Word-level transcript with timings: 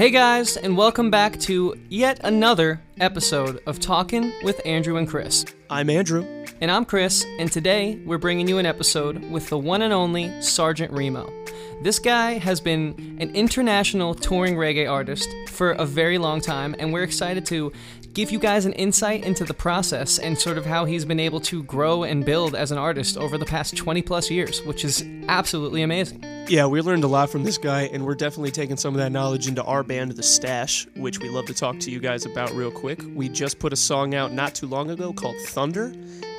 Hey 0.00 0.08
guys, 0.08 0.56
and 0.56 0.78
welcome 0.78 1.10
back 1.10 1.38
to 1.40 1.78
yet 1.90 2.20
another 2.24 2.80
episode 3.00 3.62
of 3.66 3.80
Talking 3.80 4.32
with 4.42 4.58
Andrew 4.64 4.96
and 4.96 5.06
Chris. 5.06 5.44
I'm 5.68 5.90
Andrew. 5.90 6.24
And 6.62 6.70
I'm 6.70 6.86
Chris, 6.86 7.26
and 7.38 7.52
today 7.52 8.00
we're 8.06 8.16
bringing 8.16 8.48
you 8.48 8.56
an 8.56 8.64
episode 8.64 9.22
with 9.30 9.50
the 9.50 9.58
one 9.58 9.82
and 9.82 9.92
only 9.92 10.40
Sergeant 10.40 10.90
Remo. 10.90 11.30
This 11.82 11.98
guy 11.98 12.38
has 12.38 12.62
been 12.62 13.18
an 13.20 13.36
international 13.36 14.14
touring 14.14 14.54
reggae 14.54 14.90
artist 14.90 15.28
for 15.48 15.72
a 15.72 15.84
very 15.84 16.16
long 16.16 16.40
time, 16.40 16.74
and 16.78 16.94
we're 16.94 17.02
excited 17.02 17.44
to 17.46 17.70
give 18.12 18.30
you 18.30 18.38
guys 18.38 18.64
an 18.64 18.72
insight 18.72 19.24
into 19.24 19.44
the 19.44 19.54
process 19.54 20.18
and 20.18 20.38
sort 20.38 20.58
of 20.58 20.66
how 20.66 20.84
he's 20.84 21.04
been 21.04 21.20
able 21.20 21.40
to 21.40 21.62
grow 21.62 22.02
and 22.02 22.24
build 22.24 22.54
as 22.54 22.72
an 22.72 22.78
artist 22.78 23.16
over 23.16 23.38
the 23.38 23.44
past 23.44 23.76
20 23.76 24.02
plus 24.02 24.30
years, 24.30 24.62
which 24.62 24.84
is 24.84 25.04
absolutely 25.28 25.82
amazing. 25.82 26.24
Yeah, 26.48 26.66
we 26.66 26.80
learned 26.80 27.04
a 27.04 27.08
lot 27.08 27.30
from 27.30 27.44
this 27.44 27.58
guy, 27.58 27.82
and 27.82 28.04
we're 28.04 28.16
definitely 28.16 28.50
taking 28.50 28.76
some 28.76 28.94
of 28.94 28.98
that 28.98 29.12
knowledge 29.12 29.46
into 29.46 29.62
our 29.62 29.82
band, 29.82 30.12
The 30.12 30.22
Stash, 30.22 30.86
which 30.96 31.20
we 31.20 31.28
love 31.28 31.46
to 31.46 31.54
talk 31.54 31.78
to 31.80 31.90
you 31.90 32.00
guys 32.00 32.26
about 32.26 32.52
real 32.52 32.72
quick. 32.72 33.00
We 33.14 33.28
just 33.28 33.58
put 33.58 33.72
a 33.72 33.76
song 33.76 34.14
out 34.14 34.32
not 34.32 34.54
too 34.54 34.66
long 34.66 34.90
ago 34.90 35.12
called 35.12 35.36
Thunder, 35.46 35.92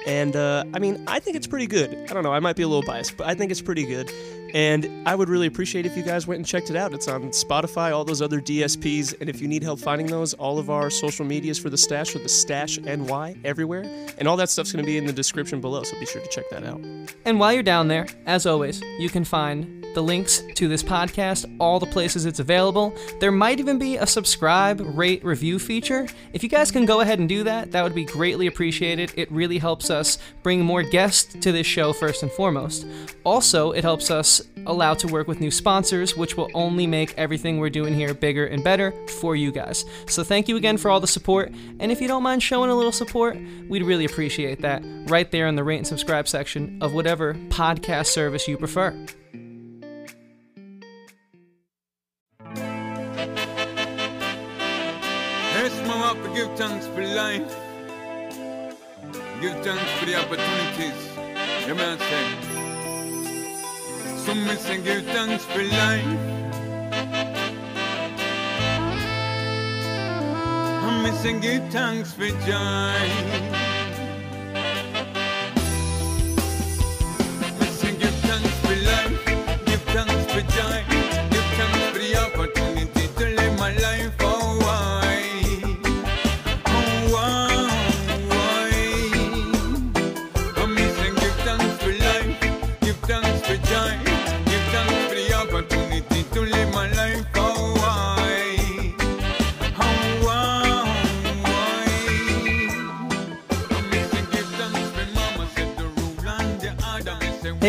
and 0.05 0.35
uh, 0.35 0.65
I 0.73 0.79
mean, 0.79 1.03
I 1.07 1.19
think 1.19 1.37
it's 1.37 1.47
pretty 1.47 1.67
good. 1.67 1.93
I 2.09 2.13
don't 2.13 2.23
know, 2.23 2.33
I 2.33 2.39
might 2.39 2.55
be 2.55 2.63
a 2.63 2.67
little 2.67 2.83
biased, 2.83 3.15
but 3.15 3.27
I 3.27 3.35
think 3.35 3.51
it's 3.51 3.61
pretty 3.61 3.85
good. 3.85 4.11
And 4.53 5.07
I 5.07 5.15
would 5.15 5.29
really 5.29 5.47
appreciate 5.47 5.85
if 5.85 5.95
you 5.95 6.03
guys 6.03 6.27
went 6.27 6.39
and 6.39 6.45
checked 6.45 6.69
it 6.69 6.75
out. 6.75 6.93
It's 6.93 7.07
on 7.07 7.23
Spotify, 7.29 7.91
all 7.91 8.03
those 8.03 8.21
other 8.21 8.41
DSPs, 8.41 9.19
and 9.19 9.29
if 9.29 9.41
you 9.41 9.47
need 9.47 9.63
help 9.63 9.79
finding 9.79 10.07
those, 10.07 10.33
all 10.33 10.59
of 10.59 10.69
our 10.69 10.89
social 10.89 11.25
medias 11.25 11.57
for 11.57 11.69
the 11.69 11.77
stash 11.77 12.15
are 12.15 12.19
the 12.19 12.29
stash 12.29 12.77
NY 12.79 13.37
everywhere. 13.43 13.83
And 14.17 14.27
all 14.27 14.37
that 14.37 14.49
stuff's 14.49 14.71
going 14.71 14.83
to 14.83 14.87
be 14.87 14.97
in 14.97 15.05
the 15.05 15.13
description 15.13 15.61
below, 15.61 15.83
so 15.83 15.99
be 15.99 16.05
sure 16.05 16.21
to 16.21 16.29
check 16.29 16.49
that 16.49 16.63
out. 16.63 16.81
And 17.25 17.39
while 17.39 17.53
you're 17.53 17.63
down 17.63 17.87
there, 17.87 18.07
as 18.25 18.45
always, 18.45 18.81
you 18.99 19.09
can 19.09 19.23
find 19.23 19.81
the 19.93 20.01
links 20.01 20.41
to 20.55 20.67
this 20.67 20.83
podcast, 20.83 21.53
all 21.59 21.79
the 21.79 21.85
places 21.85 22.25
it's 22.25 22.39
available. 22.39 22.93
There 23.19 23.31
might 23.31 23.59
even 23.59 23.77
be 23.77 23.97
a 23.97 24.07
subscribe, 24.07 24.81
rate, 24.97 25.23
review 25.23 25.59
feature. 25.59 26.07
If 26.33 26.43
you 26.43 26.49
guys 26.49 26.71
can 26.71 26.85
go 26.85 27.01
ahead 27.01 27.19
and 27.19 27.27
do 27.27 27.43
that, 27.43 27.71
that 27.71 27.83
would 27.83 27.95
be 27.95 28.05
greatly 28.05 28.47
appreciated. 28.47 29.11
It 29.15 29.31
really 29.31 29.57
helps 29.57 29.89
us 29.89 30.17
bring 30.43 30.61
more 30.61 30.83
guests 30.83 31.33
to 31.41 31.51
this 31.51 31.67
show, 31.67 31.93
first 31.93 32.23
and 32.23 32.31
foremost. 32.31 32.85
Also, 33.23 33.71
it 33.71 33.83
helps 33.83 34.09
us 34.09 34.40
allow 34.65 34.93
to 34.95 35.07
work 35.07 35.27
with 35.27 35.39
new 35.39 35.51
sponsors, 35.51 36.15
which 36.15 36.37
will 36.37 36.49
only 36.53 36.87
make 36.87 37.13
everything 37.17 37.57
we're 37.57 37.69
doing 37.69 37.93
here 37.93 38.13
bigger 38.13 38.45
and 38.45 38.63
better 38.63 38.93
for 39.19 39.35
you 39.35 39.51
guys. 39.51 39.85
So, 40.07 40.23
thank 40.23 40.47
you 40.47 40.57
again 40.57 40.77
for 40.77 40.89
all 40.89 40.99
the 40.99 41.07
support. 41.07 41.51
And 41.79 41.91
if 41.91 42.01
you 42.01 42.07
don't 42.07 42.23
mind 42.23 42.43
showing 42.43 42.69
a 42.69 42.75
little 42.75 42.91
support, 42.91 43.37
we'd 43.69 43.83
really 43.83 44.05
appreciate 44.05 44.61
that 44.61 44.83
right 45.07 45.29
there 45.31 45.47
in 45.47 45.55
the 45.55 45.63
rate 45.63 45.77
and 45.77 45.87
subscribe 45.87 46.27
section 46.27 46.77
of 46.81 46.93
whatever 46.93 47.33
podcast 47.49 48.07
service 48.07 48.47
you 48.47 48.57
prefer. 48.57 48.95
give 56.33 56.51
thanks 56.57 56.87
for 56.87 57.05
life. 57.05 57.55
Give 59.41 59.57
thanks 59.63 59.91
for 59.99 60.05
the 60.05 60.15
opportunities. 60.15 61.17
You 61.67 62.50
Some 64.25 64.45
may 64.45 64.55
say 64.55 64.79
give 64.79 65.03
thanks 65.05 65.45
for 65.45 65.63
life. 65.63 66.05
I 70.85 71.01
may 71.01 71.11
say 71.11 71.39
give 71.39 71.67
thanks 71.71 72.13
for 72.13 72.27
joy. 72.45 73.60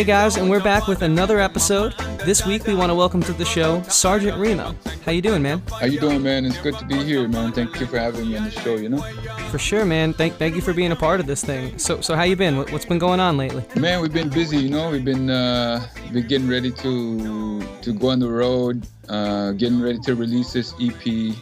Hey 0.03 0.09
guys, 0.09 0.37
and 0.37 0.51
we're 0.51 0.59
back 0.59 0.89
with 0.89 1.03
another 1.03 1.39
episode. 1.39 1.95
This 2.25 2.45
week 2.45 2.67
we 2.67 2.75
want 2.75 2.91
to 2.91 2.95
welcome 2.97 3.23
to 3.23 3.33
the 3.33 3.45
show 3.45 3.83
Sergeant 3.83 4.37
Remo. 4.37 4.75
How 5.05 5.13
you 5.13 5.23
doing, 5.23 5.43
man? 5.43 5.63
How 5.79 5.87
you 5.87 6.01
doing, 6.01 6.25
man? 6.25 6.45
It's 6.45 6.59
good 6.59 6.77
to 6.79 6.85
be 6.85 7.05
here, 7.05 7.29
man. 7.29 7.53
Thank 7.53 7.79
you 7.79 7.87
for 7.87 8.01
having 8.01 8.29
me 8.29 8.37
on 8.37 8.43
the 8.43 8.51
show. 8.51 8.75
You 8.75 8.89
know. 8.89 9.01
For 9.53 9.61
sure, 9.61 9.85
man. 9.85 10.13
Thank 10.13 10.35
thank 10.39 10.57
you 10.57 10.61
for 10.61 10.73
being 10.75 10.91
a 10.91 10.97
part 10.97 11.21
of 11.21 11.27
this 11.27 11.45
thing. 11.45 11.79
So 11.79 12.01
so 12.01 12.17
how 12.17 12.25
you 12.25 12.35
been? 12.35 12.57
What, 12.57 12.71
has 12.71 12.85
been 12.85 12.99
going 12.99 13.21
on 13.21 13.37
lately? 13.37 13.65
Man, 13.77 14.01
we've 14.01 14.13
been 14.13 14.29
busy. 14.29 14.57
You 14.57 14.71
know, 14.71 14.91
we've 14.91 15.05
been 15.05 15.31
uh, 15.31 15.87
been 16.13 16.27
getting 16.27 16.49
ready 16.49 16.73
to 16.73 17.63
to 17.83 17.93
go 17.93 18.09
on 18.09 18.19
the 18.19 18.29
road, 18.29 18.85
uh, 19.09 19.53
getting 19.53 19.81
ready 19.81 20.01
to 20.01 20.17
release 20.17 20.53
this 20.53 20.75
EP. 20.81 21.37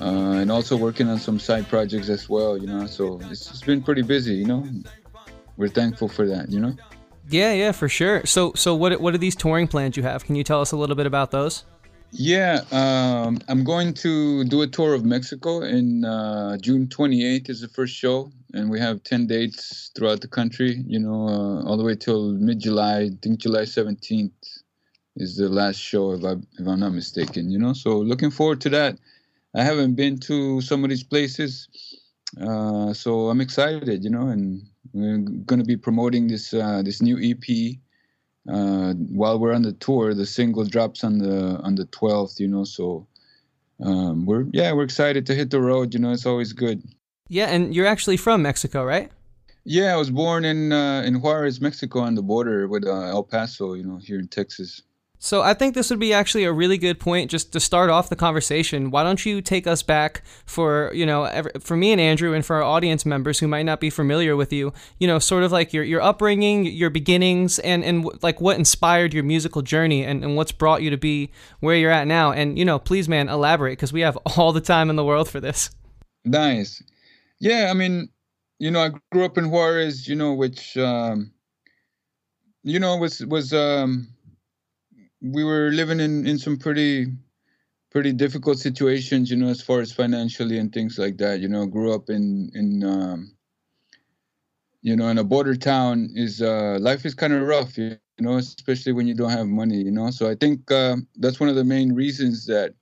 Uh, 0.00 0.38
and 0.38 0.52
also 0.52 0.76
working 0.76 1.08
on 1.08 1.18
some 1.18 1.40
side 1.40 1.68
projects 1.68 2.08
as 2.08 2.28
well, 2.28 2.56
you 2.56 2.68
know. 2.68 2.86
So 2.86 3.18
it's, 3.24 3.50
it's 3.50 3.62
been 3.62 3.82
pretty 3.82 4.02
busy, 4.02 4.34
you 4.34 4.46
know. 4.46 4.64
We're 5.56 5.68
thankful 5.68 6.06
for 6.06 6.28
that, 6.28 6.48
you 6.48 6.60
know. 6.60 6.76
Yeah, 7.32 7.52
yeah, 7.52 7.72
for 7.72 7.88
sure. 7.88 8.24
So, 8.26 8.52
so 8.54 8.74
what 8.74 9.00
what 9.00 9.14
are 9.14 9.18
these 9.18 9.34
touring 9.34 9.66
plans 9.66 9.96
you 9.96 10.02
have? 10.02 10.24
Can 10.24 10.36
you 10.36 10.44
tell 10.44 10.60
us 10.60 10.72
a 10.72 10.76
little 10.76 10.96
bit 10.96 11.06
about 11.06 11.30
those? 11.30 11.64
Yeah, 12.14 12.60
um, 12.70 13.40
I'm 13.48 13.64
going 13.64 13.94
to 13.94 14.44
do 14.44 14.60
a 14.60 14.66
tour 14.66 14.92
of 14.92 15.02
Mexico 15.02 15.62
in 15.62 16.04
uh, 16.04 16.58
June 16.58 16.86
28th 16.86 17.48
is 17.48 17.62
the 17.62 17.68
first 17.68 17.96
show, 17.96 18.30
and 18.52 18.70
we 18.70 18.78
have 18.78 19.02
10 19.02 19.26
dates 19.28 19.90
throughout 19.96 20.20
the 20.20 20.28
country. 20.28 20.84
You 20.86 20.98
know, 20.98 21.26
uh, 21.26 21.64
all 21.64 21.78
the 21.78 21.84
way 21.84 21.96
till 21.96 22.32
mid-July. 22.32 23.00
I 23.00 23.10
think 23.22 23.40
July 23.40 23.62
17th 23.62 24.30
is 25.16 25.36
the 25.36 25.48
last 25.48 25.78
show, 25.78 26.12
if, 26.12 26.22
I, 26.22 26.32
if 26.32 26.66
I'm 26.66 26.80
not 26.80 26.92
mistaken. 26.92 27.50
You 27.50 27.58
know, 27.58 27.72
so 27.72 27.96
looking 27.96 28.30
forward 28.30 28.60
to 28.62 28.68
that. 28.70 28.98
I 29.54 29.62
haven't 29.62 29.94
been 29.94 30.18
to 30.20 30.60
some 30.60 30.84
of 30.84 30.90
these 30.90 31.02
places, 31.02 31.68
uh, 32.40 32.92
so 32.92 33.28
I'm 33.28 33.40
excited. 33.40 34.04
You 34.04 34.10
know, 34.10 34.28
and 34.28 34.62
we're 34.92 35.18
going 35.18 35.60
to 35.60 35.66
be 35.66 35.76
promoting 35.76 36.28
this 36.28 36.54
uh, 36.54 36.82
this 36.82 37.02
new 37.02 37.18
EP 37.18 37.76
uh, 38.48 38.94
while 38.94 39.38
we're 39.38 39.54
on 39.54 39.62
the 39.62 39.72
tour. 39.72 40.14
The 40.14 40.26
single 40.26 40.64
drops 40.64 41.04
on 41.04 41.18
the 41.18 41.58
on 41.62 41.74
the 41.74 41.86
12th, 41.86 42.40
you 42.40 42.48
know. 42.48 42.64
So 42.64 43.06
um, 43.82 44.26
we're 44.26 44.46
yeah 44.52 44.72
we're 44.72 44.84
excited 44.84 45.26
to 45.26 45.34
hit 45.34 45.50
the 45.50 45.60
road. 45.60 45.94
You 45.94 46.00
know, 46.00 46.12
it's 46.12 46.26
always 46.26 46.52
good. 46.52 46.82
Yeah, 47.28 47.46
and 47.46 47.74
you're 47.74 47.86
actually 47.86 48.16
from 48.16 48.42
Mexico, 48.42 48.84
right? 48.84 49.10
Yeah, 49.64 49.94
I 49.94 49.96
was 49.96 50.10
born 50.10 50.44
in 50.44 50.72
uh, 50.72 51.02
in 51.06 51.20
Juarez, 51.20 51.60
Mexico, 51.60 52.00
on 52.00 52.14
the 52.14 52.22
border 52.22 52.66
with 52.68 52.84
uh, 52.84 53.08
El 53.08 53.22
Paso. 53.22 53.74
You 53.74 53.84
know, 53.84 53.98
here 53.98 54.18
in 54.18 54.28
Texas. 54.28 54.82
So 55.24 55.40
I 55.40 55.54
think 55.54 55.76
this 55.76 55.88
would 55.88 56.00
be 56.00 56.12
actually 56.12 56.42
a 56.42 56.52
really 56.52 56.76
good 56.76 56.98
point 56.98 57.30
just 57.30 57.52
to 57.52 57.60
start 57.60 57.90
off 57.90 58.08
the 58.08 58.16
conversation. 58.16 58.90
Why 58.90 59.04
don't 59.04 59.24
you 59.24 59.40
take 59.40 59.68
us 59.68 59.80
back 59.80 60.24
for, 60.46 60.90
you 60.92 61.06
know, 61.06 61.30
for 61.60 61.76
me 61.76 61.92
and 61.92 62.00
Andrew 62.00 62.34
and 62.34 62.44
for 62.44 62.56
our 62.56 62.64
audience 62.64 63.06
members 63.06 63.38
who 63.38 63.46
might 63.46 63.62
not 63.62 63.78
be 63.78 63.88
familiar 63.88 64.34
with 64.34 64.52
you, 64.52 64.72
you 64.98 65.06
know, 65.06 65.20
sort 65.20 65.44
of 65.44 65.52
like 65.52 65.72
your, 65.72 65.84
your 65.84 66.02
upbringing, 66.02 66.64
your 66.64 66.90
beginnings, 66.90 67.60
and, 67.60 67.84
and 67.84 68.04
like 68.20 68.40
what 68.40 68.58
inspired 68.58 69.14
your 69.14 69.22
musical 69.22 69.62
journey 69.62 70.04
and, 70.04 70.24
and 70.24 70.34
what's 70.34 70.50
brought 70.50 70.82
you 70.82 70.90
to 70.90 70.96
be 70.96 71.30
where 71.60 71.76
you're 71.76 71.92
at 71.92 72.08
now. 72.08 72.32
And, 72.32 72.58
you 72.58 72.64
know, 72.64 72.80
please, 72.80 73.08
man, 73.08 73.28
elaborate 73.28 73.78
because 73.78 73.92
we 73.92 74.00
have 74.00 74.16
all 74.36 74.52
the 74.52 74.60
time 74.60 74.90
in 74.90 74.96
the 74.96 75.04
world 75.04 75.28
for 75.28 75.38
this. 75.38 75.70
Nice. 76.24 76.82
Yeah, 77.38 77.68
I 77.70 77.74
mean, 77.74 78.08
you 78.58 78.72
know, 78.72 78.80
I 78.80 78.90
grew 79.12 79.24
up 79.24 79.38
in 79.38 79.52
Juarez, 79.52 80.08
you 80.08 80.16
know, 80.16 80.34
which, 80.34 80.76
um, 80.76 81.30
you 82.64 82.80
know, 82.80 82.96
was, 82.96 83.24
was, 83.26 83.52
um, 83.52 84.08
we 85.22 85.44
were 85.44 85.70
living 85.72 86.00
in 86.00 86.26
in 86.26 86.38
some 86.38 86.58
pretty 86.58 87.06
pretty 87.90 88.12
difficult 88.12 88.58
situations, 88.58 89.30
you 89.30 89.36
know, 89.36 89.48
as 89.48 89.62
far 89.62 89.80
as 89.80 89.92
financially 89.92 90.58
and 90.58 90.72
things 90.72 90.98
like 90.98 91.18
that. 91.18 91.40
You 91.40 91.48
know, 91.48 91.66
grew 91.66 91.94
up 91.94 92.10
in 92.10 92.50
in 92.54 92.84
um, 92.84 93.32
you 94.82 94.96
know 94.96 95.08
in 95.08 95.18
a 95.18 95.24
border 95.24 95.56
town 95.56 96.10
is 96.14 96.42
uh, 96.42 96.78
life 96.80 97.04
is 97.06 97.14
kind 97.14 97.32
of 97.32 97.42
rough, 97.42 97.78
you 97.78 97.90
know, 97.90 98.06
especially 98.08 98.58
when 98.58 98.72
you 98.72 98.78
don't 99.14 99.30
have 99.30 99.46
money, 99.46 99.48
you 99.48 99.56
know. 99.56 99.70
So 100.10 100.28
I 100.30 100.34
think 100.34 100.36
uh, 100.70 100.78
that's 101.16 101.16
one 101.22 101.48
of 101.48 101.56
the 101.56 101.64
main 101.64 101.92
reasons 101.94 102.46
that 102.46 102.74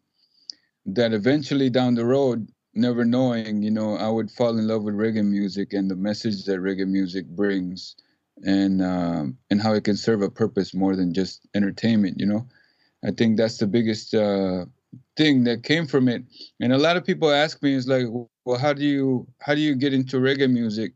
that 0.86 1.12
eventually 1.12 1.70
down 1.70 1.94
the 1.94 2.04
road, 2.06 2.48
never 2.74 3.04
knowing, 3.04 3.62
you 3.62 3.70
know, 3.70 3.96
I 3.96 4.08
would 4.08 4.30
fall 4.30 4.58
in 4.58 4.66
love 4.66 4.82
with 4.84 4.94
reggae 4.94 5.24
music 5.26 5.72
and 5.72 5.90
the 5.90 5.96
message 5.96 6.44
that 6.44 6.60
reggae 6.60 6.86
music 6.88 7.26
brings 7.28 7.96
and 8.44 8.82
um, 8.82 9.36
and 9.50 9.60
how 9.60 9.72
it 9.74 9.84
can 9.84 9.96
serve 9.96 10.22
a 10.22 10.30
purpose 10.30 10.74
more 10.74 10.96
than 10.96 11.14
just 11.14 11.46
entertainment. 11.54 12.18
You 12.18 12.26
know, 12.26 12.46
I 13.04 13.10
think 13.10 13.36
that's 13.36 13.58
the 13.58 13.66
biggest 13.66 14.14
uh, 14.14 14.66
thing 15.16 15.44
that 15.44 15.62
came 15.62 15.86
from 15.86 16.08
it. 16.08 16.24
And 16.60 16.72
a 16.72 16.78
lot 16.78 16.96
of 16.96 17.04
people 17.04 17.30
ask 17.30 17.62
me, 17.62 17.74
is 17.74 17.88
like, 17.88 18.06
well, 18.44 18.58
how 18.58 18.72
do 18.72 18.84
you 18.84 19.26
how 19.40 19.54
do 19.54 19.60
you 19.60 19.74
get 19.74 19.94
into 19.94 20.18
reggae 20.18 20.50
music, 20.50 20.92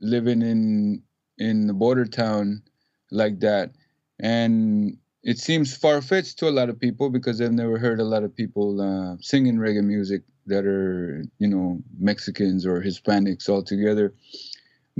living 0.00 0.42
in 0.42 1.02
in 1.38 1.66
the 1.66 1.74
border 1.74 2.04
town 2.04 2.62
like 3.10 3.40
that? 3.40 3.72
And 4.18 4.98
it 5.22 5.38
seems 5.38 5.76
far 5.76 6.00
fetched 6.00 6.38
to 6.38 6.48
a 6.48 6.50
lot 6.50 6.68
of 6.68 6.78
people 6.78 7.10
because 7.10 7.38
they've 7.38 7.52
never 7.52 7.78
heard 7.78 8.00
a 8.00 8.04
lot 8.04 8.22
of 8.22 8.34
people 8.34 8.80
uh, 8.80 9.16
singing 9.20 9.56
reggae 9.56 9.84
music 9.84 10.22
that 10.46 10.64
are 10.64 11.24
you 11.38 11.48
know 11.48 11.80
Mexicans 11.98 12.66
or 12.66 12.80
Hispanics 12.82 13.48
all 13.48 13.62
together. 13.62 14.14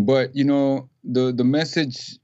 But 0.06 0.34
you 0.36 0.44
know 0.44 0.88
the 1.04 1.32
the 1.32 1.44
message 1.44 2.18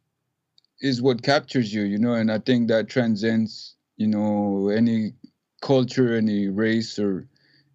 is 0.81 1.03
what 1.03 1.23
captures 1.23 1.73
you, 1.75 1.83
you 1.83 1.99
know, 1.99 2.15
and 2.15 2.31
I 2.31 2.39
think 2.39 2.69
that 2.69 2.89
transcends 2.89 3.77
you 3.97 4.09
know 4.09 4.69
any 4.69 5.15
culture, 5.63 6.15
any 6.15 6.49
race 6.49 6.99
or 6.99 7.29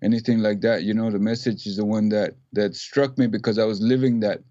anything 0.04 0.40
like 0.40 0.62
that. 0.62 0.84
You 0.84 0.94
know, 0.94 1.12
the 1.12 1.20
message 1.20 1.68
is 1.68 1.78
the 1.78 1.86
one 1.86 2.10
that 2.10 2.36
that 2.54 2.76
struck 2.76 3.18
me 3.18 3.28
because 3.28 3.60
I 3.60 3.66
was 3.66 3.82
living 3.82 4.20
that 4.22 4.42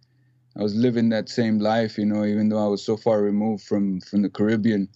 I 0.56 0.62
was 0.62 0.74
living 0.74 1.10
that 1.10 1.28
same 1.28 1.58
life, 1.60 1.98
you 1.98 2.06
know, 2.06 2.24
even 2.24 2.48
though 2.48 2.64
I 2.64 2.68
was 2.68 2.84
so 2.84 2.96
far 2.96 3.22
removed 3.22 3.64
from 3.64 4.00
from 4.00 4.22
the 4.22 4.30
Caribbean 4.30 4.88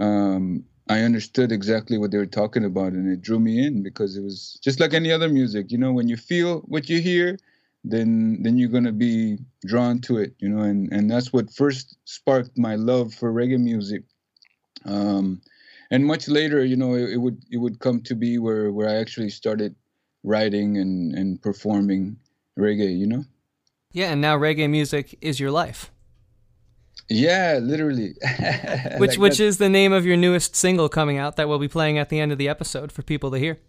um, 0.00 0.64
I 0.88 1.00
understood 1.00 1.52
exactly 1.52 1.98
what 1.98 2.10
they 2.10 2.18
were 2.18 2.26
talking 2.26 2.64
about, 2.64 2.92
and 2.92 3.10
it 3.10 3.22
drew 3.22 3.40
me 3.40 3.66
in 3.66 3.82
because 3.82 4.16
it 4.16 4.22
was 4.22 4.58
just 4.62 4.80
like 4.80 4.94
any 4.94 5.12
other 5.12 5.28
music. 5.28 5.70
You 5.72 5.78
know, 5.78 5.92
when 5.92 6.08
you 6.08 6.16
feel 6.16 6.60
what 6.60 6.88
you 6.90 7.00
hear, 7.00 7.38
then 7.84 8.42
then 8.42 8.56
you're 8.56 8.70
gonna 8.70 8.92
be 8.92 9.38
drawn 9.66 10.00
to 10.00 10.18
it. 10.18 10.34
You 10.38 10.48
know, 10.48 10.62
and 10.62 10.90
and 10.92 11.10
that's 11.10 11.32
what 11.32 11.52
first 11.52 11.96
sparked 12.04 12.56
my 12.56 12.76
love 12.76 13.14
for 13.14 13.32
reggae 13.32 13.60
music. 13.60 14.02
Um, 14.86 15.42
and 15.90 16.04
much 16.04 16.28
later, 16.28 16.64
you 16.64 16.76
know, 16.76 16.94
it, 16.94 17.10
it 17.10 17.16
would 17.18 17.42
it 17.50 17.58
would 17.58 17.78
come 17.78 18.00
to 18.02 18.14
be 18.14 18.38
where 18.38 18.72
where 18.72 18.88
I 18.88 18.94
actually 18.94 19.30
started 19.30 19.74
writing 20.22 20.78
and 20.78 21.14
and 21.14 21.40
performing 21.40 22.16
reggae. 22.58 22.98
You 22.98 23.06
know. 23.06 23.24
Yeah, 23.92 24.10
and 24.10 24.20
now 24.20 24.36
reggae 24.36 24.68
music 24.68 25.16
is 25.20 25.38
your 25.38 25.50
life. 25.50 25.92
Yeah, 27.08 27.58
literally. 27.62 28.14
which 28.96 29.10
like 29.10 29.18
which 29.18 29.40
is 29.40 29.58
the 29.58 29.68
name 29.68 29.92
of 29.92 30.06
your 30.06 30.16
newest 30.16 30.56
single 30.56 30.88
coming 30.88 31.18
out 31.18 31.36
that 31.36 31.48
we'll 31.48 31.58
be 31.58 31.68
playing 31.68 31.98
at 31.98 32.08
the 32.08 32.18
end 32.18 32.32
of 32.32 32.38
the 32.38 32.48
episode 32.48 32.90
for 32.90 33.02
people 33.02 33.30
to 33.30 33.38
hear. 33.38 33.60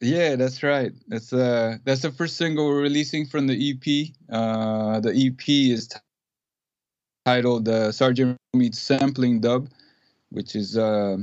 Yeah, 0.00 0.36
that's 0.36 0.62
right. 0.62 0.92
That's 1.08 1.32
uh 1.32 1.78
that's 1.84 2.02
the 2.02 2.12
first 2.12 2.36
single 2.36 2.66
we're 2.68 2.82
releasing 2.82 3.26
from 3.26 3.46
the 3.48 3.54
EP. 3.70 4.14
Uh 4.32 5.00
the 5.00 5.10
EP 5.12 5.48
is 5.48 5.88
t- 5.88 5.98
titled 7.24 7.68
uh, 7.68 7.90
Sergeant 7.92 8.36
Meets 8.54 8.78
Sampling 8.78 9.40
Dub, 9.40 9.68
which 10.30 10.54
is 10.54 10.76
uh 10.78 11.16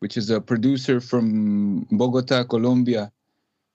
which 0.00 0.16
is 0.16 0.30
a 0.30 0.40
producer 0.40 1.00
from 1.00 1.86
Bogota, 1.90 2.44
Colombia, 2.44 3.12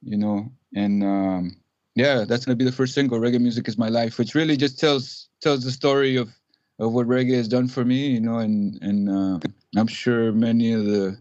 you 0.01 0.17
know, 0.17 0.51
and 0.75 1.03
um 1.03 1.57
yeah, 1.95 2.25
that's 2.25 2.45
gonna 2.45 2.55
be 2.55 2.65
the 2.65 2.71
first 2.71 2.95
single, 2.95 3.19
Reggae 3.19 3.39
Music 3.41 3.67
is 3.67 3.77
My 3.77 3.89
Life, 3.89 4.17
which 4.17 4.33
really 4.35 4.57
just 4.57 4.79
tells 4.79 5.29
tells 5.41 5.63
the 5.63 5.71
story 5.71 6.15
of 6.15 6.29
of 6.79 6.93
what 6.93 7.07
reggae 7.07 7.35
has 7.35 7.47
done 7.47 7.67
for 7.67 7.85
me, 7.85 8.07
you 8.07 8.21
know, 8.21 8.39
and 8.39 8.81
and 8.81 9.09
uh, 9.09 9.39
I'm 9.77 9.87
sure 9.87 10.31
many 10.31 10.73
of 10.73 10.85
the, 10.85 11.17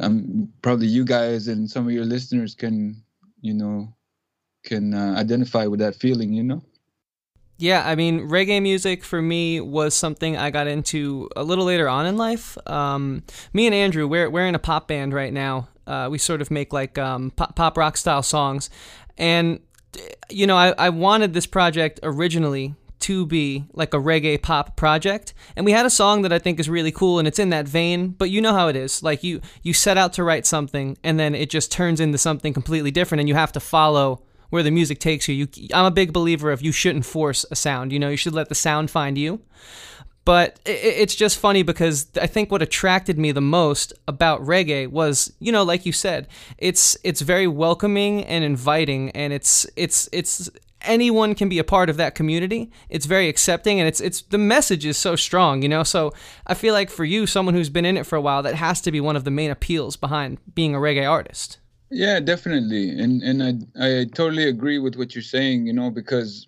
I'm 0.00 0.52
probably 0.62 0.86
you 0.86 1.04
guys 1.04 1.48
and 1.48 1.70
some 1.70 1.86
of 1.86 1.92
your 1.92 2.04
listeners 2.04 2.54
can, 2.54 3.02
you 3.40 3.54
know, 3.54 3.94
can 4.64 4.94
uh, 4.94 5.14
identify 5.16 5.66
with 5.66 5.80
that 5.80 5.96
feeling, 5.96 6.32
you 6.32 6.42
know. 6.42 6.62
Yeah, 7.58 7.86
I 7.86 7.94
mean, 7.94 8.28
reggae 8.30 8.62
music 8.62 9.04
for 9.04 9.20
me 9.20 9.60
was 9.60 9.94
something 9.94 10.34
I 10.34 10.50
got 10.50 10.66
into 10.66 11.28
a 11.36 11.44
little 11.44 11.66
later 11.66 11.90
on 11.90 12.06
in 12.06 12.16
life. 12.16 12.56
Um, 12.66 13.22
me 13.52 13.66
and 13.66 13.74
Andrew, 13.74 14.08
we're 14.08 14.30
we're 14.30 14.46
in 14.46 14.54
a 14.54 14.58
pop 14.58 14.88
band 14.88 15.12
right 15.12 15.32
now. 15.32 15.68
Uh, 15.86 16.08
we 16.10 16.16
sort 16.16 16.40
of 16.40 16.50
make 16.50 16.72
like 16.72 16.96
um, 16.96 17.32
pop, 17.32 17.54
pop 17.56 17.76
rock 17.76 17.98
style 17.98 18.22
songs, 18.22 18.70
and 19.18 19.60
you 20.30 20.46
know, 20.46 20.56
I, 20.56 20.70
I 20.78 20.88
wanted 20.88 21.34
this 21.34 21.46
project 21.46 22.00
originally 22.02 22.74
to 23.00 23.26
be 23.26 23.64
like 23.72 23.94
a 23.94 23.98
reggae 23.98 24.40
pop 24.40 24.76
project. 24.76 25.34
And 25.56 25.64
we 25.66 25.72
had 25.72 25.86
a 25.86 25.90
song 25.90 26.22
that 26.22 26.32
i 26.32 26.38
think 26.38 26.60
is 26.60 26.68
really 26.68 26.92
cool 26.92 27.18
and 27.18 27.26
it's 27.26 27.38
in 27.38 27.50
that 27.50 27.66
vein 27.66 28.08
but 28.08 28.30
you 28.30 28.40
know 28.40 28.52
how 28.52 28.68
it 28.68 28.76
is. 28.76 29.02
Like 29.02 29.22
you 29.22 29.40
you 29.62 29.72
set 29.72 29.98
out 29.98 30.12
to 30.14 30.24
write 30.24 30.46
something 30.46 30.96
and 31.02 31.18
then 31.18 31.34
it 31.34 31.50
just 31.50 31.72
turns 31.72 32.00
into 32.00 32.18
something 32.18 32.52
completely 32.52 32.90
different 32.90 33.20
and 33.20 33.28
you 33.28 33.34
have 33.34 33.52
to 33.52 33.60
follow 33.60 34.22
where 34.50 34.62
the 34.62 34.70
music 34.70 34.98
takes 34.98 35.28
you. 35.28 35.34
you 35.34 35.68
i'm 35.72 35.84
a 35.84 35.90
big 35.90 36.12
believer 36.12 36.50
of 36.50 36.60
you 36.62 36.72
shouldn't 36.72 37.06
force 37.06 37.44
a 37.50 37.56
sound 37.56 37.92
you 37.92 37.98
know 37.98 38.08
you 38.08 38.16
should 38.16 38.34
let 38.34 38.48
the 38.48 38.54
sound 38.54 38.90
find 38.90 39.16
you. 39.16 39.40
But 40.24 40.60
it's 40.66 41.14
just 41.14 41.38
funny 41.38 41.62
because 41.62 42.06
I 42.20 42.26
think 42.26 42.52
what 42.52 42.60
attracted 42.60 43.18
me 43.18 43.32
the 43.32 43.40
most 43.40 43.94
about 44.06 44.42
reggae 44.42 44.86
was, 44.86 45.32
you 45.40 45.50
know, 45.50 45.62
like 45.62 45.86
you 45.86 45.92
said, 45.92 46.28
it's 46.58 46.96
it's 47.02 47.22
very 47.22 47.46
welcoming 47.46 48.24
and 48.26 48.44
inviting, 48.44 49.10
and 49.10 49.32
it's 49.32 49.66
it's 49.76 50.08
it's 50.12 50.50
anyone 50.82 51.34
can 51.34 51.48
be 51.48 51.58
a 51.58 51.64
part 51.64 51.90
of 51.90 51.96
that 51.96 52.14
community. 52.14 52.70
It's 52.88 53.06
very 53.06 53.28
accepting 53.28 53.78
and 53.80 53.88
it's 53.88 54.00
it's 54.00 54.22
the 54.22 54.38
message 54.38 54.84
is 54.86 54.96
so 54.96 55.16
strong, 55.16 55.62
you 55.62 55.68
know. 55.68 55.82
So 55.82 56.12
I 56.46 56.54
feel 56.54 56.74
like 56.74 56.90
for 56.90 57.04
you, 57.04 57.26
someone 57.26 57.54
who's 57.54 57.70
been 57.70 57.84
in 57.84 57.96
it 57.96 58.06
for 58.06 58.16
a 58.16 58.20
while, 58.20 58.42
that 58.42 58.54
has 58.54 58.80
to 58.82 58.92
be 58.92 59.00
one 59.00 59.16
of 59.16 59.24
the 59.24 59.30
main 59.30 59.50
appeals 59.50 59.96
behind 59.96 60.38
being 60.54 60.74
a 60.74 60.78
reggae 60.78 61.08
artist. 61.08 61.58
Yeah, 61.90 62.20
definitely. 62.20 62.90
And 62.90 63.22
and 63.22 63.42
I 63.42 64.00
I 64.00 64.04
totally 64.14 64.48
agree 64.48 64.78
with 64.78 64.96
what 64.96 65.14
you're 65.14 65.22
saying, 65.22 65.66
you 65.66 65.72
know, 65.72 65.90
because 65.90 66.46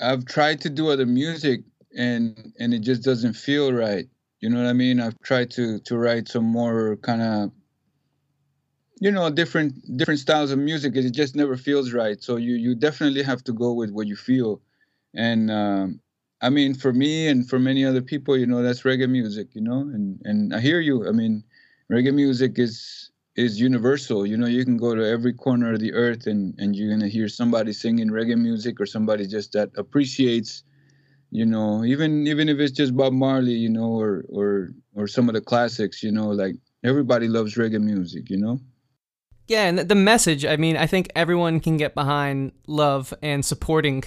I've 0.00 0.26
tried 0.26 0.60
to 0.62 0.70
do 0.70 0.90
other 0.90 1.06
music 1.06 1.60
and 1.96 2.52
and 2.58 2.74
it 2.74 2.80
just 2.80 3.02
doesn't 3.02 3.34
feel 3.34 3.72
right. 3.72 4.06
You 4.40 4.50
know 4.50 4.62
what 4.62 4.68
I 4.68 4.74
mean? 4.74 5.00
I've 5.00 5.18
tried 5.20 5.50
to 5.52 5.78
to 5.80 5.96
write 5.96 6.28
some 6.28 6.44
more 6.44 6.96
kind 6.96 7.22
of 7.22 7.52
you 9.00 9.10
know 9.10 9.28
different 9.30 9.74
different 9.96 10.20
styles 10.20 10.50
of 10.50 10.58
music 10.58 10.96
it 10.96 11.10
just 11.10 11.36
never 11.36 11.56
feels 11.56 11.92
right. 11.92 12.22
So 12.22 12.36
you 12.36 12.54
you 12.54 12.74
definitely 12.74 13.22
have 13.22 13.42
to 13.44 13.52
go 13.52 13.72
with 13.72 13.90
what 13.90 14.06
you 14.06 14.16
feel. 14.16 14.60
And 15.14 15.50
um, 15.50 16.00
i 16.42 16.50
mean 16.50 16.74
for 16.74 16.92
me 16.92 17.28
and 17.28 17.48
for 17.48 17.58
many 17.58 17.84
other 17.84 18.02
people 18.02 18.36
you 18.36 18.46
know 18.46 18.60
that's 18.62 18.82
reggae 18.82 19.08
music 19.08 19.48
you 19.54 19.60
know 19.62 19.80
and 19.94 20.20
and 20.24 20.54
i 20.54 20.60
hear 20.60 20.80
you. 20.80 21.08
I 21.08 21.12
mean 21.12 21.44
reggae 21.92 22.14
music 22.14 22.58
is 22.58 23.10
is 23.36 23.60
universal. 23.60 24.24
You 24.26 24.36
know 24.36 24.46
you 24.46 24.64
can 24.64 24.76
go 24.76 24.94
to 24.94 25.04
every 25.16 25.32
corner 25.34 25.72
of 25.74 25.80
the 25.80 25.92
earth 25.94 26.26
and 26.26 26.54
and 26.58 26.76
you're 26.76 26.90
gonna 26.90 27.08
hear 27.08 27.28
somebody 27.28 27.72
singing 27.72 28.08
reggae 28.10 28.38
music 28.38 28.80
or 28.80 28.86
somebody 28.86 29.26
just 29.26 29.52
that 29.52 29.70
appreciates 29.76 30.62
you 31.30 31.46
know 31.46 31.84
even 31.84 32.26
even 32.26 32.48
if 32.48 32.58
it's 32.58 32.72
just 32.72 32.96
bob 32.96 33.12
marley 33.12 33.52
you 33.54 33.68
know 33.68 33.90
or 34.04 34.24
or 34.30 34.70
or 34.94 35.06
some 35.06 35.28
of 35.28 35.34
the 35.34 35.40
classics 35.40 36.02
you 36.02 36.12
know 36.12 36.28
like 36.28 36.56
everybody 36.84 37.28
loves 37.28 37.54
reggae 37.56 37.80
music 37.82 38.30
you 38.30 38.36
know 38.36 38.58
yeah, 39.46 39.66
and 39.66 39.78
the 39.78 39.94
message, 39.94 40.44
I 40.44 40.56
mean, 40.56 40.76
I 40.76 40.86
think 40.86 41.10
everyone 41.14 41.60
can 41.60 41.76
get 41.76 41.94
behind 41.94 42.52
love 42.66 43.12
and 43.22 43.44
supporting 43.44 44.04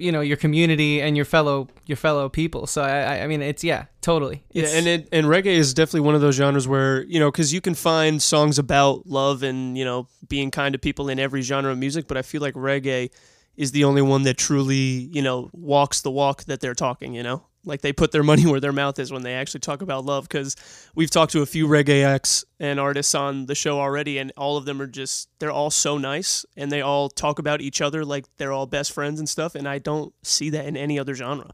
you 0.00 0.10
know 0.10 0.22
your 0.22 0.36
community 0.36 1.00
and 1.00 1.14
your 1.14 1.26
fellow 1.26 1.68
your 1.86 1.96
fellow 1.96 2.28
people. 2.28 2.66
So 2.66 2.82
i 2.82 3.22
i 3.22 3.26
mean 3.26 3.42
it's 3.42 3.62
yeah 3.62 3.84
totally. 4.00 4.42
It's, 4.50 4.72
yeah 4.72 4.78
and 4.78 4.86
it 4.88 5.08
and 5.12 5.26
reggae 5.26 5.46
is 5.46 5.74
definitely 5.74 6.00
one 6.00 6.14
of 6.14 6.20
those 6.22 6.36
genres 6.36 6.66
where 6.66 7.02
you 7.02 7.20
know 7.20 7.30
because 7.30 7.52
you 7.52 7.60
can 7.60 7.74
find 7.74 8.20
songs 8.20 8.58
about 8.58 9.06
love 9.06 9.42
and 9.42 9.76
you 9.76 9.84
know 9.84 10.08
being 10.28 10.50
kind 10.50 10.72
to 10.72 10.78
people 10.78 11.08
in 11.08 11.18
every 11.18 11.42
genre 11.42 11.70
of 11.70 11.78
music 11.78 12.08
but 12.08 12.16
i 12.16 12.22
feel 12.22 12.40
like 12.40 12.54
reggae 12.54 13.10
is 13.56 13.72
the 13.72 13.84
only 13.84 14.00
one 14.00 14.22
that 14.22 14.38
truly 14.38 14.74
you 15.12 15.20
know 15.20 15.50
walks 15.52 16.00
the 16.00 16.10
walk 16.10 16.44
that 16.44 16.60
they're 16.60 16.74
talking 16.74 17.14
you 17.14 17.22
know 17.22 17.42
like 17.64 17.80
they 17.82 17.92
put 17.92 18.12
their 18.12 18.22
money 18.22 18.46
where 18.50 18.60
their 18.60 18.72
mouth 18.72 18.98
is 18.98 19.12
when 19.12 19.22
they 19.22 19.34
actually 19.34 19.60
talk 19.60 19.82
about 19.82 20.04
love 20.04 20.28
because 20.28 20.56
we've 20.94 21.10
talked 21.10 21.32
to 21.32 21.42
a 21.42 21.46
few 21.46 21.66
reggae 21.66 22.04
acts 22.04 22.44
and 22.58 22.80
artists 22.80 23.14
on 23.14 23.46
the 23.46 23.54
show 23.54 23.78
already 23.80 24.18
and 24.18 24.32
all 24.36 24.56
of 24.56 24.64
them 24.64 24.80
are 24.80 24.86
just 24.86 25.28
they're 25.38 25.50
all 25.50 25.70
so 25.70 25.98
nice 25.98 26.44
and 26.56 26.70
they 26.70 26.80
all 26.80 27.08
talk 27.08 27.38
about 27.38 27.60
each 27.60 27.80
other 27.80 28.04
like 28.04 28.24
they're 28.36 28.52
all 28.52 28.66
best 28.66 28.92
friends 28.92 29.18
and 29.18 29.28
stuff 29.28 29.54
and 29.54 29.68
i 29.68 29.78
don't 29.78 30.14
see 30.22 30.50
that 30.50 30.66
in 30.66 30.76
any 30.76 30.98
other 30.98 31.14
genre. 31.14 31.52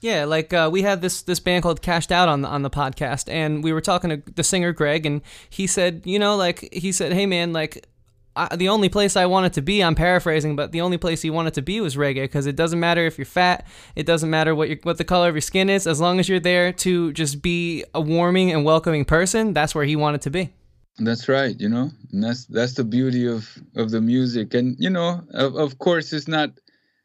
Yeah, 0.00 0.26
like 0.26 0.52
uh, 0.52 0.68
we 0.70 0.82
had 0.82 1.00
this 1.00 1.22
this 1.22 1.40
band 1.40 1.62
called 1.62 1.80
Cashed 1.80 2.12
Out 2.12 2.28
on 2.28 2.42
the 2.42 2.48
on 2.48 2.60
the 2.60 2.68
podcast, 2.68 3.32
and 3.32 3.64
we 3.64 3.72
were 3.72 3.80
talking 3.80 4.10
to 4.10 4.22
the 4.34 4.44
singer 4.44 4.70
Greg, 4.70 5.06
and 5.06 5.22
he 5.48 5.66
said, 5.66 6.02
you 6.04 6.18
know, 6.18 6.36
like 6.36 6.68
he 6.74 6.92
said, 6.92 7.14
hey 7.14 7.24
man, 7.24 7.54
like 7.54 7.86
I, 8.36 8.56
the 8.56 8.68
only 8.68 8.88
place 8.88 9.16
I 9.16 9.26
wanted 9.26 9.52
to 9.54 9.62
be, 9.62 9.82
I'm 9.82 9.94
paraphrasing, 9.94 10.56
but 10.56 10.72
the 10.72 10.80
only 10.80 10.98
place 10.98 11.22
he 11.22 11.30
wanted 11.30 11.54
to 11.54 11.62
be 11.62 11.80
was 11.80 11.96
reggae 11.96 12.22
because 12.22 12.46
it 12.46 12.56
doesn't 12.56 12.80
matter 12.80 13.06
if 13.06 13.16
you're 13.16 13.24
fat, 13.24 13.66
it 13.94 14.06
doesn't 14.06 14.30
matter 14.30 14.54
what 14.54 14.70
what 14.82 14.98
the 14.98 15.04
color 15.04 15.28
of 15.28 15.34
your 15.34 15.40
skin 15.42 15.70
is, 15.70 15.86
as 15.86 16.00
long 16.00 16.18
as 16.18 16.28
you're 16.28 16.40
there 16.40 16.72
to 16.72 17.12
just 17.12 17.42
be 17.42 17.84
a 17.94 18.00
warming 18.00 18.52
and 18.52 18.64
welcoming 18.64 19.04
person. 19.04 19.52
That's 19.52 19.74
where 19.74 19.84
he 19.84 19.96
wanted 19.96 20.22
to 20.22 20.30
be. 20.30 20.52
That's 20.98 21.28
right, 21.28 21.58
you 21.58 21.68
know, 21.68 21.90
and 22.12 22.22
that's 22.22 22.46
that's 22.46 22.74
the 22.74 22.84
beauty 22.84 23.26
of 23.26 23.48
of 23.76 23.90
the 23.90 24.00
music, 24.00 24.54
and 24.54 24.76
you 24.78 24.90
know, 24.90 25.22
of 25.32 25.54
of 25.56 25.78
course, 25.78 26.12
it's 26.12 26.28
not 26.28 26.50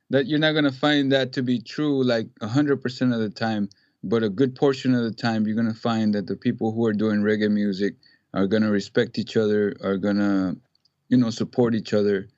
that 0.09 0.25
you're 0.25 0.39
not 0.39 0.53
gonna 0.53 0.71
find 0.71 1.12
that 1.12 1.33
to 1.33 1.43
be 1.43 1.59
true 1.59 2.03
like 2.03 2.27
hundred 2.41 2.81
percent 2.81 3.13
of 3.13 3.19
the 3.19 3.29
time, 3.29 3.69
but 4.03 4.24
a 4.24 4.29
good 4.29 4.55
portion 4.55 4.95
of 4.95 5.03
the 5.03 5.12
time, 5.12 5.45
you're 5.45 5.55
gonna 5.55 5.74
find 5.74 6.13
that 6.15 6.27
the 6.27 6.36
people 6.36 6.71
who 6.71 6.86
are 6.86 6.93
doing 6.93 7.21
reggae 7.21 7.51
music 7.51 7.95
are 8.33 8.48
gonna 8.48 8.69
respect 8.71 9.17
each 9.17 9.38
other, 9.38 9.75
are 9.83 9.98
gonna 9.98 10.55
you 11.10 11.18
know 11.18 11.30
support 11.30 11.75
each 11.75 11.94
other. 11.94 12.30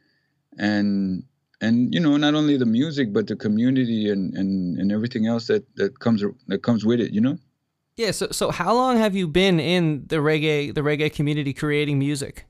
And 0.57 1.23
and 1.61 1.93
you 1.93 1.99
know 1.99 2.17
not 2.17 2.33
only 2.33 2.57
the 2.57 2.65
music 2.65 3.13
but 3.13 3.27
the 3.27 3.35
community 3.35 4.09
and 4.09 4.33
and, 4.33 4.77
and 4.77 4.91
everything 4.91 5.27
else 5.27 5.47
that 5.47 5.63
that 5.75 5.99
comes 5.99 6.23
that 6.47 6.63
comes 6.63 6.83
with 6.83 6.99
it 6.99 7.11
you 7.11 7.21
know? 7.21 7.37
Yeah 7.95 8.11
so 8.11 8.27
so 8.31 8.51
how 8.51 8.73
long 8.73 8.97
have 8.97 9.15
you 9.15 9.27
been 9.27 9.59
in 9.59 10.05
the 10.07 10.17
reggae 10.17 10.73
the 10.73 10.81
reggae 10.81 11.13
community 11.13 11.53
creating 11.53 11.99
music? 11.99 12.45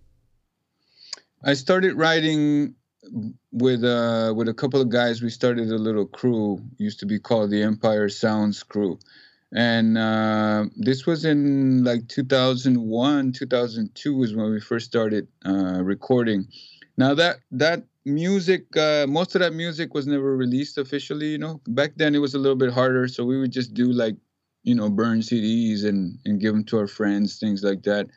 I 1.44 1.54
started 1.56 1.96
writing 1.96 2.75
with 3.51 3.84
uh 3.84 4.34
with 4.36 4.48
a 4.48 4.54
couple 4.54 4.80
of 4.80 4.90
guys. 4.90 5.22
We 5.22 5.30
started 5.30 5.70
a 5.70 5.78
little 5.78 6.06
crew. 6.06 6.62
Used 6.78 7.00
to 7.00 7.06
be 7.06 7.20
called 7.20 7.51
the 7.51 7.63
empire 7.63 8.10
sounds 8.10 8.63
crew 8.63 9.00
and 9.53 9.98
uh, 9.98 10.65
this 10.77 11.05
was 11.05 11.25
in 11.25 11.84
like 11.84 12.08
2001 12.08 13.34
2002 13.34 14.24
is 14.24 14.36
when 14.36 14.51
we 14.51 14.62
first 14.62 14.86
started 14.86 15.27
uh, 15.46 15.81
recording. 15.84 16.48
Now 16.98 17.13
that 17.15 17.38
that 17.51 17.84
music 18.05 18.65
uh, 18.77 19.05
most 19.08 19.36
of 19.36 19.41
that 19.41 19.53
music 19.53 19.93
was 19.93 20.08
never 20.08 20.36
released 20.38 20.77
officially 20.77 21.27
you 21.27 21.38
know. 21.38 21.62
Back 21.67 21.93
then 21.98 22.15
it 22.15 22.20
was 22.20 22.34
a 22.34 22.39
little 22.39 22.55
bit 22.55 22.72
harder 22.72 23.08
so 23.08 23.25
we 23.25 23.39
would 23.39 23.51
just 23.51 23.74
do 23.74 23.91
like 23.91 24.15
you 24.63 24.75
know 24.75 24.89
burn 24.89 25.22
cds 25.22 25.86
and 25.86 26.17
and 26.25 26.39
give 26.39 26.53
them 26.53 26.63
to 26.65 26.77
our 26.77 26.88
friends 26.88 27.38
things 27.38 27.63
like 27.63 27.84
that. 27.84 28.08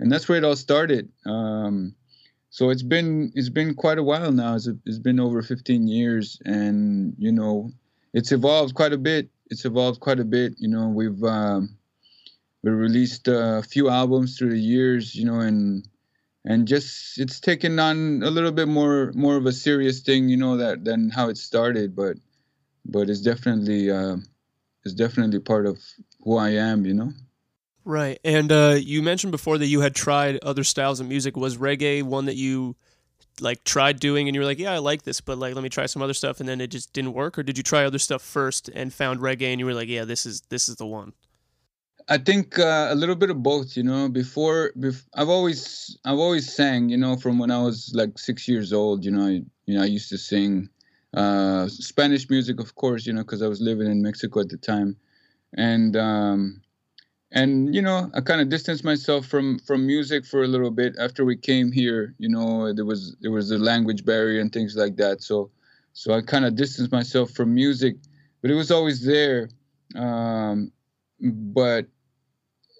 And 0.00 0.12
that's 0.12 0.28
where 0.28 0.38
it 0.38 0.44
all 0.44 0.56
started. 0.56 1.08
Um, 1.24 1.94
so 2.50 2.68
it's 2.68 2.82
been 2.82 3.32
it's 3.34 3.48
been 3.48 3.74
quite 3.74 3.98
a 3.98 4.02
while 4.02 4.32
now. 4.32 4.54
It's, 4.54 4.68
it's 4.84 4.98
been 4.98 5.18
over 5.18 5.40
15 5.40 5.88
years 5.88 6.38
and 6.44 7.14
you 7.16 7.32
know 7.32 7.70
it's 8.12 8.32
evolved 8.32 8.74
quite 8.74 8.92
a 8.92 8.98
bit 8.98 9.30
it's 9.46 9.64
evolved 9.64 10.00
quite 10.00 10.20
a 10.20 10.24
bit. 10.24 10.54
You 10.58 10.68
know, 10.68 10.88
we've 10.88 11.22
um, 11.24 11.76
we 12.62 12.70
released 12.70 13.28
a 13.28 13.62
few 13.62 13.88
albums 13.88 14.38
through 14.38 14.50
the 14.50 14.58
years. 14.58 15.14
You 15.14 15.26
know, 15.26 15.40
and 15.40 15.86
and 16.44 16.68
just 16.68 17.18
it's 17.18 17.40
taken 17.40 17.78
on 17.78 18.22
a 18.22 18.30
little 18.30 18.52
bit 18.52 18.68
more 18.68 19.12
more 19.14 19.36
of 19.36 19.46
a 19.46 19.52
serious 19.52 20.00
thing. 20.00 20.28
You 20.28 20.36
know 20.36 20.56
that 20.56 20.84
than 20.84 21.10
how 21.10 21.28
it 21.28 21.38
started, 21.38 21.94
but 21.94 22.16
but 22.84 23.08
it's 23.08 23.20
definitely 23.20 23.90
uh, 23.90 24.16
it's 24.84 24.94
definitely 24.94 25.40
part 25.40 25.66
of 25.66 25.78
who 26.22 26.36
I 26.36 26.50
am. 26.50 26.86
You 26.86 26.94
know. 26.94 27.12
Right, 27.86 28.18
and 28.24 28.50
uh, 28.50 28.76
you 28.80 29.02
mentioned 29.02 29.30
before 29.30 29.58
that 29.58 29.66
you 29.66 29.80
had 29.80 29.94
tried 29.94 30.38
other 30.42 30.64
styles 30.64 31.00
of 31.00 31.08
music. 31.08 31.36
Was 31.36 31.58
reggae 31.58 32.02
one 32.02 32.24
that 32.26 32.36
you 32.36 32.76
like 33.40 33.64
tried 33.64 34.00
doing 34.00 34.28
and 34.28 34.34
you 34.34 34.40
were 34.40 34.46
like, 34.46 34.58
yeah, 34.58 34.72
I 34.72 34.78
like 34.78 35.02
this, 35.02 35.20
but 35.20 35.38
like 35.38 35.54
let 35.54 35.62
me 35.62 35.68
try 35.68 35.86
some 35.86 36.02
other 36.02 36.14
stuff 36.14 36.40
and 36.40 36.48
then 36.48 36.60
it 36.60 36.68
just 36.68 36.92
didn't 36.92 37.12
work 37.12 37.38
or 37.38 37.42
did 37.42 37.56
you 37.56 37.62
try 37.64 37.84
other 37.84 37.98
stuff 37.98 38.22
first 38.22 38.68
and 38.68 38.92
found 38.92 39.20
reggae 39.20 39.50
and 39.52 39.60
you 39.60 39.66
were 39.66 39.74
like, 39.74 39.88
yeah, 39.88 40.04
this 40.04 40.26
is 40.26 40.42
this 40.48 40.68
is 40.68 40.76
the 40.76 40.86
one? 40.86 41.12
I 42.08 42.18
think 42.18 42.58
uh, 42.58 42.88
a 42.90 42.94
little 42.94 43.14
bit 43.14 43.30
of 43.30 43.42
both, 43.42 43.76
you 43.76 43.82
know. 43.82 44.08
Before, 44.08 44.72
bef- 44.78 45.06
I've 45.14 45.30
always, 45.30 45.96
I've 46.04 46.18
always 46.18 46.52
sang, 46.54 46.90
you 46.90 46.98
know, 46.98 47.16
from 47.16 47.38
when 47.38 47.50
I 47.50 47.62
was 47.62 47.92
like 47.94 48.18
six 48.18 48.46
years 48.46 48.72
old. 48.74 49.04
You 49.04 49.10
know, 49.10 49.26
I, 49.26 49.42
you 49.64 49.74
know, 49.74 49.82
I 49.82 49.86
used 49.86 50.10
to 50.10 50.18
sing 50.18 50.68
uh, 51.14 51.66
Spanish 51.68 52.28
music, 52.28 52.60
of 52.60 52.74
course, 52.74 53.06
you 53.06 53.14
know, 53.14 53.22
because 53.22 53.40
I 53.40 53.48
was 53.48 53.60
living 53.62 53.90
in 53.90 54.02
Mexico 54.02 54.40
at 54.40 54.50
the 54.50 54.58
time, 54.58 54.96
and 55.54 55.96
um, 55.96 56.60
and 57.34 57.74
you 57.74 57.82
know 57.82 58.10
i 58.14 58.20
kind 58.20 58.40
of 58.40 58.48
distanced 58.48 58.84
myself 58.84 59.26
from 59.26 59.58
from 59.58 59.86
music 59.86 60.24
for 60.24 60.44
a 60.44 60.48
little 60.48 60.70
bit 60.70 60.94
after 60.98 61.24
we 61.24 61.36
came 61.36 61.70
here 61.72 62.14
you 62.18 62.28
know 62.28 62.72
there 62.72 62.84
was 62.84 63.16
there 63.20 63.32
was 63.32 63.50
a 63.50 63.58
language 63.58 64.04
barrier 64.04 64.40
and 64.40 64.52
things 64.52 64.76
like 64.76 64.96
that. 64.96 65.22
So 65.22 65.50
so 65.92 66.14
i 66.14 66.22
kind 66.22 66.44
of 66.44 66.56
distanced 66.56 66.92
myself 66.92 67.32
from 67.32 67.54
music 67.54 67.96
but 68.40 68.50
it 68.50 68.54
was 68.54 68.70
always 68.70 69.04
there. 69.04 69.48
Um, 69.96 70.70
but 71.20 71.86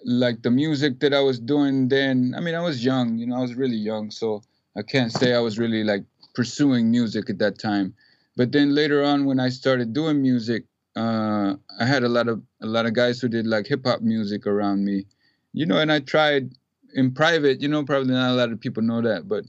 like 0.04 0.42
the 0.42 0.50
music 0.50 1.00
that 1.00 1.14
i 1.14 1.20
was 1.20 1.38
doing 1.38 1.88
then 1.88 2.34
i 2.36 2.40
mean 2.40 2.54
i 2.54 2.60
was 2.60 2.84
young 2.84 3.16
you 3.16 3.26
know 3.26 3.36
i 3.36 3.40
was 3.40 3.54
really 3.54 3.76
young 3.76 4.10
so 4.10 4.42
i 4.76 4.82
can't 4.82 5.10
say 5.12 5.32
i 5.32 5.38
was 5.38 5.58
really 5.58 5.82
like 5.82 6.04
pursuing 6.34 6.90
music 6.90 7.30
at 7.30 7.38
that 7.38 7.58
time. 7.58 7.94
But 8.36 8.50
then 8.52 8.74
later 8.74 9.02
on 9.02 9.24
when 9.24 9.40
i 9.40 9.48
started 9.48 9.92
doing 9.92 10.20
music 10.20 10.64
uh, 10.96 11.54
I 11.80 11.84
had 11.84 12.04
a 12.04 12.08
lot 12.08 12.28
of 12.28 12.42
a 12.62 12.66
lot 12.66 12.86
of 12.86 12.94
guys 12.94 13.20
who 13.20 13.28
did 13.28 13.46
like 13.46 13.66
hip 13.66 13.84
hop 13.84 14.00
music 14.00 14.46
around 14.46 14.84
me, 14.84 15.06
you 15.52 15.66
know, 15.66 15.78
and 15.78 15.90
I 15.90 16.00
tried 16.00 16.52
in 16.94 17.12
private. 17.12 17.60
You 17.60 17.68
know, 17.68 17.84
probably 17.84 18.14
not 18.14 18.30
a 18.30 18.34
lot 18.34 18.52
of 18.52 18.60
people 18.60 18.82
know 18.82 19.02
that, 19.02 19.28
but 19.28 19.44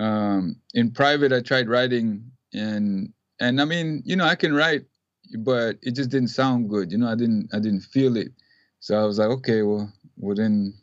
um, 0.00 0.56
in 0.74 0.92
private, 0.92 1.32
I 1.32 1.40
tried 1.40 1.68
writing, 1.68 2.30
and 2.52 3.12
and 3.40 3.60
I 3.60 3.64
mean, 3.64 4.02
you 4.04 4.16
know, 4.16 4.24
I 4.24 4.36
can 4.36 4.54
write, 4.54 4.84
but 5.38 5.78
it 5.82 5.94
just 5.94 6.10
didn't 6.10 6.28
sound 6.28 6.68
good. 6.68 6.92
You 6.92 6.98
know, 6.98 7.08
I 7.08 7.16
didn't 7.16 7.48
I 7.52 7.58
didn't 7.58 7.82
feel 7.82 8.16
it, 8.16 8.32
so 8.80 9.00
I 9.00 9.04
was 9.04 9.18
like, 9.18 9.28
okay, 9.28 9.62
well, 9.62 9.92
well 10.16 10.36
then, 10.36 10.74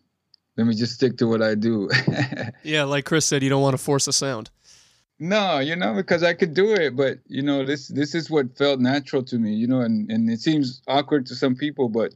let 0.57 0.67
me 0.67 0.75
just 0.75 0.93
stick 0.93 1.17
to 1.17 1.27
what 1.27 1.41
I 1.41 1.55
do. 1.55 1.89
yeah, 2.63 2.83
like 2.83 3.05
Chris 3.05 3.25
said, 3.25 3.43
you 3.43 3.49
don't 3.49 3.61
want 3.61 3.77
to 3.77 3.83
force 3.83 4.07
a 4.07 4.13
sound. 4.13 4.49
No, 5.19 5.60
you 5.60 5.75
know, 5.75 5.93
because 5.93 6.24
I 6.24 6.34
could 6.34 6.53
do 6.53 6.74
it, 6.74 6.95
but 6.95 7.19
you 7.27 7.41
know, 7.41 7.65
this 7.65 7.88
this 7.88 8.13
is 8.13 8.29
what 8.29 8.57
felt 8.57 8.79
natural 8.79 9.24
to 9.24 9.38
me, 9.38 9.53
you 9.53 9.67
know, 9.67 9.81
and 9.81 10.12
and 10.12 10.29
it 10.29 10.41
seems 10.41 10.81
awkward 10.88 11.25
to 11.27 11.36
some 11.36 11.55
people, 11.55 11.88
but 11.88 12.13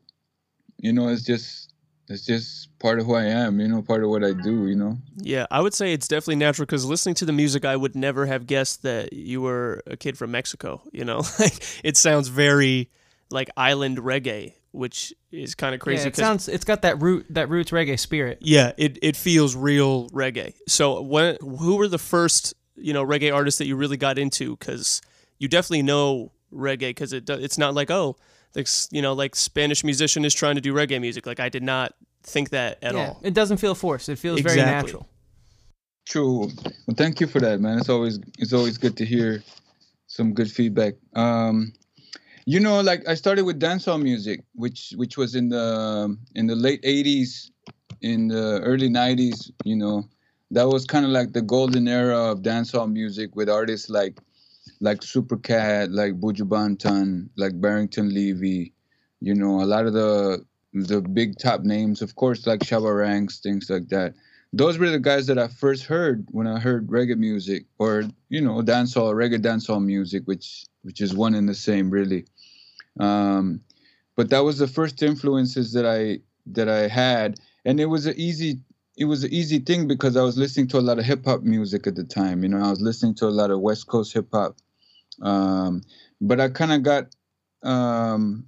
you 0.77 0.91
know, 0.91 1.07
it's 1.07 1.23
just 1.23 1.73
it's 2.09 2.25
just 2.25 2.77
part 2.79 2.99
of 2.99 3.05
who 3.05 3.15
I 3.15 3.25
am, 3.25 3.59
you 3.59 3.67
know, 3.67 3.81
part 3.81 4.03
of 4.03 4.09
what 4.09 4.23
I 4.23 4.33
do, 4.33 4.67
you 4.67 4.75
know. 4.75 4.97
Yeah, 5.15 5.45
I 5.51 5.61
would 5.61 5.73
say 5.73 5.93
it's 5.93 6.07
definitely 6.07 6.37
natural 6.37 6.65
because 6.65 6.85
listening 6.85 7.15
to 7.15 7.25
the 7.25 7.31
music, 7.31 7.63
I 7.63 7.75
would 7.75 7.95
never 7.95 8.25
have 8.25 8.47
guessed 8.47 8.83
that 8.83 9.13
you 9.13 9.41
were 9.41 9.81
a 9.85 9.95
kid 9.95 10.17
from 10.17 10.31
Mexico. 10.31 10.81
You 10.91 11.05
know, 11.05 11.19
like 11.39 11.63
it 11.83 11.95
sounds 11.95 12.27
very 12.27 12.89
like 13.29 13.49
island 13.55 13.99
reggae, 13.99 14.55
which 14.71 15.13
is 15.31 15.55
kind 15.55 15.73
of 15.73 15.79
crazy. 15.79 16.03
Yeah, 16.03 16.07
it 16.07 16.15
sounds 16.17 16.49
it's 16.49 16.65
got 16.65 16.81
that 16.81 17.01
root 17.01 17.27
that 17.29 17.47
roots 17.47 17.71
reggae 17.71 17.97
spirit. 17.97 18.39
Yeah, 18.41 18.73
it 18.77 18.97
it 19.01 19.15
feels 19.15 19.55
real 19.55 20.09
reggae. 20.09 20.53
So 20.67 21.01
when 21.01 21.37
who 21.41 21.77
were 21.77 21.87
the 21.87 21.97
first 21.97 22.55
you 22.81 22.93
know 22.93 23.05
reggae 23.05 23.33
artists 23.33 23.57
that 23.59 23.67
you 23.67 23.75
really 23.75 23.97
got 23.97 24.17
into 24.17 24.55
because 24.57 25.01
you 25.37 25.47
definitely 25.47 25.83
know 25.83 26.31
reggae 26.53 26.89
because 26.89 27.13
it 27.13 27.29
it's 27.29 27.57
not 27.57 27.73
like 27.73 27.91
oh 27.91 28.15
this 28.53 28.87
you 28.91 29.01
know 29.01 29.13
like 29.13 29.35
Spanish 29.35 29.83
musician 29.83 30.25
is 30.25 30.33
trying 30.33 30.55
to 30.55 30.61
do 30.61 30.73
reggae 30.73 30.99
music 30.99 31.25
like 31.25 31.39
I 31.39 31.49
did 31.49 31.63
not 31.63 31.93
think 32.23 32.49
that 32.49 32.83
at 32.83 32.93
yeah, 32.93 33.07
all. 33.07 33.19
It 33.23 33.33
doesn't 33.33 33.57
feel 33.57 33.75
forced. 33.75 34.09
It 34.09 34.17
feels 34.17 34.39
exactly. 34.39 34.61
very 34.61 34.71
natural. 34.71 35.07
True. 36.05 36.49
Well, 36.87 36.95
thank 36.95 37.19
you 37.21 37.27
for 37.27 37.39
that, 37.39 37.61
man. 37.61 37.77
It's 37.77 37.89
always 37.89 38.19
it's 38.37 38.53
always 38.53 38.77
good 38.77 38.97
to 38.97 39.05
hear 39.05 39.43
some 40.07 40.33
good 40.33 40.51
feedback. 40.51 40.95
Um, 41.15 41.73
you 42.45 42.59
know, 42.59 42.81
like 42.81 43.07
I 43.07 43.13
started 43.13 43.43
with 43.45 43.59
dancehall 43.59 44.01
music, 44.01 44.43
which 44.55 44.93
which 44.95 45.17
was 45.17 45.35
in 45.35 45.49
the 45.49 46.17
in 46.35 46.47
the 46.47 46.55
late 46.55 46.81
'80s, 46.81 47.51
in 48.01 48.27
the 48.27 48.59
early 48.61 48.89
'90s. 48.89 49.51
You 49.63 49.75
know, 49.75 50.03
that 50.51 50.67
was 50.67 50.85
kind 50.85 51.05
of 51.05 51.11
like 51.11 51.33
the 51.33 51.41
golden 51.41 51.87
era 51.87 52.31
of 52.31 52.41
dancehall 52.41 52.91
music 52.91 53.35
with 53.35 53.49
artists 53.49 53.89
like 53.89 54.19
like 54.81 55.01
Supercat, 55.01 55.93
like 55.93 56.19
Buju 56.19 56.47
Banton, 56.47 57.29
like 57.35 57.59
Barrington 57.59 58.13
Levy, 58.13 58.73
you 59.19 59.35
know, 59.35 59.61
a 59.61 59.65
lot 59.65 59.85
of 59.85 59.93
the 59.93 60.45
the 60.73 61.01
big 61.01 61.37
top 61.37 61.61
names, 61.61 62.01
of 62.01 62.15
course, 62.15 62.45
like 62.45 62.61
Shabba 62.61 62.95
Ranks, 62.95 63.39
things 63.39 63.69
like 63.69 63.89
that. 63.89 64.13
Those 64.53 64.77
were 64.77 64.89
the 64.89 64.99
guys 64.99 65.27
that 65.27 65.37
I 65.37 65.47
first 65.47 65.85
heard 65.85 66.25
when 66.31 66.47
I 66.47 66.59
heard 66.59 66.87
reggae 66.87 67.17
music, 67.17 67.65
or 67.77 68.03
you 68.29 68.41
know, 68.41 68.61
dancehall, 68.61 69.13
reggae 69.13 69.41
dancehall 69.41 69.83
music, 69.83 70.23
which 70.25 70.65
which 70.83 71.01
is 71.01 71.13
one 71.13 71.35
and 71.35 71.47
the 71.47 71.55
same, 71.55 71.89
really. 71.89 72.25
Um, 72.99 73.61
but 74.15 74.29
that 74.29 74.43
was 74.43 74.57
the 74.57 74.67
first 74.67 75.03
influences 75.03 75.73
that 75.73 75.85
I 75.85 76.19
that 76.47 76.69
I 76.69 76.87
had, 76.87 77.39
and 77.65 77.79
it 77.79 77.85
was 77.85 78.05
an 78.05 78.15
easy 78.17 78.59
it 78.99 79.05
was 79.05 79.23
an 79.23 79.33
easy 79.33 79.59
thing 79.59 79.87
because 79.87 80.17
I 80.17 80.23
was 80.23 80.37
listening 80.37 80.67
to 80.67 80.77
a 80.77 80.81
lot 80.81 80.99
of 80.99 81.05
hip 81.05 81.23
hop 81.23 81.41
music 81.41 81.87
at 81.87 81.95
the 81.95 82.03
time. 82.03 82.43
You 82.43 82.49
know, 82.49 82.57
I 82.57 82.69
was 82.69 82.81
listening 82.81 83.15
to 83.15 83.27
a 83.27 83.29
lot 83.29 83.49
of 83.49 83.61
West 83.61 83.87
Coast 83.87 84.13
hip 84.13 84.27
hop. 84.33 84.57
Um, 85.21 85.81
but 86.19 86.41
I 86.41 86.49
kind 86.49 86.73
of 86.73 86.83
got, 86.83 87.15
um, 87.63 88.45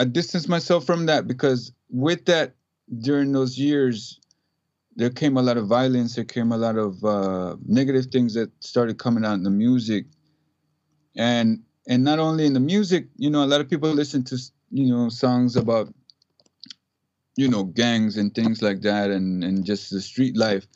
I 0.00 0.04
distanced 0.04 0.48
myself 0.48 0.84
from 0.84 1.06
that 1.06 1.28
because 1.28 1.72
with 1.88 2.24
that, 2.24 2.56
during 2.98 3.30
those 3.30 3.56
years, 3.56 4.18
there 4.96 5.08
came 5.08 5.36
a 5.36 5.42
lot 5.42 5.56
of 5.56 5.68
violence. 5.68 6.16
There 6.16 6.24
came 6.24 6.50
a 6.50 6.58
lot 6.58 6.76
of 6.76 7.02
uh, 7.04 7.56
negative 7.64 8.06
things 8.06 8.34
that 8.34 8.50
started 8.58 8.98
coming 8.98 9.24
out 9.24 9.34
in 9.34 9.44
the 9.44 9.50
music, 9.50 10.06
and 11.16 11.62
and 11.88 12.04
not 12.04 12.18
only 12.18 12.44
in 12.44 12.52
the 12.52 12.60
music. 12.60 13.06
You 13.16 13.30
know, 13.30 13.44
a 13.44 13.46
lot 13.46 13.60
of 13.62 13.70
people 13.70 13.88
listen 13.90 14.24
to 14.24 14.38
you 14.70 14.86
know 14.92 15.08
songs 15.08 15.56
about 15.56 15.94
you 17.36 17.48
know 17.48 17.64
gangs 17.64 18.16
and 18.16 18.34
things 18.34 18.62
like 18.62 18.82
that 18.82 19.10
and 19.10 19.42
and 19.44 19.64
just 19.64 19.90
the 19.90 20.00
street 20.00 20.36
life. 20.36 20.66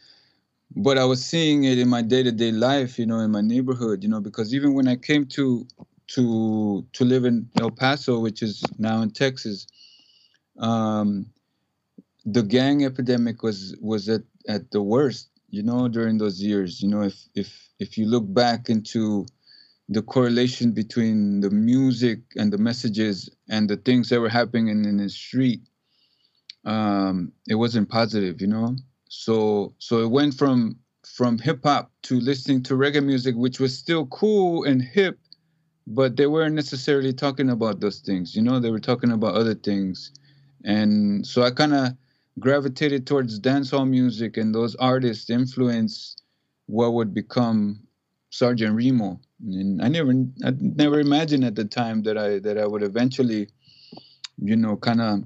But 0.74 0.98
i 0.98 1.04
was 1.04 1.24
seeing 1.24 1.64
it 1.64 1.78
in 1.78 1.88
my 1.88 2.02
day-to-day 2.02 2.52
life 2.52 2.98
you 2.98 3.06
know 3.06 3.20
in 3.20 3.30
my 3.30 3.40
neighborhood 3.40 4.02
you 4.02 4.08
know 4.08 4.20
because 4.20 4.54
even 4.54 4.74
when 4.74 4.88
i 4.88 4.96
came 4.96 5.26
to 5.26 5.66
to 6.08 6.86
to 6.92 7.04
live 7.04 7.24
in 7.24 7.48
el 7.60 7.70
paso 7.70 8.18
which 8.20 8.42
is 8.42 8.62
now 8.78 9.00
in 9.02 9.10
texas 9.10 9.66
um 10.58 11.26
the 12.24 12.42
gang 12.42 12.84
epidemic 12.84 13.42
was 13.42 13.76
was 13.80 14.08
at 14.08 14.22
at 14.48 14.70
the 14.72 14.82
worst 14.82 15.30
you 15.50 15.62
know 15.62 15.88
during 15.88 16.18
those 16.18 16.42
years. 16.42 16.82
You 16.82 16.88
know 16.88 17.02
if 17.02 17.16
if 17.34 17.68
if 17.78 17.96
you 17.96 18.06
look 18.06 18.24
back 18.32 18.68
into 18.68 19.26
the 19.88 20.02
correlation 20.02 20.72
between 20.72 21.40
the 21.40 21.50
music 21.50 22.20
and 22.36 22.52
the 22.52 22.58
messages 22.58 23.30
and 23.48 23.70
the 23.70 23.76
things 23.76 24.08
that 24.08 24.20
were 24.20 24.28
happening 24.28 24.68
in, 24.68 24.84
in 24.84 24.96
the 24.96 25.08
street 25.08 25.60
um, 26.66 27.32
it 27.48 27.54
wasn't 27.54 27.88
positive, 27.88 28.40
you 28.40 28.46
know. 28.48 28.76
So 29.08 29.74
so 29.78 30.00
it 30.00 30.10
went 30.10 30.34
from 30.34 30.76
from 31.06 31.38
hip 31.38 31.60
hop 31.64 31.92
to 32.02 32.20
listening 32.20 32.62
to 32.64 32.74
reggae 32.74 33.04
music, 33.04 33.34
which 33.36 33.60
was 33.60 33.76
still 33.76 34.06
cool 34.06 34.64
and 34.64 34.82
hip, 34.82 35.18
but 35.86 36.16
they 36.16 36.26
weren't 36.26 36.54
necessarily 36.54 37.12
talking 37.12 37.50
about 37.50 37.80
those 37.80 38.00
things, 38.00 38.34
you 38.36 38.42
know. 38.42 38.60
They 38.60 38.70
were 38.70 38.80
talking 38.80 39.12
about 39.12 39.34
other 39.34 39.54
things, 39.54 40.12
and 40.64 41.26
so 41.26 41.42
I 41.42 41.52
kind 41.52 41.74
of 41.74 41.92
gravitated 42.38 43.06
towards 43.06 43.40
dancehall 43.40 43.88
music, 43.88 44.36
and 44.36 44.54
those 44.54 44.74
artists 44.76 45.30
influenced 45.30 46.22
what 46.66 46.92
would 46.94 47.14
become 47.14 47.80
Sergeant 48.30 48.74
Remo. 48.74 49.20
And 49.44 49.80
I 49.80 49.88
never 49.88 50.12
I 50.44 50.52
never 50.58 50.98
imagined 50.98 51.44
at 51.44 51.54
the 51.54 51.64
time 51.64 52.02
that 52.02 52.18
I 52.18 52.40
that 52.40 52.58
I 52.58 52.66
would 52.66 52.82
eventually 52.82 53.48
you 54.42 54.56
know, 54.56 54.76
kind 54.76 55.00
of 55.00 55.24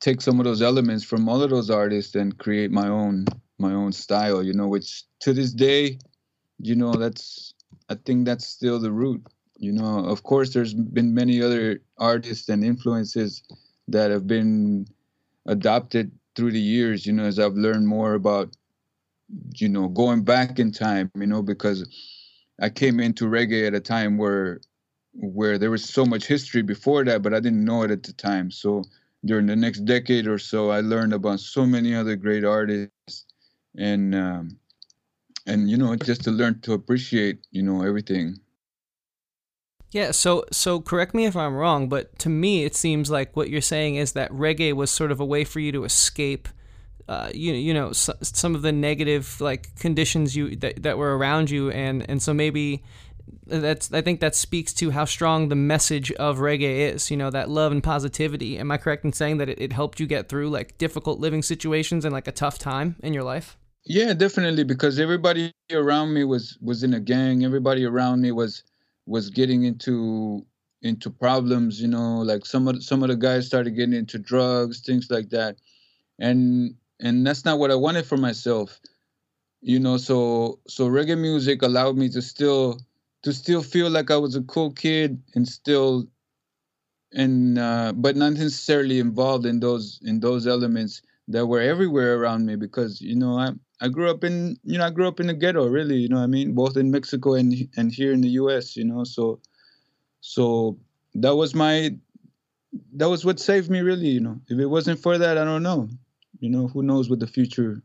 take 0.00 0.20
some 0.20 0.38
of 0.38 0.44
those 0.44 0.62
elements 0.62 1.04
from 1.04 1.28
all 1.28 1.42
of 1.42 1.50
those 1.50 1.70
artists 1.70 2.14
and 2.14 2.38
create 2.38 2.70
my 2.70 2.88
own 2.88 3.26
my 3.58 3.72
own 3.72 3.92
style. 3.92 4.42
You 4.42 4.52
know, 4.52 4.68
which 4.68 5.04
to 5.20 5.32
this 5.32 5.52
day, 5.52 5.98
you 6.58 6.74
know, 6.74 6.92
that's 6.92 7.54
I 7.88 7.94
think 7.94 8.26
that's 8.26 8.46
still 8.46 8.78
the 8.78 8.92
root. 8.92 9.22
You 9.58 9.72
know, 9.72 10.04
of 10.04 10.22
course, 10.22 10.52
there's 10.52 10.74
been 10.74 11.14
many 11.14 11.42
other 11.42 11.80
artists 11.98 12.48
and 12.48 12.64
influences 12.64 13.42
that 13.88 14.10
have 14.10 14.26
been 14.26 14.86
adopted 15.46 16.10
through 16.34 16.52
the 16.52 16.60
years. 16.60 17.06
You 17.06 17.12
know, 17.12 17.24
as 17.24 17.38
I've 17.38 17.54
learned 17.54 17.86
more 17.86 18.14
about, 18.14 18.56
you 19.54 19.68
know, 19.68 19.88
going 19.88 20.24
back 20.24 20.58
in 20.58 20.72
time. 20.72 21.10
You 21.14 21.26
know, 21.26 21.42
because 21.42 21.86
I 22.60 22.68
came 22.68 23.00
into 23.00 23.24
reggae 23.26 23.66
at 23.66 23.74
a 23.74 23.80
time 23.80 24.18
where 24.18 24.60
where 25.14 25.58
there 25.58 25.70
was 25.70 25.84
so 25.84 26.04
much 26.04 26.26
history 26.26 26.62
before 26.62 27.04
that, 27.04 27.22
but 27.22 27.32
I 27.32 27.40
didn't 27.40 27.64
know 27.64 27.82
it 27.82 27.90
at 27.90 28.02
the 28.02 28.12
time. 28.12 28.50
So 28.50 28.82
during 29.24 29.46
the 29.46 29.56
next 29.56 29.84
decade 29.84 30.26
or 30.26 30.38
so, 30.38 30.70
I 30.70 30.80
learned 30.80 31.12
about 31.12 31.40
so 31.40 31.66
many 31.66 31.94
other 31.94 32.16
great 32.16 32.44
artists, 32.44 33.26
and 33.76 34.14
um, 34.14 34.58
and 35.46 35.70
you 35.70 35.76
know, 35.76 35.94
just 35.96 36.24
to 36.24 36.30
learn 36.30 36.60
to 36.60 36.72
appreciate, 36.72 37.46
you 37.50 37.62
know, 37.62 37.82
everything. 37.82 38.40
Yeah, 39.90 40.10
so 40.10 40.44
so 40.50 40.80
correct 40.80 41.14
me 41.14 41.24
if 41.26 41.36
I'm 41.36 41.54
wrong, 41.54 41.88
but 41.88 42.18
to 42.20 42.28
me 42.28 42.64
it 42.64 42.74
seems 42.74 43.10
like 43.10 43.36
what 43.36 43.48
you're 43.48 43.60
saying 43.60 43.96
is 43.96 44.12
that 44.12 44.30
reggae 44.32 44.72
was 44.72 44.90
sort 44.90 45.12
of 45.12 45.20
a 45.20 45.24
way 45.24 45.44
for 45.44 45.60
you 45.60 45.72
to 45.72 45.84
escape 45.84 46.48
uh, 47.08 47.30
you 47.34 47.52
you 47.52 47.74
know 47.74 47.92
so, 47.92 48.14
some 48.22 48.54
of 48.54 48.62
the 48.62 48.72
negative 48.72 49.40
like 49.40 49.74
conditions 49.76 50.34
you 50.34 50.56
that, 50.56 50.82
that 50.82 50.96
were 50.96 51.16
around 51.16 51.50
you 51.50 51.70
and 51.70 52.08
and 52.08 52.22
so 52.22 52.32
maybe 52.32 52.82
that's 53.46 53.92
I 53.92 54.00
think 54.00 54.20
that 54.20 54.34
speaks 54.34 54.72
to 54.74 54.90
how 54.90 55.04
strong 55.04 55.48
the 55.48 55.56
message 55.56 56.12
of 56.12 56.38
reggae 56.38 56.92
is. 56.92 57.10
You 57.10 57.16
know 57.16 57.30
that 57.30 57.48
love 57.48 57.72
and 57.72 57.82
positivity. 57.82 58.58
Am 58.58 58.70
I 58.70 58.78
correct 58.78 59.04
in 59.04 59.12
saying 59.12 59.38
that 59.38 59.48
it, 59.48 59.60
it 59.60 59.72
helped 59.72 60.00
you 60.00 60.06
get 60.06 60.28
through 60.28 60.50
like 60.50 60.78
difficult 60.78 61.20
living 61.20 61.42
situations 61.42 62.04
and 62.04 62.12
like 62.12 62.28
a 62.28 62.32
tough 62.32 62.58
time 62.58 62.96
in 63.02 63.12
your 63.12 63.22
life? 63.22 63.56
Yeah, 63.86 64.14
definitely. 64.14 64.64
Because 64.64 64.98
everybody 64.98 65.52
around 65.72 66.14
me 66.14 66.24
was 66.24 66.58
was 66.60 66.82
in 66.82 66.94
a 66.94 67.00
gang. 67.00 67.44
Everybody 67.44 67.84
around 67.84 68.22
me 68.22 68.32
was 68.32 68.62
was 69.06 69.30
getting 69.30 69.64
into 69.64 70.44
into 70.82 71.10
problems. 71.10 71.80
You 71.80 71.88
know, 71.88 72.18
like 72.18 72.46
some 72.46 72.66
of 72.68 72.82
some 72.82 73.02
of 73.02 73.08
the 73.08 73.16
guys 73.16 73.46
started 73.46 73.76
getting 73.76 73.94
into 73.94 74.18
drugs, 74.18 74.80
things 74.80 75.10
like 75.10 75.30
that, 75.30 75.56
and 76.18 76.74
and 77.00 77.26
that's 77.26 77.44
not 77.44 77.58
what 77.58 77.70
I 77.70 77.74
wanted 77.74 78.06
for 78.06 78.16
myself. 78.16 78.80
You 79.60 79.80
know, 79.80 79.98
so 79.98 80.60
so 80.66 80.88
reggae 80.88 81.18
music 81.18 81.62
allowed 81.62 81.96
me 81.96 82.08
to 82.10 82.22
still 82.22 82.80
to 83.24 83.32
still 83.32 83.62
feel 83.62 83.88
like 83.90 84.10
I 84.10 84.18
was 84.18 84.36
a 84.36 84.42
cool 84.42 84.70
kid 84.70 85.20
and 85.34 85.48
still 85.48 86.06
and 87.12 87.58
uh, 87.58 87.92
but 87.96 88.16
not 88.16 88.34
necessarily 88.34 89.00
involved 89.00 89.46
in 89.46 89.60
those 89.60 89.98
in 90.02 90.20
those 90.20 90.46
elements 90.46 91.00
that 91.28 91.46
were 91.46 91.60
everywhere 91.60 92.18
around 92.18 92.44
me 92.44 92.54
because 92.56 93.00
you 93.00 93.16
know 93.16 93.38
I 93.38 93.52
I 93.80 93.88
grew 93.88 94.10
up 94.10 94.24
in 94.24 94.58
you 94.62 94.76
know 94.76 94.84
I 94.84 94.90
grew 94.90 95.08
up 95.08 95.20
in 95.20 95.28
the 95.28 95.34
ghetto 95.34 95.66
really 95.66 95.96
you 95.96 96.08
know 96.08 96.18
I 96.18 96.26
mean? 96.26 96.54
Both 96.54 96.76
in 96.76 96.90
Mexico 96.90 97.34
and 97.34 97.54
and 97.76 97.90
here 97.90 98.12
in 98.12 98.20
the 98.20 98.28
U.S. 98.40 98.76
you 98.76 98.84
know? 98.84 99.04
So 99.04 99.40
so 100.20 100.78
that 101.14 101.34
was 101.34 101.54
my 101.54 101.96
that 102.96 103.08
was 103.08 103.24
what 103.24 103.40
saved 103.40 103.70
me 103.70 103.80
really 103.80 104.08
you 104.08 104.20
know? 104.20 104.38
If 104.48 104.58
it 104.58 104.66
wasn't 104.66 105.00
for 105.00 105.16
that 105.16 105.38
I 105.38 105.44
don't 105.44 105.62
know. 105.62 105.88
You 106.40 106.50
know 106.50 106.68
who 106.68 106.82
knows 106.82 107.08
what 107.08 107.20
the 107.20 107.26
future 107.26 107.82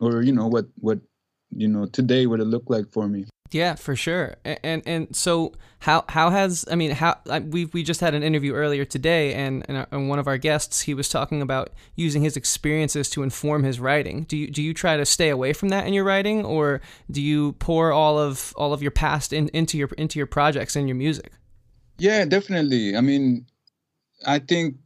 or 0.00 0.22
you 0.22 0.32
know 0.32 0.48
what 0.48 0.66
what 0.80 0.98
you 1.50 1.68
know 1.68 1.86
today 1.86 2.26
would 2.26 2.40
have 2.40 2.48
looked 2.48 2.70
like 2.70 2.90
for 2.90 3.06
me 3.06 3.26
yeah, 3.50 3.76
for 3.76 3.94
sure. 3.94 4.36
And, 4.44 4.82
and 4.84 5.14
so 5.14 5.52
how 5.80 6.04
how 6.08 6.30
has 6.30 6.64
I 6.70 6.74
mean 6.74 6.90
how 6.90 7.18
we 7.50 7.66
we 7.66 7.82
just 7.82 8.00
had 8.00 8.14
an 8.14 8.22
interview 8.22 8.52
earlier 8.52 8.84
today, 8.84 9.34
and, 9.34 9.64
and, 9.68 9.86
and 9.92 10.08
one 10.08 10.18
of 10.18 10.26
our 10.26 10.38
guests 10.38 10.82
he 10.82 10.94
was 10.94 11.08
talking 11.08 11.40
about 11.40 11.70
using 11.94 12.22
his 12.22 12.36
experiences 12.36 13.08
to 13.10 13.22
inform 13.22 13.62
his 13.62 13.78
writing. 13.78 14.24
Do 14.24 14.36
you 14.36 14.50
do 14.50 14.62
you 14.62 14.74
try 14.74 14.96
to 14.96 15.06
stay 15.06 15.28
away 15.28 15.52
from 15.52 15.68
that 15.68 15.86
in 15.86 15.92
your 15.92 16.04
writing, 16.04 16.44
or 16.44 16.80
do 17.10 17.22
you 17.22 17.52
pour 17.52 17.92
all 17.92 18.18
of 18.18 18.54
all 18.56 18.72
of 18.72 18.82
your 18.82 18.90
past 18.90 19.32
in, 19.32 19.48
into 19.48 19.78
your 19.78 19.88
into 19.98 20.18
your 20.18 20.26
projects 20.26 20.74
and 20.74 20.88
your 20.88 20.96
music? 20.96 21.30
Yeah, 21.98 22.24
definitely. 22.24 22.96
I 22.96 23.02
mean, 23.02 23.46
I 24.26 24.40
think 24.40 24.76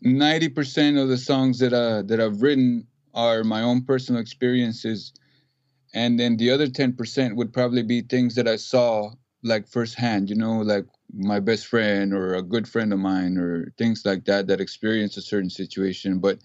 ninety 0.00 0.48
percent 0.48 0.96
of 0.96 1.08
the 1.08 1.18
songs 1.18 1.58
that 1.58 1.72
uh 1.72 2.02
that 2.02 2.20
I've 2.20 2.40
written 2.40 2.86
are 3.14 3.42
my 3.42 3.62
own 3.62 3.82
personal 3.82 4.20
experiences 4.20 5.12
and 5.94 6.18
then 6.18 6.36
the 6.36 6.50
other 6.50 6.66
10% 6.66 7.36
would 7.36 7.52
probably 7.52 7.82
be 7.82 8.00
things 8.00 8.34
that 8.34 8.48
i 8.48 8.56
saw 8.56 9.10
like 9.42 9.66
firsthand 9.68 10.30
you 10.30 10.36
know 10.36 10.60
like 10.60 10.86
my 11.12 11.40
best 11.40 11.66
friend 11.66 12.12
or 12.14 12.34
a 12.34 12.42
good 12.42 12.66
friend 12.66 12.92
of 12.92 12.98
mine 12.98 13.36
or 13.36 13.72
things 13.76 14.02
like 14.04 14.24
that 14.24 14.46
that 14.46 14.60
experienced 14.60 15.16
a 15.18 15.22
certain 15.22 15.50
situation. 15.50 16.18
But 16.18 16.38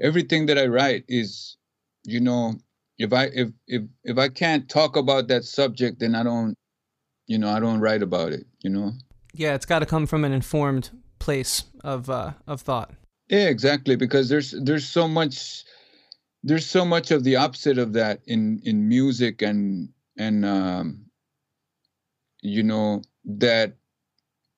everything 0.00 0.46
that 0.46 0.58
i 0.58 0.66
write 0.66 1.04
is 1.08 1.56
you 2.04 2.20
know 2.20 2.54
if 2.98 3.12
i 3.12 3.24
if 3.32 3.48
if 3.66 3.82
if 4.04 4.18
i 4.18 4.28
can't 4.28 4.68
talk 4.68 4.94
about 4.94 5.28
that 5.28 5.42
subject 5.42 5.98
then 6.00 6.14
i 6.14 6.22
don't 6.22 6.54
you 7.26 7.38
know 7.38 7.48
i 7.48 7.58
don't 7.58 7.80
write 7.80 8.02
about 8.02 8.30
it 8.30 8.44
you 8.60 8.68
know? 8.68 8.92
Yeah 9.32 9.54
it's 9.54 9.66
got 9.66 9.78
to 9.78 9.86
come 9.86 10.06
from 10.06 10.24
an 10.24 10.32
informed 10.32 10.90
place 11.18 11.64
of 11.82 12.10
uh 12.10 12.32
of 12.46 12.60
thought. 12.60 12.92
Yeah 13.28 13.48
exactly 13.48 13.96
because 13.96 14.28
there's 14.28 14.54
there's 14.62 14.86
so 14.86 15.08
much 15.08 15.64
there's 16.46 16.64
so 16.64 16.84
much 16.84 17.10
of 17.10 17.24
the 17.24 17.34
opposite 17.34 17.76
of 17.76 17.92
that 17.92 18.20
in 18.26 18.60
in 18.64 18.88
music 18.88 19.42
and 19.42 19.88
and 20.16 20.44
um, 20.44 21.04
you 22.40 22.62
know 22.62 23.02
that 23.24 23.74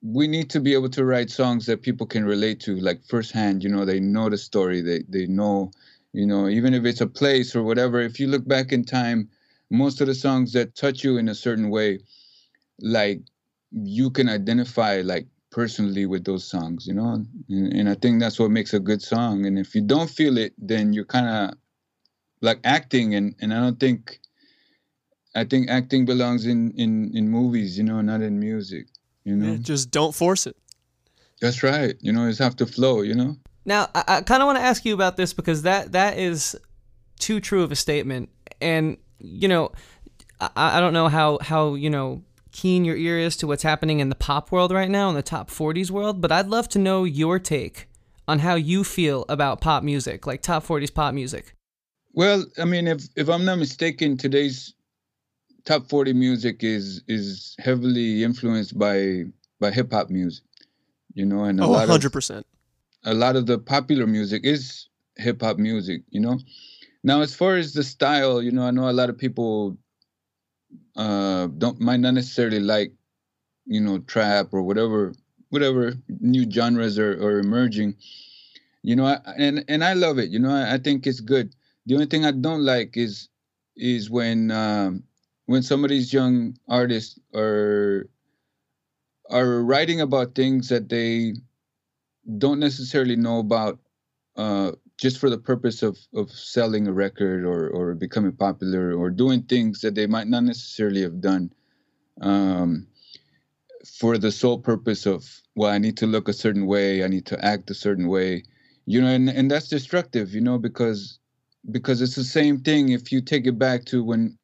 we 0.02 0.28
need 0.28 0.50
to 0.50 0.60
be 0.60 0.74
able 0.74 0.90
to 0.90 1.04
write 1.04 1.30
songs 1.30 1.64
that 1.64 1.80
people 1.82 2.06
can 2.06 2.26
relate 2.26 2.60
to 2.60 2.76
like 2.76 3.02
firsthand 3.08 3.64
you 3.64 3.70
know 3.70 3.86
they 3.86 4.00
know 4.00 4.28
the 4.28 4.36
story 4.36 4.82
they 4.82 5.02
they 5.08 5.26
know 5.26 5.70
you 6.12 6.26
know 6.26 6.46
even 6.46 6.74
if 6.74 6.84
it's 6.84 7.00
a 7.00 7.06
place 7.06 7.56
or 7.56 7.62
whatever. 7.62 8.00
If 8.00 8.20
you 8.20 8.28
look 8.28 8.46
back 8.46 8.70
in 8.70 8.84
time 8.84 9.30
most 9.70 10.02
of 10.02 10.08
the 10.08 10.14
songs 10.14 10.52
that 10.52 10.76
touch 10.76 11.02
you 11.02 11.16
in 11.16 11.28
a 11.30 11.34
certain 11.34 11.70
way 11.70 12.00
like 12.80 13.22
you 13.72 14.10
can 14.10 14.28
identify 14.28 15.00
like 15.00 15.26
personally 15.50 16.04
with 16.04 16.24
those 16.24 16.44
songs 16.44 16.86
you 16.86 16.92
know? 16.92 17.24
And, 17.48 17.72
and 17.72 17.88
i 17.88 17.94
think 17.94 18.20
that's 18.20 18.38
what 18.38 18.50
makes 18.50 18.74
a 18.74 18.80
good 18.80 19.00
song. 19.00 19.46
And 19.46 19.58
if 19.58 19.74
you 19.74 19.80
don't 19.80 20.10
feel 20.10 20.36
it 20.36 20.52
then 20.58 20.92
you're 20.92 21.06
kind 21.16 21.26
of 21.26 21.58
like 22.40 22.60
acting 22.64 23.14
and 23.14 23.34
and 23.40 23.52
i 23.52 23.60
don't 23.60 23.80
think 23.80 24.20
i 25.34 25.44
think 25.44 25.68
acting 25.68 26.04
belongs 26.04 26.46
in 26.46 26.70
in 26.72 27.10
in 27.16 27.28
movies 27.28 27.76
you 27.78 27.84
know 27.84 28.00
not 28.00 28.20
in 28.22 28.38
music 28.38 28.86
you 29.24 29.36
know? 29.36 29.52
Yeah, 29.52 29.58
just 29.58 29.90
don't 29.90 30.14
force 30.14 30.46
it. 30.46 30.56
That's 31.40 31.62
right 31.62 31.94
you 32.00 32.12
know 32.12 32.26
it's 32.26 32.38
have 32.38 32.56
to 32.56 32.66
flow 32.66 33.02
you 33.02 33.14
know? 33.14 33.36
Now 33.64 33.88
i, 33.94 34.04
I 34.08 34.20
kind 34.22 34.42
of 34.42 34.46
want 34.46 34.58
to 34.58 34.64
ask 34.64 34.84
you 34.84 34.94
about 34.94 35.16
this 35.16 35.32
because 35.32 35.62
that 35.62 35.92
that 35.92 36.18
is 36.18 36.56
too 37.18 37.40
true 37.40 37.62
of 37.62 37.72
a 37.72 37.76
statement. 37.76 38.30
And 38.60 38.96
you 39.20 39.48
know 39.48 39.72
i, 40.40 40.50
I 40.56 40.80
don't 40.80 40.92
know 40.92 41.08
how 41.08 41.38
how 41.40 41.74
you 41.74 41.90
know 41.90 42.22
keen 42.52 42.84
your 42.84 42.96
ear 42.96 43.18
is 43.18 43.36
to 43.36 43.46
what's 43.46 43.62
happening 43.62 44.00
in 44.00 44.08
the 44.08 44.14
pop 44.14 44.50
world 44.50 44.72
right 44.72 44.90
now 44.90 45.08
in 45.08 45.14
the 45.14 45.22
top 45.22 45.50
40s 45.50 45.90
world 45.90 46.20
but 46.20 46.32
i'd 46.32 46.46
love 46.46 46.68
to 46.70 46.78
know 46.78 47.04
your 47.04 47.38
take 47.38 47.88
on 48.26 48.40
how 48.40 48.54
you 48.54 48.84
feel 48.84 49.24
about 49.28 49.60
pop 49.60 49.82
music 49.82 50.26
like 50.26 50.42
top 50.42 50.64
40s 50.66 50.92
pop 50.92 51.14
music 51.14 51.54
well, 52.18 52.44
I 52.58 52.64
mean, 52.64 52.88
if 52.88 53.04
if 53.14 53.28
I'm 53.28 53.44
not 53.44 53.58
mistaken, 53.58 54.16
today's 54.16 54.74
top 55.64 55.88
40 55.88 56.14
music 56.14 56.64
is 56.64 57.00
is 57.06 57.54
heavily 57.60 58.24
influenced 58.24 58.76
by 58.76 59.26
by 59.60 59.70
hip 59.70 59.92
hop 59.92 60.10
music. 60.10 60.42
You 61.14 61.26
know, 61.26 61.44
and 61.44 61.60
a 61.60 61.64
oh, 61.64 61.70
lot 61.70 61.88
100%. 61.88 62.38
Of, 62.38 62.44
a 63.04 63.14
lot 63.14 63.36
of 63.36 63.46
the 63.46 63.56
popular 63.56 64.08
music 64.08 64.44
is 64.44 64.88
hip 65.16 65.42
hop 65.42 65.58
music, 65.58 66.02
you 66.10 66.18
know. 66.18 66.40
Now, 67.04 67.20
as 67.20 67.36
far 67.36 67.54
as 67.54 67.72
the 67.72 67.84
style, 67.84 68.42
you 68.42 68.50
know, 68.50 68.64
I 68.64 68.72
know 68.72 68.90
a 68.90 68.98
lot 69.00 69.10
of 69.10 69.16
people 69.16 69.78
uh 70.96 71.46
don't 71.46 71.80
might 71.80 72.00
not 72.00 72.14
necessarily 72.14 72.58
like, 72.58 72.92
you 73.64 73.80
know, 73.80 74.00
trap 74.00 74.48
or 74.50 74.62
whatever 74.62 75.14
whatever 75.50 75.94
new 76.18 76.50
genres 76.50 76.98
are, 76.98 77.12
are 77.24 77.38
emerging. 77.38 77.94
You 78.82 78.96
know, 78.96 79.06
I, 79.06 79.20
and 79.36 79.64
and 79.68 79.84
I 79.84 79.92
love 79.92 80.18
it. 80.18 80.30
You 80.30 80.40
know, 80.40 80.50
I, 80.50 80.74
I 80.74 80.78
think 80.78 81.06
it's 81.06 81.20
good 81.20 81.54
the 81.88 81.94
only 81.94 82.06
thing 82.06 82.26
I 82.26 82.32
don't 82.32 82.64
like 82.64 82.96
is 82.96 83.28
is 83.76 84.10
when 84.10 84.50
um, 84.50 85.04
when 85.46 85.62
some 85.62 85.84
of 85.84 85.90
these 85.90 86.12
young 86.12 86.58
artists 86.68 87.18
are 87.34 88.06
are 89.30 89.64
writing 89.64 90.02
about 90.02 90.34
things 90.34 90.68
that 90.68 90.90
they 90.90 91.34
don't 92.36 92.60
necessarily 92.60 93.16
know 93.16 93.38
about 93.38 93.78
uh, 94.36 94.72
just 94.98 95.18
for 95.18 95.30
the 95.30 95.38
purpose 95.38 95.82
of, 95.82 95.98
of 96.14 96.30
selling 96.30 96.86
a 96.86 96.92
record 96.92 97.44
or, 97.44 97.68
or 97.70 97.94
becoming 97.94 98.32
popular 98.32 98.92
or 98.94 99.10
doing 99.10 99.42
things 99.42 99.80
that 99.80 99.94
they 99.94 100.06
might 100.06 100.26
not 100.26 100.44
necessarily 100.44 101.02
have 101.02 101.20
done 101.20 101.50
um, 102.20 102.86
for 103.98 104.18
the 104.18 104.30
sole 104.30 104.58
purpose 104.58 105.06
of 105.06 105.24
well 105.56 105.70
i 105.70 105.78
need 105.78 105.96
to 105.96 106.06
look 106.06 106.28
a 106.28 106.32
certain 106.32 106.66
way 106.66 107.02
i 107.02 107.08
need 107.08 107.24
to 107.24 107.42
act 107.44 107.70
a 107.70 107.74
certain 107.74 108.08
way 108.08 108.42
you 108.86 109.00
know 109.00 109.08
and, 109.08 109.28
and 109.30 109.50
that's 109.50 109.68
destructive 109.68 110.34
you 110.34 110.40
know 110.40 110.58
because 110.58 111.18
because 111.70 112.00
it's 112.00 112.14
the 112.14 112.24
same 112.24 112.60
thing 112.60 112.90
if 112.90 113.12
you 113.12 113.20
take 113.20 113.46
it 113.46 113.58
back 113.58 113.84
to 113.86 114.02
when 114.02 114.38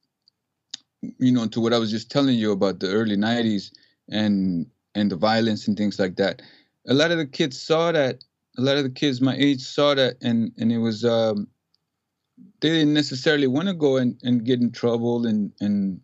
you 1.19 1.33
know 1.33 1.47
to 1.47 1.61
what 1.61 1.73
I 1.73 1.79
was 1.79 1.91
just 1.91 2.11
telling 2.11 2.37
you 2.37 2.53
about 2.53 2.81
the 2.81 2.89
early 2.89 3.17
90s 3.17 3.71
and 4.09 4.67
and 4.95 5.11
the 5.11 5.17
violence 5.17 5.67
and 5.69 5.77
things 5.77 5.99
like 5.99 6.17
that. 6.17 6.43
A 6.87 6.95
lot 6.95 7.11
of 7.11 7.19
the 7.19 7.27
kids 7.27 7.61
saw 7.61 7.93
that 7.93 8.23
a 8.59 8.63
lot 8.63 8.77
of 8.77 8.85
the 8.85 8.91
kids 8.91 9.21
my 9.21 9.37
age 9.37 9.61
saw 9.61 9.95
that 9.95 10.17
and 10.23 10.53
and 10.59 10.73
it 10.73 10.79
was 10.79 11.05
um 11.05 11.49
they 12.61 12.71
didn't 12.71 12.95
necessarily 12.95 13.47
want 13.47 13.69
to 13.69 13.75
go 13.75 13.97
and, 13.97 14.19
and 14.23 14.45
get 14.45 14.61
in 14.61 14.71
trouble 14.71 15.27
and 15.27 15.53
and 15.61 16.01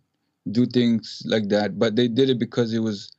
do 0.50 0.66
things 0.66 1.22
like 1.26 1.48
that 1.48 1.78
but 1.78 1.96
they 1.96 2.08
did 2.08 2.30
it 2.30 2.38
because 2.38 2.72
it 2.72 2.80
was 2.80 3.12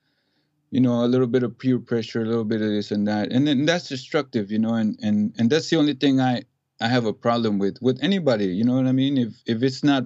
you 0.72 0.80
know 0.80 1.04
a 1.04 1.08
little 1.08 1.28
bit 1.28 1.44
of 1.44 1.58
peer 1.58 1.80
pressure 1.80 2.22
a 2.22 2.26
little 2.26 2.44
bit 2.44 2.62
of 2.62 2.70
this 2.70 2.92
and 2.92 3.08
that. 3.08 3.32
And 3.32 3.48
then 3.48 3.66
that's 3.66 3.90
destructive 3.90 4.52
you 4.52 4.60
know 4.60 4.74
and 4.74 4.98
and 5.02 5.34
and 5.38 5.50
that's 5.50 5.70
the 5.70 5.78
only 5.78 5.94
thing 5.94 6.20
i 6.20 6.42
i 6.82 6.88
have 6.88 7.06
a 7.06 7.14
problem 7.14 7.60
with 7.60 7.78
with 7.82 8.00
anybody 8.04 8.48
you 8.48 8.64
know 8.64 8.76
what 8.76 8.88
i 8.88 8.92
mean? 8.92 9.18
If 9.18 9.34
if 9.46 9.64
it's 9.64 9.84
not 9.84 10.06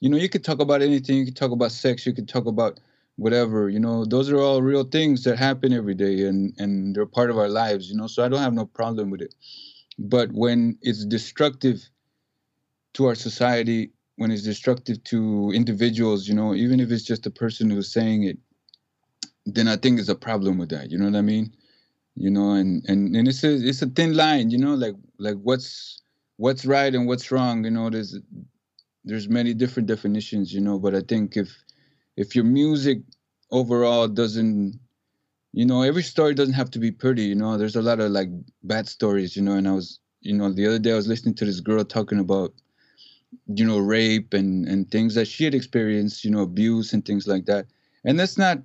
you 0.00 0.08
know 0.08 0.16
you 0.16 0.28
could 0.28 0.44
talk 0.44 0.60
about 0.60 0.82
anything 0.82 1.16
you 1.18 1.24
could 1.26 1.36
talk 1.36 1.52
about 1.52 1.72
sex 1.72 2.06
you 2.06 2.12
could 2.12 2.28
talk 2.28 2.46
about 2.46 2.80
whatever 3.16 3.68
you 3.68 3.80
know? 3.80 4.04
Those 4.04 4.30
are 4.30 4.38
all 4.38 4.62
real 4.62 4.84
things 4.84 5.24
that 5.24 5.38
happen 5.38 5.72
every 5.72 5.94
day 5.94 6.26
and 6.26 6.54
and 6.58 6.94
they're 6.94 7.06
part 7.06 7.30
of 7.30 7.38
our 7.38 7.48
lives 7.48 7.90
you 7.90 7.96
know? 7.96 8.06
So 8.06 8.24
i 8.24 8.28
don't 8.28 8.40
have 8.40 8.54
no 8.54 8.66
problem 8.66 9.10
with 9.10 9.22
it. 9.22 9.34
But 9.98 10.32
when 10.32 10.78
it's 10.82 11.04
destructive 11.04 11.88
to 12.94 13.06
our 13.06 13.14
society 13.14 13.90
when 14.16 14.30
it's 14.30 14.42
destructive 14.42 15.02
to 15.04 15.50
individuals 15.54 16.28
you 16.28 16.34
know 16.34 16.54
even 16.54 16.80
if 16.80 16.90
it's 16.90 17.04
just 17.04 17.26
a 17.26 17.30
person 17.30 17.70
who's 17.70 17.92
saying 17.92 18.24
it 18.24 18.38
then 19.46 19.68
i 19.68 19.76
think 19.76 19.96
there's 19.96 20.08
a 20.08 20.14
problem 20.14 20.58
with 20.58 20.68
that 20.70 20.90
you 20.90 20.98
know 20.98 21.06
what 21.06 21.16
i 21.16 21.22
mean 21.22 21.52
you 22.16 22.30
know 22.30 22.52
and 22.52 22.84
and, 22.88 23.14
and 23.16 23.28
it's 23.28 23.44
a 23.44 23.52
it's 23.54 23.82
a 23.82 23.86
thin 23.86 24.14
line 24.14 24.50
you 24.50 24.58
know 24.58 24.74
like 24.74 24.94
like 25.18 25.36
what's 25.42 26.02
what's 26.36 26.64
right 26.64 26.94
and 26.94 27.06
what's 27.06 27.30
wrong 27.30 27.64
you 27.64 27.70
know 27.70 27.90
there's 27.90 28.18
there's 29.04 29.28
many 29.28 29.54
different 29.54 29.88
definitions 29.88 30.52
you 30.52 30.60
know 30.60 30.78
but 30.78 30.94
i 30.94 31.00
think 31.00 31.36
if 31.36 31.64
if 32.16 32.34
your 32.34 32.44
music 32.44 32.98
overall 33.50 34.08
doesn't 34.08 34.78
you 35.52 35.64
know 35.64 35.82
every 35.82 36.02
story 36.02 36.34
doesn't 36.34 36.54
have 36.54 36.70
to 36.70 36.78
be 36.78 36.90
pretty 36.90 37.22
you 37.22 37.34
know 37.34 37.56
there's 37.56 37.76
a 37.76 37.82
lot 37.82 38.00
of 38.00 38.10
like 38.10 38.28
bad 38.62 38.88
stories 38.88 39.36
you 39.36 39.42
know 39.42 39.52
and 39.52 39.68
i 39.68 39.72
was 39.72 40.00
you 40.20 40.34
know 40.34 40.52
the 40.52 40.66
other 40.66 40.78
day 40.78 40.92
i 40.92 40.96
was 40.96 41.08
listening 41.08 41.34
to 41.34 41.44
this 41.44 41.60
girl 41.60 41.84
talking 41.84 42.18
about 42.18 42.52
you 43.46 43.64
know 43.64 43.78
rape 43.78 44.34
and 44.34 44.66
and 44.68 44.90
things 44.90 45.14
that 45.14 45.26
she 45.26 45.44
had 45.44 45.54
experienced 45.54 46.24
you 46.24 46.30
know 46.30 46.42
abuse 46.42 46.92
and 46.92 47.04
things 47.04 47.26
like 47.26 47.46
that 47.46 47.66
and 48.04 48.18
that's 48.18 48.38
not 48.38 48.58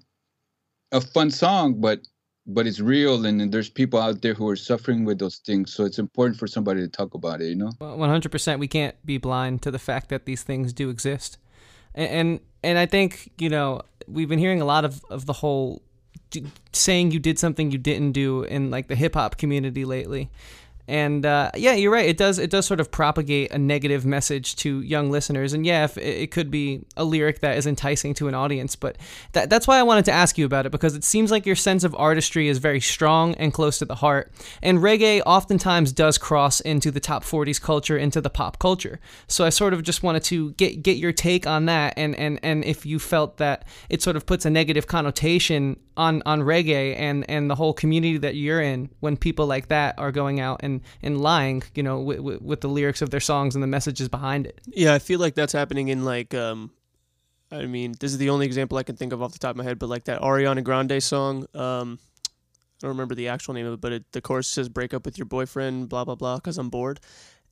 a 0.91 1.01
fun 1.01 1.31
song 1.31 1.79
but 1.79 1.99
but 2.47 2.67
it's 2.67 2.79
real 2.79 3.25
and, 3.25 3.41
and 3.41 3.51
there's 3.51 3.69
people 3.69 3.99
out 3.99 4.21
there 4.21 4.33
who 4.33 4.47
are 4.47 4.55
suffering 4.55 5.05
with 5.05 5.19
those 5.19 5.37
things 5.37 5.73
so 5.73 5.83
it's 5.83 5.99
important 5.99 6.37
for 6.39 6.47
somebody 6.47 6.81
to 6.81 6.87
talk 6.87 7.13
about 7.13 7.41
it 7.41 7.47
you 7.47 7.55
know? 7.55 7.71
100% 7.79 8.59
we 8.59 8.67
can't 8.67 8.95
be 9.05 9.17
blind 9.17 9.61
to 9.63 9.71
the 9.71 9.79
fact 9.79 10.09
that 10.09 10.25
these 10.25 10.43
things 10.43 10.73
do 10.73 10.89
exist. 10.89 11.37
And 11.93 12.09
and, 12.09 12.39
and 12.63 12.77
i 12.77 12.85
think 12.85 13.31
you 13.37 13.49
know 13.49 13.81
we've 14.07 14.29
been 14.29 14.39
hearing 14.39 14.61
a 14.61 14.65
lot 14.65 14.85
of, 14.85 15.03
of 15.09 15.25
the 15.25 15.33
whole 15.33 15.81
saying 16.73 17.11
you 17.11 17.19
did 17.19 17.39
something 17.39 17.71
you 17.71 17.77
didn't 17.77 18.11
do 18.11 18.43
in 18.43 18.69
like 18.69 18.87
the 18.87 18.95
hip-hop 18.95 19.37
community 19.37 19.85
lately 19.85 20.29
and 20.87 21.25
uh, 21.25 21.51
yeah, 21.55 21.73
you're 21.73 21.91
right. 21.91 22.07
It 22.07 22.17
does 22.17 22.37
it 22.37 22.49
does 22.49 22.65
sort 22.65 22.79
of 22.79 22.91
propagate 22.91 23.51
a 23.51 23.57
negative 23.57 24.05
message 24.05 24.55
to 24.57 24.81
young 24.81 25.09
listeners. 25.09 25.53
And 25.53 25.65
yeah, 25.65 25.85
if, 25.85 25.97
it 25.97 26.31
could 26.31 26.51
be 26.51 26.85
a 26.95 27.03
lyric 27.03 27.39
that 27.39 27.57
is 27.57 27.65
enticing 27.65 28.13
to 28.15 28.27
an 28.27 28.35
audience. 28.35 28.75
But 28.75 28.97
that, 29.31 29.49
that's 29.49 29.67
why 29.67 29.79
I 29.79 29.83
wanted 29.83 30.05
to 30.05 30.11
ask 30.11 30.37
you 30.37 30.45
about 30.45 30.65
it 30.65 30.71
because 30.71 30.95
it 30.95 31.03
seems 31.03 31.31
like 31.31 31.45
your 31.45 31.55
sense 31.55 31.83
of 31.83 31.95
artistry 31.95 32.47
is 32.47 32.59
very 32.59 32.79
strong 32.79 33.33
and 33.35 33.53
close 33.53 33.79
to 33.79 33.85
the 33.85 33.95
heart. 33.95 34.31
And 34.61 34.79
reggae 34.79 35.21
oftentimes 35.25 35.91
does 35.91 36.17
cross 36.17 36.59
into 36.59 36.91
the 36.91 36.99
top 36.99 37.23
40s 37.23 37.61
culture, 37.61 37.97
into 37.97 38.21
the 38.21 38.29
pop 38.29 38.59
culture. 38.59 38.99
So 39.27 39.43
I 39.43 39.49
sort 39.49 39.73
of 39.73 39.81
just 39.81 40.03
wanted 40.03 40.23
to 40.25 40.51
get 40.51 40.83
get 40.83 40.97
your 40.97 41.13
take 41.13 41.47
on 41.47 41.65
that, 41.65 41.95
and 41.97 42.15
and 42.15 42.39
and 42.43 42.63
if 42.63 42.85
you 42.85 42.99
felt 42.99 43.37
that 43.37 43.67
it 43.89 44.01
sort 44.01 44.15
of 44.15 44.25
puts 44.25 44.45
a 44.45 44.49
negative 44.49 44.87
connotation 44.87 45.77
on 45.97 46.21
on 46.25 46.41
reggae 46.41 46.95
and 46.97 47.23
and 47.29 47.49
the 47.49 47.55
whole 47.55 47.73
community 47.73 48.17
that 48.17 48.35
you're 48.35 48.61
in 48.61 48.89
when 48.99 49.15
people 49.17 49.45
like 49.47 49.67
that 49.69 49.97
are 49.97 50.11
going 50.11 50.39
out 50.39 50.59
and 50.61 50.81
and 51.01 51.21
lying 51.21 51.63
you 51.73 51.83
know 51.83 51.99
with, 52.01 52.19
with, 52.19 52.41
with 52.41 52.61
the 52.61 52.67
lyrics 52.67 53.01
of 53.01 53.09
their 53.11 53.19
songs 53.21 53.55
and 53.55 53.63
the 53.63 53.67
messages 53.67 54.09
behind 54.09 54.45
it 54.45 54.59
Yeah, 54.67 54.93
I 54.93 54.99
feel 54.99 55.19
like 55.19 55.35
that's 55.35 55.53
happening 55.53 55.87
in 55.89 56.03
like 56.05 56.33
um 56.33 56.71
I 57.51 57.67
mean, 57.67 57.93
this 57.99 58.11
is 58.11 58.17
the 58.17 58.31
only 58.31 58.45
example 58.47 58.77
I 58.77 58.83
can 58.83 58.95
think 58.97 59.13
of 59.13 59.21
off 59.21 59.31
the 59.31 59.39
top 59.39 59.51
of 59.51 59.57
my 59.57 59.63
head, 59.63 59.77
but 59.79 59.87
like 59.87 60.05
that 60.05 60.19
Ariana 60.21 60.63
Grande 60.63 61.01
song, 61.01 61.45
um 61.53 61.99
I 62.27 62.87
don't 62.87 62.89
remember 62.89 63.15
the 63.15 63.29
actual 63.29 63.53
name 63.53 63.65
of 63.67 63.73
it, 63.75 63.81
but 63.81 63.93
it, 63.93 64.03
the 64.11 64.19
chorus 64.19 64.47
says 64.47 64.67
break 64.67 64.93
up 64.93 65.05
with 65.05 65.17
your 65.17 65.25
boyfriend, 65.25 65.87
blah 65.87 66.03
blah 66.03 66.15
blah 66.15 66.39
cuz 66.39 66.57
I'm 66.57 66.69
bored. 66.69 66.99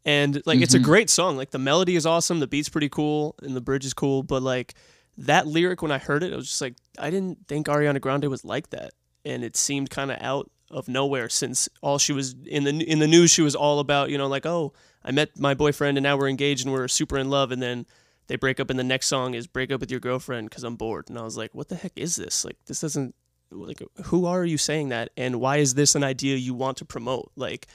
And 0.03 0.41
like 0.45 0.59
it's 0.59 0.73
a 0.73 0.79
Mhm. 0.79 0.83
great 0.83 1.09
song. 1.09 1.37
Like 1.37 1.51
the 1.51 1.59
melody 1.59 1.95
is 1.95 2.05
awesome, 2.05 2.39
the 2.41 2.47
beat's 2.47 2.67
pretty 2.67 2.89
cool, 2.89 3.35
and 3.41 3.55
the 3.55 3.61
bridge 3.61 3.85
is 3.85 3.93
cool, 3.93 4.21
but 4.23 4.43
like 4.43 4.73
that 5.17 5.47
lyric 5.47 5.81
when 5.81 5.91
I 5.91 5.97
heard 5.97 6.23
it, 6.23 6.33
I 6.33 6.35
was 6.35 6.47
just 6.47 6.61
like 6.61 6.75
I 6.97 7.09
didn't 7.09 7.47
think 7.47 7.67
Ariana 7.67 8.01
Grande 8.01 8.25
was 8.25 8.43
like 8.43 8.69
that. 8.71 8.93
And 9.25 9.43
it 9.43 9.55
seemed 9.55 9.89
kind 9.89 10.11
of 10.11 10.21
out 10.21 10.51
of 10.69 10.87
nowhere 10.87 11.29
since 11.29 11.69
all 11.81 11.97
she 11.97 12.13
was 12.13 12.35
in 12.45 12.63
the 12.63 12.71
in 12.71 12.99
the 12.99 13.07
news 13.07 13.31
she 13.31 13.41
was 13.41 13.55
all 13.55 13.79
about, 13.79 14.09
you 14.09 14.17
know, 14.17 14.27
like, 14.27 14.45
"Oh, 14.45 14.73
I 15.03 15.11
met 15.11 15.39
my 15.39 15.53
boyfriend 15.53 15.97
and 15.97 16.03
now 16.03 16.17
we're 16.17 16.29
engaged 16.29 16.65
and 16.65 16.73
we're 16.73 16.87
super 16.87 17.17
in 17.17 17.29
love." 17.29 17.51
And 17.51 17.61
then 17.61 17.85
they 18.27 18.35
break 18.35 18.59
up 18.59 18.69
and 18.69 18.79
the 18.79 18.83
next 18.83 19.07
song 19.07 19.33
is 19.33 19.47
break 19.47 19.71
up 19.71 19.79
with 19.79 19.91
your 19.91 19.99
girlfriend 19.99 20.51
cuz 20.51 20.63
I'm 20.63 20.75
bored. 20.75 21.09
And 21.09 21.17
I 21.17 21.23
was 21.23 21.37
like, 21.37 21.53
"What 21.53 21.69
the 21.69 21.75
heck 21.75 21.93
is 21.95 22.15
this? 22.15 22.43
Like 22.43 22.57
this 22.65 22.81
doesn't 22.81 23.15
like 23.51 23.83
who 24.05 24.25
are 24.25 24.43
you 24.43 24.57
saying 24.57 24.89
that 24.89 25.11
and 25.15 25.39
why 25.39 25.57
is 25.57 25.75
this 25.75 25.93
an 25.93 26.03
idea 26.03 26.35
you 26.37 26.53
want 26.53 26.77
to 26.77 26.85
promote? 26.85 27.31
Like, 27.35 27.67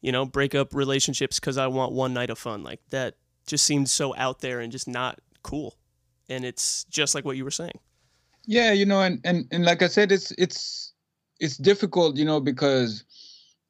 you 0.00 0.10
know, 0.10 0.26
break 0.26 0.54
up 0.54 0.74
relationships 0.74 1.38
cuz 1.38 1.56
I 1.56 1.68
want 1.68 1.92
one 1.92 2.12
night 2.12 2.30
of 2.30 2.38
fun. 2.38 2.64
Like 2.64 2.80
that 2.90 3.14
just 3.46 3.64
seemed 3.64 3.88
so 3.88 4.14
out 4.16 4.40
there 4.40 4.60
and 4.60 4.72
just 4.72 4.88
not 4.88 5.20
cool. 5.42 5.76
And 6.30 6.44
it's 6.44 6.84
just 6.84 7.14
like 7.14 7.24
what 7.24 7.36
you 7.36 7.44
were 7.44 7.50
saying. 7.50 7.78
Yeah, 8.46 8.72
you 8.72 8.86
know, 8.86 9.00
and 9.02 9.20
and 9.24 9.46
and 9.50 9.64
like 9.64 9.82
I 9.82 9.88
said, 9.88 10.10
it's 10.12 10.30
it's 10.32 10.92
it's 11.40 11.56
difficult, 11.56 12.16
you 12.16 12.24
know, 12.24 12.40
because 12.40 13.04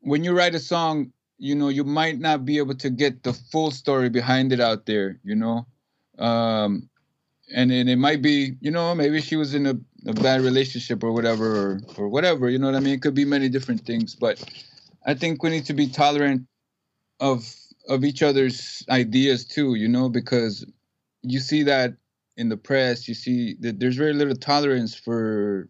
when 0.01 0.25
you 0.25 0.37
write 0.37 0.55
a 0.55 0.61
song, 0.61 1.13
you 1.39 1.55
know, 1.55 1.69
you 1.69 1.85
might 1.85 2.19
not 2.19 2.45
be 2.45 2.59
able 2.59 2.75
to 2.77 2.91
get 2.91 3.23
the 3.23 3.33
full 3.33 3.71
story 3.71 4.09
behind 4.11 4.53
it 4.53 4.61
out 4.61 4.87
there, 4.87 5.19
you 5.25 5.35
know, 5.35 5.67
um, 6.19 6.89
and 7.55 7.73
and 7.73 7.89
it 7.89 7.97
might 7.97 8.23
be, 8.23 8.57
you 8.61 8.71
know, 8.71 8.95
maybe 8.95 9.21
she 9.21 9.37
was 9.37 9.55
in 9.55 9.67
a, 9.67 9.75
a 10.07 10.13
bad 10.15 10.43
relationship 10.43 11.03
or 11.03 11.13
whatever, 11.13 11.47
or 11.57 11.81
or 11.97 12.09
whatever, 12.09 12.49
you 12.49 12.59
know 12.59 12.67
what 12.67 12.77
I 12.77 12.81
mean? 12.81 12.95
It 12.95 13.03
could 13.03 13.15
be 13.15 13.25
many 13.25 13.49
different 13.49 13.87
things, 13.87 14.15
but 14.15 14.43
I 15.05 15.15
think 15.15 15.43
we 15.43 15.51
need 15.51 15.65
to 15.67 15.75
be 15.75 15.89
tolerant 15.89 16.47
of 17.19 17.53
of 17.89 18.05
each 18.05 18.23
other's 18.23 18.85
ideas 18.89 19.45
too, 19.45 19.75
you 19.75 19.89
know, 19.89 20.09
because 20.09 20.65
you 21.23 21.41
see 21.41 21.65
that 21.65 21.95
in 22.41 22.49
the 22.49 22.57
press 22.57 23.07
you 23.07 23.13
see 23.15 23.55
that 23.61 23.79
there's 23.79 23.97
very 23.97 24.15
little 24.15 24.35
tolerance 24.35 24.95
for 24.95 25.69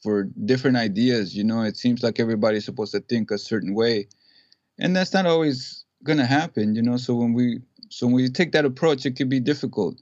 for 0.00 0.24
different 0.44 0.76
ideas 0.76 1.36
you 1.36 1.42
know? 1.42 1.62
It 1.62 1.76
seems 1.76 2.04
like 2.04 2.20
everybody's 2.20 2.64
supposed 2.64 2.92
to 2.92 3.00
think 3.00 3.32
a 3.32 3.36
certain 3.36 3.74
way 3.74 4.06
and 4.78 4.94
that's 4.94 5.12
not 5.12 5.26
always 5.26 5.84
going 6.04 6.18
to 6.18 6.24
happen 6.26 6.76
you 6.76 6.82
know? 6.82 6.96
So 6.98 7.16
when 7.16 7.32
we 7.34 7.58
so 7.90 8.06
when 8.06 8.14
we 8.14 8.28
take 8.28 8.52
that 8.52 8.64
approach 8.64 9.04
it 9.06 9.16
can 9.16 9.28
be 9.28 9.40
difficult 9.40 10.00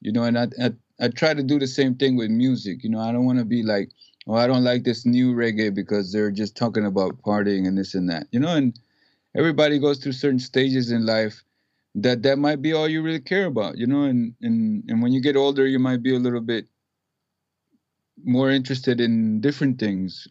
you 0.00 0.10
know? 0.12 0.24
And 0.24 0.36
I, 0.36 0.48
I 0.60 0.72
i 1.00 1.08
try 1.08 1.34
to 1.34 1.44
do 1.44 1.60
the 1.60 1.68
same 1.68 1.94
thing 1.94 2.16
with 2.16 2.30
music 2.30 2.82
you 2.82 2.90
know? 2.90 3.00
I 3.00 3.12
don't 3.12 3.24
want 3.24 3.38
to 3.38 3.44
be 3.44 3.62
like 3.62 3.90
oh 4.26 4.34
i 4.34 4.48
don't 4.48 4.64
like 4.64 4.82
this 4.82 5.06
new 5.06 5.34
reggae 5.34 5.72
because 5.72 6.10
they're 6.12 6.32
just 6.32 6.56
talking 6.56 6.84
about 6.84 7.22
partying 7.22 7.68
and 7.68 7.78
this 7.78 7.94
and 7.94 8.10
that 8.10 8.26
you 8.32 8.40
know? 8.40 8.54
And 8.56 8.76
everybody 9.36 9.78
goes 9.78 9.98
through 9.98 10.18
certain 10.24 10.40
stages 10.40 10.90
in 10.90 11.06
life 11.06 11.44
that 12.02 12.22
that 12.22 12.38
might 12.38 12.62
be 12.62 12.72
all 12.72 12.88
you 12.88 13.02
really 13.02 13.20
care 13.20 13.46
about 13.46 13.78
you 13.78 13.86
know 13.86 14.02
and 14.02 14.34
and 14.42 14.84
and 14.88 15.02
when 15.02 15.12
you 15.12 15.20
get 15.20 15.36
older 15.36 15.66
you 15.66 15.78
might 15.78 16.02
be 16.02 16.14
a 16.14 16.18
little 16.18 16.40
bit 16.40 16.66
more 18.24 18.50
interested 18.50 19.00
in 19.00 19.40
different 19.40 19.78
things 19.78 20.26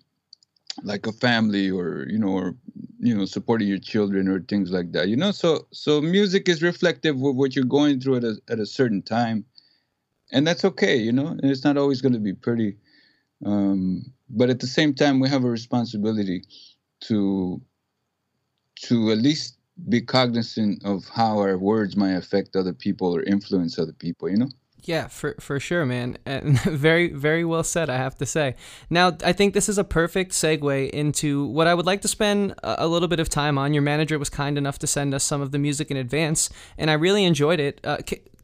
like 0.83 1.07
a 1.07 1.11
family 1.11 1.69
or 1.69 2.05
you 2.07 2.19
know 2.19 2.29
or 2.29 2.55
you 2.99 3.15
know 3.15 3.25
supporting 3.25 3.67
your 3.67 3.79
children 3.79 4.27
or 4.27 4.39
things 4.41 4.71
like 4.71 4.91
that 4.91 5.07
you 5.07 5.15
know? 5.15 5.31
So 5.31 5.67
so 5.71 6.01
music 6.01 6.47
is 6.49 6.61
reflective 6.61 7.15
of 7.15 7.35
what 7.35 7.55
you're 7.55 7.65
going 7.65 7.99
through 7.99 8.17
at 8.17 8.23
a, 8.23 8.35
at 8.49 8.59
a 8.59 8.65
certain 8.65 9.01
time 9.01 9.45
and 10.31 10.45
that's 10.45 10.65
okay 10.65 10.97
you 10.97 11.11
know? 11.11 11.27
And 11.27 11.45
it's 11.45 11.63
not 11.63 11.77
always 11.77 12.01
going 12.01 12.13
to 12.13 12.19
be 12.19 12.33
pretty 12.33 12.77
um 13.45 14.05
but 14.29 14.49
at 14.49 14.59
the 14.59 14.67
same 14.67 14.93
time 14.93 15.19
we 15.19 15.29
have 15.29 15.43
a 15.43 15.49
responsibility 15.49 16.43
to 17.01 17.61
to 18.83 19.11
at 19.11 19.17
least 19.17 19.56
be 19.89 20.01
cognizant 20.01 20.83
of 20.85 21.07
how 21.09 21.37
our 21.39 21.57
words 21.57 21.95
might 21.95 22.13
affect 22.13 22.55
other 22.55 22.73
people 22.73 23.15
or 23.15 23.23
influence 23.23 23.79
other 23.79 23.93
people 23.93 24.29
you 24.29 24.37
know 24.37 24.49
Yeah, 24.83 25.07
for 25.09 25.35
for 25.39 25.59
sure, 25.59 25.85
man. 25.85 26.17
And 26.25 26.59
very 26.61 27.07
very 27.27 27.43
well 27.43 27.63
said, 27.63 27.89
I 27.89 27.97
have 27.97 28.15
to 28.17 28.25
say. 28.25 28.55
Now, 28.89 29.07
I 29.23 29.33
think 29.33 29.53
this 29.53 29.69
is 29.69 29.77
a 29.77 29.83
perfect 29.83 30.31
segue 30.31 30.89
into 30.91 31.45
what 31.47 31.67
I 31.67 31.73
would 31.73 31.85
like 31.85 32.01
to 32.01 32.07
spend 32.07 32.53
a, 32.63 32.87
little 32.87 33.07
bit 33.07 33.19
of 33.19 33.27
time 33.27 33.57
on. 33.57 33.73
Your 33.73 33.83
manager 33.83 34.17
was 34.19 34.29
kind 34.29 34.57
enough 34.57 34.77
to 34.79 34.87
send 34.87 35.13
us 35.13 35.23
some 35.23 35.41
of 35.41 35.51
the 35.51 35.59
music 35.59 35.91
in 35.91 35.97
advance, 35.97 36.49
and 36.77 36.89
I 36.89 36.93
really 36.93 37.23
enjoyed 37.23 37.59
it. 37.59 37.81
Uh, 37.83 37.97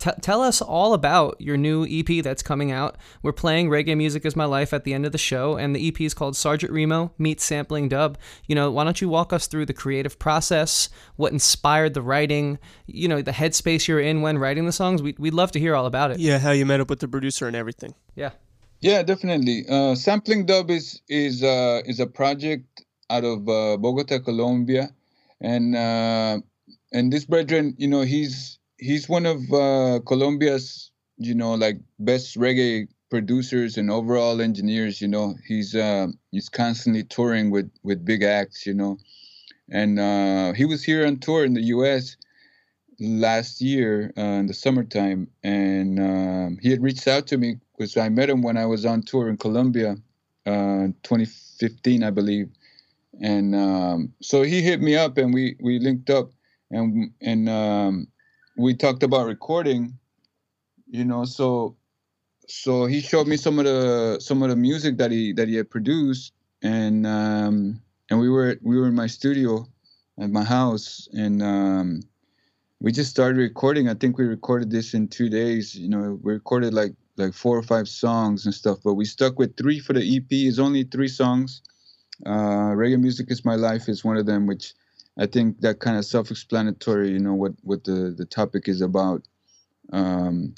t- 0.04 0.12
tell 0.22 0.42
us 0.42 0.62
all 0.62 0.94
about 0.94 1.39
your 1.39 1.56
new 1.56 1.86
EP 1.89 2.22
that's 2.24 2.44
coming 2.44 2.72
out. 2.72 2.98
We're 3.22 3.32
playing 3.32 3.70
Reggae 3.70 3.96
Music 3.96 4.26
is 4.26 4.36
My 4.36 4.44
Life 4.44 4.74
at 4.74 4.84
the 4.84 4.94
end 4.94 5.06
of 5.06 5.13
the 5.13 5.18
show, 5.18 5.56
and 5.56 5.74
the 5.74 5.88
EP 5.88 6.02
is 6.02 6.13
called 6.13 6.36
Sergeant 6.36 6.74
Remo 6.74 7.13
Meets 7.18 7.44
Sampling 7.46 7.88
Dub. 7.88 8.18
You 8.46 8.56
know, 8.56 8.70
why 8.70 8.84
don't 8.84 9.00
you 9.00 9.08
walk 9.08 9.32
us 9.32 9.48
through 9.48 9.66
the 9.66 9.74
creative 9.74 10.20
process, 10.20 10.89
what 11.16 11.32
inspired 11.32 11.94
the 11.94 12.02
writing, 12.02 12.60
you 12.86 13.08
know, 13.08 13.22
the 13.22 13.32
headspace 13.32 13.88
you're 13.88 14.02
in 14.02 14.22
when 14.22 14.38
writing 14.38 14.66
the 14.66 14.74
songs? 14.74 15.02
We, 15.02 15.16
we'd 15.18 15.34
love 15.34 15.54
to 15.54 15.60
hear 15.60 15.74
all 15.74 15.86
about 15.86 16.12
it. 16.12 16.20
Yeah, 16.20 16.38
how 16.38 16.52
you 16.52 16.66
met 16.66 16.82
up 16.82 16.89
with 16.89 17.00
the 17.00 17.08
producer 17.08 17.48
and 17.48 17.56
everything. 17.56 17.96
Yeah. 18.16 18.32
Yeah, 18.82 19.04
definitely. 19.04 19.66
Uh, 19.70 19.96
Sampling 19.96 20.46
Dub 20.46 20.70
is 20.70 21.02
is 21.08 21.42
uh, 21.42 21.82
is 21.86 22.02
a 22.02 22.08
project 22.08 22.84
out 23.10 23.24
of 23.24 23.48
uh, 23.48 23.78
Bogota, 23.78 24.20
Colombia, 24.20 24.89
and 25.39 25.74
uh, 25.74 26.42
and 26.92 27.13
this 27.13 27.24
brethren, 27.24 27.76
you 27.78 27.88
know, 27.88 28.02
he's 28.02 28.60
he's 28.78 29.08
one 29.10 29.26
of 29.26 29.52
uh, 29.54 30.00
Colombia's, 30.06 30.92
you 31.18 31.36
know, 31.36 31.54
like 31.54 31.78
best 32.00 32.38
reggae 32.38 32.88
producers 33.10 33.78
and 33.78 33.92
overall 33.92 34.42
engineers. 34.42 35.02
You 35.02 35.08
know, 35.08 35.36
he's 35.48 35.76
uh, 35.76 36.08
he's 36.32 36.50
constantly 36.50 37.04
touring 37.04 37.52
with 37.52 37.72
with 37.84 38.06
big 38.06 38.24
acts. 38.24 38.66
You 38.66 38.74
know, 38.74 38.98
and 39.70 40.00
uh, 40.00 40.54
he 40.54 40.66
was 40.66 40.84
here 40.84 41.06
on 41.06 41.18
tour 41.18 41.46
in 41.46 41.54
the 41.54 41.64
U.S. 41.76 42.18
last 43.00 43.62
year 43.62 44.14
uh, 44.18 44.22
in 44.22 44.48
the 44.48 44.54
summertime, 44.54 45.28
and 45.44 46.00
um, 46.00 46.58
he 46.62 46.70
had 46.70 46.82
reached 46.82 47.08
out 47.08 47.28
to 47.28 47.38
me 47.38 47.58
because 47.78 47.98
I 47.98 48.10
met 48.10 48.30
him 48.30 48.42
when 48.42 48.58
I 48.58 48.66
was 48.66 48.86
on 48.86 49.02
tour 49.02 49.30
in 49.30 49.38
Colombia, 49.38 49.96
uh, 50.46 50.88
2015, 51.04 52.04
I 52.04 52.10
believe, 52.10 52.50
and 53.22 53.56
um, 53.56 54.14
so 54.22 54.42
he 54.42 54.62
hit 54.62 54.82
me 54.82 54.96
up 54.96 55.18
and 55.18 55.34
we 55.34 55.56
we 55.62 55.80
linked 55.80 56.10
up 56.10 56.32
and 56.72 57.12
and 57.22 57.48
um, 57.48 58.08
we 58.56 58.74
talked 58.74 59.04
about 59.04 59.26
recording, 59.26 59.98
you 60.89 61.06
know. 61.06 61.26
So 61.26 61.76
so 62.48 62.86
he 62.86 63.02
showed 63.02 63.28
me 63.28 63.38
some 63.38 63.60
of 63.60 63.66
the 63.66 64.20
some 64.20 64.44
of 64.44 64.50
the 64.50 64.56
music 64.56 64.98
that 64.98 65.12
he 65.12 65.34
that 65.34 65.48
he 65.48 65.56
had 65.56 65.70
produced, 65.70 66.34
and 66.62 67.06
um, 67.08 67.82
and 68.10 68.20
we 68.20 68.30
were 68.30 68.58
we 68.62 68.78
were 68.78 68.88
in 68.88 68.96
my 68.96 69.08
studio 69.08 69.68
at 70.20 70.30
my 70.30 70.44
house, 70.44 71.08
and 71.13 71.42
um, 71.42 72.02
we 72.80 72.92
just 72.92 73.10
started 73.10 73.38
recording. 73.38 73.89
I 73.89 73.94
think 73.94 74.18
we 74.18 74.26
recorded 74.26 74.70
this 74.70 74.94
in 74.94 75.08
two 75.08 75.30
days. 75.30 75.76
You 75.76 75.89
know, 75.89 76.20
we 76.22 76.34
recorded 76.34 76.74
like 76.74 76.94
like 77.18 77.34
four 77.34 77.58
or 77.58 77.63
five 77.63 77.88
songs 77.88 78.46
and 78.46 78.54
stuff, 78.54 78.80
but 78.84 78.96
we 78.96 79.06
stuck 79.06 79.39
with 79.39 79.56
three 79.58 79.80
for 79.80 79.94
the 79.94 80.18
EP. 80.18 80.26
It's 80.30 80.60
only 80.60 80.84
three 80.84 81.08
songs. 81.08 81.62
Uh, 82.26 82.74
Reggae 82.76 83.00
music 83.00 83.32
is 83.32 83.44
my 83.44 83.56
life 83.56 83.89
is 83.89 84.04
one 84.04 84.18
of 84.18 84.26
them, 84.26 84.46
which 84.46 84.74
I 85.17 85.26
think 85.28 85.62
that 85.62 85.80
kind 85.80 85.97
of 85.97 86.06
self-explanatory. 86.06 87.12
You 87.12 87.19
know 87.19 87.34
what 87.36 87.54
what 87.62 87.84
the 87.84 88.13
the 88.17 88.26
topic 88.26 88.67
is 88.67 88.82
about. 88.82 89.23
Um, 89.91 90.56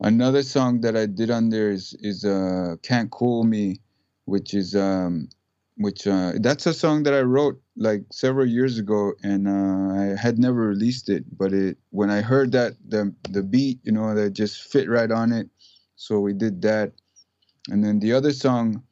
another 0.00 0.42
song 0.42 0.80
that 0.82 0.96
I 0.96 1.06
did 1.06 1.30
on 1.30 1.48
there 1.48 1.70
is 1.70 1.94
is 2.00 2.24
uh, 2.24 2.76
"Can't 2.82 3.10
Cool 3.10 3.44
Me," 3.44 3.80
which 4.24 4.54
is 4.54 4.74
um, 4.76 5.28
which 5.76 6.06
uh, 6.06 6.32
that's 6.40 6.66
a 6.66 6.74
song 6.74 7.04
that 7.04 7.14
I 7.14 7.20
wrote 7.20 7.60
like 7.76 8.04
several 8.12 8.46
years 8.46 8.78
ago, 8.78 9.12
and 9.22 9.48
uh, 9.48 9.94
I 9.94 10.20
had 10.20 10.38
never 10.38 10.60
released 10.60 11.08
it. 11.08 11.24
But 11.36 11.52
it 11.52 11.78
when 11.90 12.10
I 12.10 12.20
heard 12.20 12.52
that 12.52 12.74
the 12.86 13.14
the 13.30 13.42
beat, 13.42 13.80
you 13.84 13.92
know, 13.92 14.14
that 14.14 14.30
just 14.32 14.62
fit 14.70 14.88
right 14.88 15.10
on 15.10 15.32
it, 15.32 15.48
so 15.96 16.20
we 16.20 16.34
did 16.34 16.62
that. 16.62 16.92
And 17.70 17.84
then 17.84 18.00
the 18.00 18.14
other 18.14 18.32
song, 18.32 18.82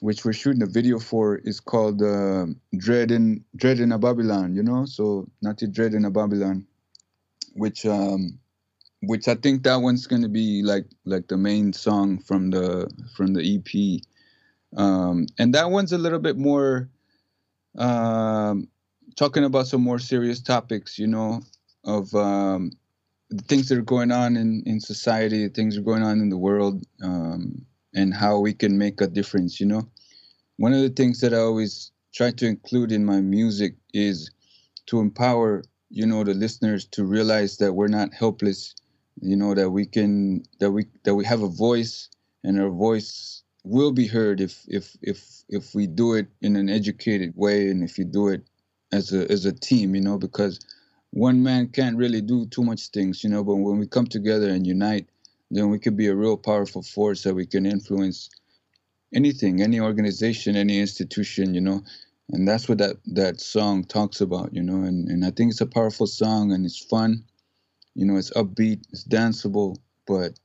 which 0.00 0.24
we're 0.24 0.32
shooting 0.32 0.62
a 0.62 0.66
video 0.66 0.98
for, 0.98 1.36
is 1.36 1.60
called 1.60 2.02
uh, 2.02 2.46
"Dread 2.76 3.10
in 3.10 3.44
Dread 3.56 3.80
in 3.80 3.92
a 3.92 3.98
Babylon." 3.98 4.54
You 4.54 4.62
know, 4.62 4.84
so 4.84 5.28
not 5.42 5.58
to 5.58 5.66
Dread 5.66 5.94
in 5.94 6.04
a 6.04 6.10
Babylon, 6.10 6.66
which 7.54 7.84
um, 7.86 8.38
which 9.02 9.28
I 9.28 9.34
think 9.34 9.62
that 9.64 9.76
one's 9.76 10.06
gonna 10.06 10.28
be 10.28 10.62
like 10.62 10.86
like 11.04 11.28
the 11.28 11.36
main 11.36 11.72
song 11.72 12.18
from 12.18 12.50
the 12.50 12.90
from 13.16 13.34
the 13.34 13.42
EP, 13.56 14.02
um, 14.78 15.26
and 15.38 15.54
that 15.54 15.70
one's 15.70 15.92
a 15.92 15.98
little 15.98 16.18
bit 16.18 16.36
more 16.36 16.88
um, 17.76 18.68
talking 19.16 19.44
about 19.44 19.66
some 19.66 19.82
more 19.82 19.98
serious 19.98 20.40
topics. 20.40 20.98
You 20.98 21.08
know, 21.08 21.42
of 21.84 22.14
um, 22.14 22.72
the 23.30 23.42
things 23.44 23.68
that 23.68 23.78
are 23.78 23.82
going 23.82 24.12
on 24.12 24.36
in 24.36 24.62
in 24.66 24.80
society, 24.80 25.48
things 25.48 25.74
that 25.74 25.80
are 25.80 25.84
going 25.84 26.02
on 26.02 26.20
in 26.20 26.28
the 26.28 26.38
world, 26.38 26.84
um, 27.02 27.66
and 27.98 28.14
how 28.14 28.38
we 28.38 28.52
can 28.52 28.78
make 28.78 29.00
a 29.00 29.08
difference. 29.08 29.60
You 29.60 29.66
know, 29.66 29.88
one 30.56 30.72
of 30.72 30.82
the 30.82 30.90
things 30.90 31.20
that 31.20 31.34
I 31.34 31.38
always 31.38 31.92
try 32.14 32.30
to 32.30 32.46
include 32.46 32.92
in 32.92 33.04
my 33.04 33.20
music 33.20 33.74
is 33.92 34.30
to 34.86 35.00
empower 35.00 35.64
you 35.90 36.06
know 36.06 36.22
the 36.24 36.34
listeners 36.34 36.84
to 36.84 37.04
realize 37.04 37.56
that 37.58 37.72
we're 37.72 37.88
not 37.88 38.12
helpless 38.12 38.74
you 39.22 39.36
know 39.36 39.54
that 39.54 39.70
we 39.70 39.86
can 39.86 40.42
that 40.60 40.70
we 40.70 40.86
that 41.04 41.14
we 41.14 41.24
have 41.24 41.42
a 41.42 41.48
voice 41.48 42.08
and 42.44 42.60
our 42.60 42.70
voice 42.70 43.42
will 43.64 43.92
be 43.92 44.06
heard 44.06 44.40
if 44.40 44.64
if 44.68 44.96
if 45.02 45.44
if 45.48 45.74
we 45.74 45.86
do 45.86 46.14
it 46.14 46.26
in 46.42 46.56
an 46.56 46.68
educated 46.68 47.32
way 47.36 47.68
and 47.70 47.82
if 47.82 47.98
you 47.98 48.04
do 48.04 48.28
it 48.28 48.42
as 48.92 49.12
a 49.12 49.30
as 49.30 49.44
a 49.44 49.52
team 49.52 49.94
you 49.94 50.00
know 50.00 50.18
because 50.18 50.60
one 51.10 51.42
man 51.42 51.68
can't 51.68 51.96
really 51.96 52.20
do 52.20 52.46
too 52.46 52.62
much 52.62 52.88
things 52.88 53.24
you 53.24 53.30
know 53.30 53.42
but 53.42 53.56
when 53.56 53.78
we 53.78 53.86
come 53.86 54.06
together 54.06 54.48
and 54.48 54.66
unite 54.66 55.08
then 55.50 55.70
we 55.70 55.78
could 55.78 55.96
be 55.96 56.08
a 56.08 56.14
real 56.14 56.36
powerful 56.36 56.82
force 56.82 57.22
that 57.22 57.34
we 57.34 57.46
can 57.46 57.66
influence 57.66 58.30
anything 59.14 59.62
any 59.62 59.80
organization 59.80 60.56
any 60.56 60.78
institution 60.78 61.54
you 61.54 61.60
know? 61.60 61.82
And 62.30 62.46
that's 62.46 62.68
what 62.68 62.78
that 62.78 62.96
that 63.06 63.40
song 63.40 63.84
talks 63.84 64.20
about 64.20 64.54
you 64.54 64.62
know? 64.62 64.82
And 64.82 65.08
and 65.08 65.24
i 65.24 65.30
think 65.30 65.50
it's 65.50 65.60
a 65.60 65.66
powerful 65.66 66.06
song 66.06 66.52
and 66.52 66.64
it's 66.66 66.84
fun. 66.84 67.24
You 67.94 68.06
know 68.06 68.16
it's 68.16 68.30
upbeat 68.30 68.84
it's 68.90 69.04
danceable 69.04 69.78
but 70.06 70.38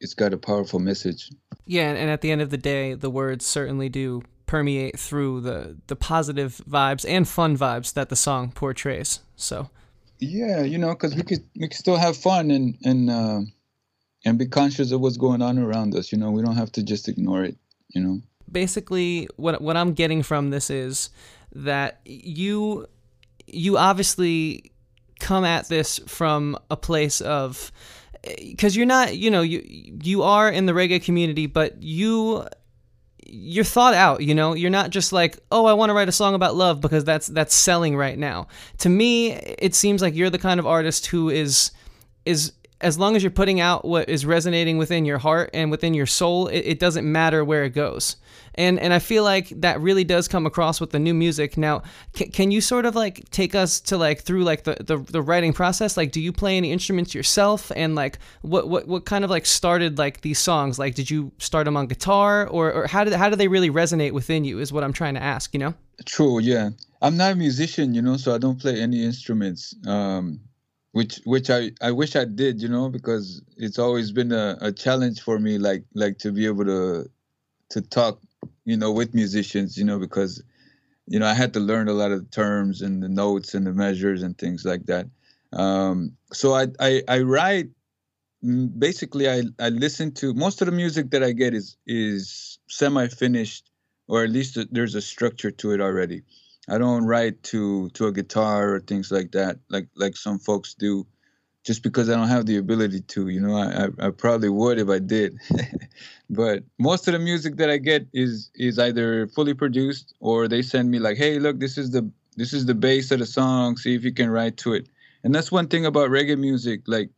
it's 0.00 0.14
got 0.14 0.32
a 0.32 0.38
powerful 0.38 0.78
message. 0.78 1.30
Yeah, 1.66 1.90
and 1.90 2.10
at 2.10 2.20
the 2.20 2.30
end 2.30 2.42
of 2.42 2.50
the 2.50 2.58
day, 2.58 2.94
the 2.94 3.10
words 3.10 3.44
certainly 3.44 3.88
do 3.88 4.22
permeate 4.46 4.98
through 4.98 5.40
the 5.40 5.76
the 5.88 5.96
positive 5.96 6.60
vibes 6.68 7.04
and 7.08 7.26
fun 7.26 7.56
vibes 7.56 7.92
that 7.94 8.08
the 8.08 8.16
song 8.16 8.52
portrays. 8.52 9.20
So, 9.34 9.70
yeah 10.18 10.62
you 10.62 10.78
know 10.78 10.90
because 10.90 11.14
we 11.14 11.22
could 11.22 11.44
we 11.56 11.68
could 11.68 11.76
still 11.76 11.96
have 11.96 12.16
fun 12.16 12.50
and 12.50 12.78
and 12.84 13.10
uh, 13.10 13.40
and 14.26 14.38
be 14.38 14.46
conscious 14.46 14.92
of 14.92 15.00
what's 15.00 15.16
going 15.16 15.40
on 15.40 15.58
around 15.58 15.94
us 15.94 16.12
you 16.12 16.18
know 16.18 16.30
we 16.30 16.42
don't 16.42 16.56
have 16.56 16.70
to 16.72 16.82
just 16.82 17.08
ignore 17.08 17.42
it 17.42 17.56
you 17.96 18.00
know? 18.00 18.20
Basically 18.50 19.28
what 19.36 19.60
what 19.60 19.76
I'm 19.76 19.92
getting 19.92 20.22
from 20.22 20.50
this 20.50 20.70
is 20.70 21.10
that 21.52 22.00
you 22.04 22.86
you 23.46 23.78
obviously 23.78 24.70
come 25.18 25.44
at 25.44 25.68
this 25.68 25.98
from 26.06 26.56
a 26.70 26.76
place 26.76 27.20
of 27.20 27.72
because 28.38 28.76
you're 28.76 28.86
not 28.86 29.16
you 29.16 29.30
know 29.30 29.42
you 29.42 29.62
you 30.02 30.22
are 30.22 30.48
in 30.48 30.66
the 30.66 30.72
reggae 30.72 31.02
community 31.02 31.46
but 31.46 31.82
you 31.82 32.46
you're 33.28 33.64
thought 33.64 33.94
out 33.94 34.22
you 34.22 34.34
know? 34.34 34.54
You're 34.54 34.70
not 34.70 34.90
just 34.90 35.12
like 35.12 35.38
oh 35.50 35.66
i 35.66 35.72
want 35.72 35.90
to 35.90 35.94
write 35.94 36.08
a 36.08 36.12
song 36.12 36.34
about 36.34 36.54
love 36.54 36.80
because 36.80 37.02
that's 37.02 37.26
that's 37.26 37.54
selling 37.54 37.96
right 37.96 38.18
now. 38.18 38.46
To 38.78 38.88
me 38.88 39.32
it 39.32 39.74
seems 39.74 40.02
like 40.02 40.14
you're 40.14 40.30
the 40.30 40.38
kind 40.38 40.60
of 40.60 40.66
artist 40.66 41.06
who 41.06 41.30
is 41.30 41.72
is 42.24 42.52
as 42.80 42.98
long 42.98 43.16
as 43.16 43.22
you're 43.22 43.30
putting 43.30 43.60
out 43.60 43.84
what 43.84 44.08
is 44.08 44.26
resonating 44.26 44.76
within 44.76 45.04
your 45.04 45.18
heart 45.18 45.50
and 45.54 45.70
within 45.70 45.94
your 45.94 46.06
soul 46.06 46.46
it, 46.48 46.60
it 46.60 46.78
doesn't 46.78 47.10
matter 47.10 47.44
where 47.44 47.64
it 47.64 47.70
goes. 47.70 48.16
And 48.54 48.78
and 48.78 48.92
i 48.92 48.98
feel 48.98 49.22
like 49.22 49.48
that 49.60 49.80
really 49.80 50.04
does 50.04 50.28
come 50.28 50.46
across 50.46 50.80
with 50.80 50.90
the 50.90 50.98
new 50.98 51.14
music. 51.14 51.56
Now 51.56 51.82
can, 52.12 52.30
can 52.30 52.50
you 52.50 52.60
sort 52.60 52.86
of 52.86 52.94
like 52.94 53.28
take 53.30 53.54
us 53.54 53.80
to 53.80 53.96
like 53.96 54.22
through 54.22 54.44
like 54.44 54.64
the, 54.64 54.76
the 54.80 54.98
the 54.98 55.22
writing 55.22 55.52
process? 55.52 55.96
Like 55.96 56.12
do 56.12 56.20
you 56.20 56.32
play 56.32 56.56
any 56.56 56.72
instruments 56.72 57.14
yourself? 57.14 57.72
And 57.74 57.94
like 57.94 58.18
what 58.42 58.68
what 58.68 58.86
what 58.86 59.04
kind 59.04 59.24
of 59.24 59.30
like 59.30 59.46
started 59.46 59.98
like 59.98 60.20
these 60.20 60.38
songs? 60.38 60.78
Like 60.78 60.94
did 60.94 61.10
you 61.10 61.32
start 61.38 61.64
them 61.64 61.76
on 61.76 61.86
guitar? 61.86 62.46
Or 62.46 62.72
or 62.72 62.86
how 62.86 63.04
did 63.04 63.14
how 63.14 63.30
do 63.30 63.36
they 63.36 63.48
really 63.48 63.70
resonate 63.70 64.12
within 64.12 64.44
you 64.44 64.58
is 64.58 64.72
what 64.72 64.84
i'm 64.84 64.92
trying 64.92 65.14
to 65.14 65.22
ask 65.22 65.54
you 65.54 65.60
know? 65.60 65.74
True, 66.04 66.40
yeah. 66.40 66.70
I'm 67.00 67.16
not 67.16 67.32
a 67.32 67.36
musician, 67.36 67.94
you 67.94 68.02
know, 68.02 68.16
so 68.16 68.34
I 68.34 68.38
don't 68.38 68.60
play 68.60 68.80
any 68.80 69.02
instruments. 69.02 69.74
Um, 69.86 70.40
which 70.96 71.20
which 71.26 71.50
I, 71.50 71.72
I 71.82 71.90
wish 71.90 72.16
I 72.16 72.24
did, 72.24 72.62
you 72.62 72.68
know, 72.68 72.88
because 72.88 73.42
it's 73.58 73.78
always 73.78 74.12
been 74.12 74.32
a, 74.32 74.56
a 74.62 74.72
challenge 74.72 75.20
for 75.20 75.38
me, 75.38 75.58
like 75.58 75.84
like 75.92 76.16
to 76.20 76.32
be 76.32 76.46
able 76.46 76.64
to 76.64 77.10
to 77.68 77.82
talk, 77.82 78.18
you 78.64 78.78
know, 78.78 78.90
with 78.92 79.12
musicians, 79.12 79.76
you 79.76 79.84
know, 79.84 79.98
because 79.98 80.42
you 81.06 81.18
know 81.18 81.26
I 81.26 81.34
had 81.34 81.52
to 81.52 81.60
learn 81.60 81.88
a 81.88 81.92
lot 81.92 82.12
of 82.12 82.30
terms 82.30 82.80
and 82.80 83.02
the 83.02 83.10
notes 83.10 83.52
and 83.52 83.66
the 83.66 83.74
measures 83.74 84.22
and 84.22 84.38
things 84.38 84.64
like 84.64 84.86
that. 84.86 85.06
Um, 85.52 86.16
so 86.32 86.54
I, 86.54 86.68
I 86.80 87.02
I 87.08 87.18
write 87.20 87.68
mm, 88.42 88.70
basically 88.78 89.28
I, 89.28 89.42
I 89.58 89.68
listen 89.68 90.12
to 90.14 90.32
most 90.32 90.62
of 90.62 90.66
the 90.66 90.72
music 90.72 91.10
that 91.10 91.22
I 91.22 91.32
get 91.32 91.52
is 91.52 91.76
is 91.86 92.58
semi 92.68 93.08
finished 93.08 93.70
or 94.08 94.24
at 94.24 94.30
least 94.30 94.58
there's 94.72 94.94
a 94.94 95.02
structure 95.02 95.50
to 95.50 95.72
it 95.72 95.80
already. 95.82 96.22
I 96.68 96.78
don't 96.78 97.04
write 97.04 97.42
to 97.44 97.90
to 97.90 98.06
a 98.06 98.12
guitar 98.12 98.74
or 98.74 98.80
things 98.80 99.10
like 99.10 99.32
that, 99.32 99.58
like 99.68 99.88
like 99.94 100.16
some 100.16 100.38
folks 100.38 100.74
do, 100.74 101.06
just 101.64 101.82
because 101.82 102.10
I 102.10 102.14
don't 102.14 102.28
have 102.28 102.46
the 102.46 102.56
ability 102.56 103.02
to. 103.02 103.28
You 103.28 103.40
know, 103.40 103.56
I 103.56 103.84
I, 103.84 104.08
I 104.08 104.10
probably 104.10 104.48
would 104.48 104.78
if 104.78 104.88
I 104.88 104.98
did, 104.98 105.38
but 106.30 106.64
most 106.78 107.06
of 107.06 107.12
the 107.12 107.20
music 107.20 107.56
that 107.56 107.70
I 107.70 107.78
get 107.78 108.06
is 108.12 108.50
is 108.54 108.78
either 108.78 109.28
fully 109.28 109.54
produced 109.54 110.14
or 110.20 110.48
they 110.48 110.62
send 110.62 110.90
me 110.90 110.98
like, 110.98 111.16
hey, 111.16 111.38
look, 111.38 111.60
this 111.60 111.78
is 111.78 111.90
the 111.92 112.10
this 112.36 112.52
is 112.52 112.66
the 112.66 112.74
base 112.74 113.10
of 113.10 113.20
the 113.20 113.26
song. 113.26 113.76
See 113.76 113.94
if 113.94 114.04
you 114.04 114.12
can 114.12 114.30
write 114.30 114.56
to 114.58 114.74
it. 114.74 114.88
And 115.24 115.34
that's 115.34 115.50
one 115.50 115.68
thing 115.68 115.86
about 115.86 116.10
reggae 116.10 116.38
music, 116.38 116.82
like 116.86 117.10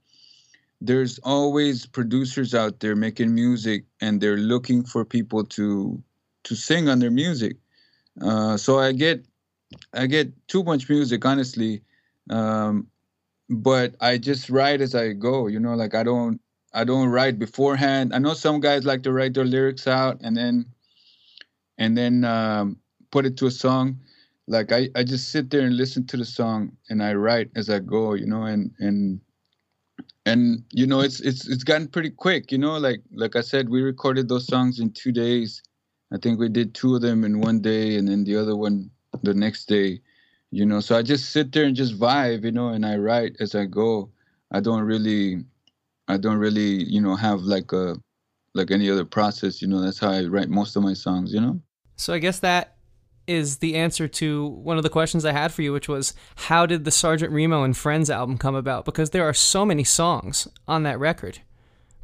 there's 0.80 1.18
always 1.20 1.87
producers 1.87 2.54
out 2.54 2.80
there 2.80 2.94
making 2.94 3.34
music 3.34 3.84
and 4.00 4.20
they're 4.20 4.37
looking 4.37 4.84
for 4.84 5.04
people 5.04 5.44
to 5.44 6.02
to 6.44 6.54
sing 6.54 6.88
on 6.88 6.98
their 6.98 7.11
music. 7.11 7.56
Uh, 8.22 8.56
so 8.56 8.78
I 8.78 8.92
get 8.92 9.24
I 9.92 10.07
get 10.07 10.33
too 10.48 10.62
much 10.64 10.88
music, 10.88 11.24
honestly. 11.24 11.83
Um, 12.31 12.88
but 13.50 13.94
I 14.00 14.18
just 14.18 14.50
write 14.50 14.81
as 14.81 14.94
I 14.94 15.12
go. 15.12 15.46
You 15.46 15.61
know, 15.61 15.74
like 15.74 15.94
I 15.94 16.02
don't 16.02 16.40
I 16.72 16.85
don't 16.85 17.09
write 17.09 17.38
beforehand. 17.38 18.14
I 18.14 18.18
know 18.18 18.35
some 18.35 18.61
guys 18.61 18.85
like 18.85 19.02
to 19.04 19.12
write 19.12 19.35
their 19.35 19.44
lyrics 19.44 19.87
out 19.87 20.20
and 20.22 20.37
then 20.37 20.66
and 21.78 21.96
then 21.96 22.24
um, 22.24 22.78
put 23.11 23.24
it 23.24 23.37
to 23.38 23.46
a 23.46 23.50
song 23.50 24.00
like 24.48 24.72
I, 24.72 24.88
I 24.96 25.04
just 25.04 25.31
sit 25.31 25.50
there 25.50 25.61
and 25.61 25.76
listen 25.76 26.07
to 26.07 26.16
the 26.16 26.24
song 26.24 26.72
and 26.88 27.02
I 27.02 27.12
write 27.12 27.50
as 27.54 27.68
I 27.68 27.78
go, 27.78 28.14
you 28.14 28.26
know, 28.26 28.44
and 28.44 28.72
and 28.78 29.20
and 30.24 30.64
you 30.72 30.87
know 30.87 31.00
it's 31.00 31.20
it's 31.20 31.46
it's 31.46 31.64
gotten 31.64 31.87
pretty 31.87 32.11
quick, 32.11 32.50
you 32.50 32.59
know, 32.59 32.78
like 32.78 33.02
like 33.12 33.37
I 33.37 33.42
said, 33.42 33.68
we 33.68 33.83
recorded 33.83 34.28
those 34.28 34.46
songs 34.46 34.81
in 34.81 34.90
two 34.90 35.12
days. 35.12 35.62
I 36.12 36.16
think 36.16 36.40
we 36.40 36.48
did 36.48 36.74
two 36.74 36.96
of 36.96 37.02
them 37.02 37.24
in 37.24 37.40
one 37.40 37.61
day 37.61 37.96
and 37.96 38.09
then 38.09 38.24
the 38.24 38.37
other 38.37 38.57
one 38.57 38.90
the 39.22 39.35
next 39.35 39.66
day, 39.66 40.00
you 40.50 40.66
know. 40.66 40.81
So 40.81 40.96
I 40.96 41.02
just 41.02 41.31
sit 41.31 41.52
there 41.52 41.64
and 41.64 41.76
just 41.76 41.98
vibe, 41.98 42.44
you 42.44 42.52
know, 42.52 42.68
and 42.68 42.85
I 42.85 42.96
write 42.96 43.37
as 43.40 43.54
I 43.54 43.64
go. 43.64 44.11
I 44.50 44.61
don't 44.61 44.83
really 44.83 45.44
I 46.09 46.16
don't 46.16 46.38
really, 46.38 46.85
you 46.85 47.00
know, 47.00 47.14
have 47.16 47.40
like 47.42 47.72
a 47.72 47.96
like 48.54 48.70
any 48.70 48.90
other 48.90 49.04
process, 49.04 49.61
you 49.61 49.68
know. 49.68 49.81
That's 49.81 49.98
how 49.98 50.11
I 50.11 50.24
write 50.24 50.48
most 50.48 50.74
of 50.76 50.83
my 50.83 50.94
songs, 50.94 51.33
you 51.33 51.40
know. 51.40 51.61
So 51.96 52.14
I 52.14 52.18
guess 52.18 52.38
that 52.40 52.76
is 53.26 53.59
the 53.59 53.76
answer 53.76 54.09
to 54.09 54.46
one 54.46 54.78
of 54.78 54.83
the 54.83 54.88
questions 54.88 55.24
I 55.24 55.33
had 55.33 55.52
for 55.52 55.61
you, 55.61 55.72
which 55.72 55.88
was 55.88 56.14
how 56.37 56.64
did 56.64 56.85
the 56.85 56.90
Sergeant 56.90 57.31
Remo 57.31 57.62
and 57.62 57.76
Friends 57.76 58.09
album 58.09 58.38
come 58.38 58.54
about? 58.54 58.87
Because 58.87 59.11
there 59.11 59.28
are 59.28 59.35
so 59.35 59.66
many 59.66 59.85
songs 59.85 60.48
on 60.66 60.83
that 60.85 60.98
record. 60.98 61.40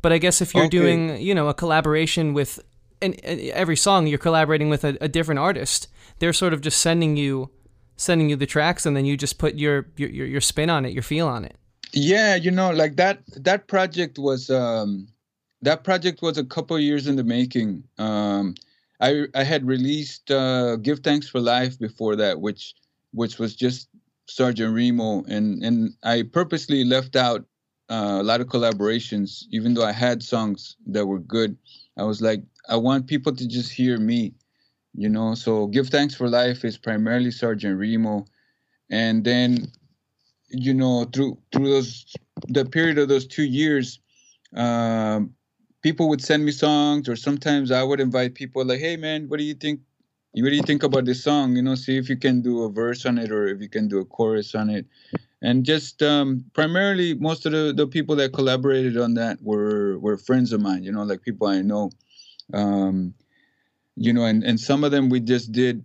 But 0.03 0.12
I 0.12 0.18
guess 0.18 0.42
if 0.42 0.55
you're 0.55 0.64
okay. 0.64 0.79
doing, 0.79 1.16
you 1.16 1.35
know, 1.35 1.48
a 1.48 1.55
collaboration 1.55 2.35
with, 2.35 2.61
and, 3.00 3.18
every 3.24 3.77
song 3.77 4.07
you're 4.07 4.18
collaborating 4.18 4.68
with 4.68 4.85
a, 4.85 4.98
a, 5.00 5.09
different 5.09 5.38
artist, 5.38 5.88
they're 6.18 6.33
sort 6.33 6.53
of 6.53 6.61
just 6.61 6.81
sending 6.81 7.16
you, 7.16 7.50
sending 7.96 8.31
you 8.31 8.37
the 8.37 8.46
tracks, 8.46 8.87
and 8.87 8.96
then 8.96 9.05
you 9.05 9.16
just 9.16 9.38
put 9.38 9.55
your 9.57 9.87
your 9.96 10.09
your 10.11 10.40
spin 10.40 10.70
on 10.70 10.85
it, 10.85 10.92
your 10.92 11.03
feel 11.03 11.29
on 11.29 11.44
it. 11.44 11.57
Yeah, 11.92 12.35
you 12.35 12.50
know, 12.50 12.70
like 12.72 12.96
that 12.96 13.20
that 13.37 13.68
project 13.68 14.18
was 14.18 14.50
um, 14.50 15.09
that 15.62 15.85
project 15.85 16.22
was 16.22 16.38
a 16.38 16.44
couple 16.44 16.79
years 16.79 17.07
in 17.07 17.16
the 17.16 17.24
making. 17.24 17.85
Um, 17.98 18.55
I 19.00 19.27
I 19.35 19.44
had 19.44 19.66
released 19.66 20.31
uh, 20.31 20.77
"Give 20.77 21.00
Thanks 21.00 21.29
for 21.29 21.40
Life" 21.40 21.79
before 21.79 22.16
that, 22.16 22.40
which 22.40 22.74
which 23.12 23.38
was 23.38 23.55
just 23.55 23.88
Sergeant 24.27 24.74
Remo, 24.74 25.24
and 25.24 25.62
and 25.62 25.94
I 26.03 26.22
purposely 26.22 26.85
left 26.85 27.16
out 27.16 27.44
uh, 27.90 28.18
a 28.20 28.22
lot 28.22 28.40
of 28.40 28.48
collaborations, 28.48 29.44
even 29.50 29.74
though 29.74 29.85
I 29.85 29.92
had 29.92 30.22
songs 30.22 30.77
that 30.87 31.07
were 31.07 31.18
good. 31.18 31.57
I 31.96 32.05
was 32.05 32.20
like, 32.20 32.42
I 32.68 32.77
want 32.77 33.07
people 33.07 33.35
to 33.35 33.46
just 33.46 33.70
hear 33.70 33.98
me, 33.98 34.35
you 34.94 35.09
know. 35.09 35.35
So 35.35 35.66
"Give 35.66 35.88
Thanks 35.88 36.14
for 36.14 36.28
Life" 36.28 36.64
is 36.64 36.78
primarily 36.78 37.30
Sergeant 37.30 37.78
Remo, 37.78 38.26
and 38.90 39.24
then, 39.24 39.72
you 40.50 40.74
know, 40.74 41.04
through 41.04 41.38
through 41.52 41.68
those 41.68 42.07
the 42.48 42.64
period 42.64 42.98
of 42.98 43.09
those 43.09 43.26
two 43.26 43.44
years. 43.44 44.00
Um, 44.54 45.35
people 45.83 46.09
would 46.09 46.22
send 46.22 46.44
me 46.44 46.52
songs, 46.52 47.09
or 47.09 47.16
sometimes 47.16 47.70
I 47.70 47.83
would 47.83 48.00
invite 48.00 48.35
people 48.35 48.64
like, 48.64 48.80
"Hey, 48.80 48.96
man, 48.96 49.28
what 49.28 49.38
do 49.38 49.44
you 49.44 49.54
think? 49.54 49.80
What 50.33 50.50
do 50.50 50.57
you 50.57 50.62
think 50.62 50.83
about 50.83 51.04
this 51.04 51.22
song? 51.22 51.57
You 51.57 51.62
know, 51.62 51.74
see 51.74 51.96
if 51.96 52.09
you 52.09 52.16
can 52.16 52.42
do 52.42 52.62
a 52.62 52.70
verse 52.70 53.07
on 53.07 53.18
it, 53.18 53.30
or 53.30 53.46
if 53.46 53.61
you 53.61 53.68
can 53.68 53.88
do 53.88 53.98
a 53.98 54.04
chorus 54.04 54.54
on 54.54 54.70
it." 54.70 54.87
And 55.42 55.64
just 55.64 56.02
um, 56.02 56.44
primarily, 56.54 57.14
most 57.14 57.44
of 57.46 57.52
the, 57.52 57.72
the 57.76 57.87
people 57.87 58.16
that 58.16 58.33
collaborated 58.33 58.96
on 58.96 59.14
that 59.14 59.42
were 59.42 59.98
were 59.98 60.16
friends 60.16 60.52
of 60.52 60.61
mine. 60.61 60.85
You 60.85 60.92
know, 60.92 61.02
like 61.02 61.22
people 61.22 61.46
I 61.48 61.61
know. 61.61 61.90
Um, 62.52 63.14
you 63.96 64.12
know, 64.12 64.24
and 64.24 64.44
and 64.44 64.59
some 64.61 64.85
of 64.85 64.90
them 64.92 65.09
we 65.09 65.20
just 65.20 65.52
did 65.52 65.85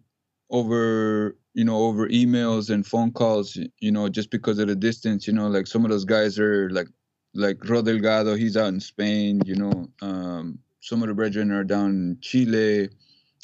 over 0.50 1.38
you 1.54 1.65
know 1.65 1.78
over 1.78 2.08
emails 2.10 2.69
and 2.69 2.86
phone 2.86 3.12
calls 3.12 3.58
you 3.80 3.91
know 3.91 4.10
just 4.10 4.32
because 4.32 4.60
of 4.60 4.67
the 4.67 4.76
distance 4.76 5.28
you 5.28 5.34
know 5.34 5.48
like 5.48 5.67
some 5.67 5.84
of 5.86 5.91
those 5.91 6.06
guys 6.06 6.39
are 6.39 6.69
like 6.72 6.88
like 7.34 7.63
Ro 7.69 7.82
Delgado, 7.82 8.36
he's 8.36 8.58
out 8.58 8.69
in 8.69 8.80
Spain, 8.80 9.41
you 9.45 9.56
know. 9.56 9.88
Um, 10.02 10.60
some 10.82 11.02
of 11.02 11.10
the 11.10 11.13
brethren 11.13 11.52
are 11.52 11.63
down 11.63 11.91
in 11.91 12.17
Chile, 12.22 12.89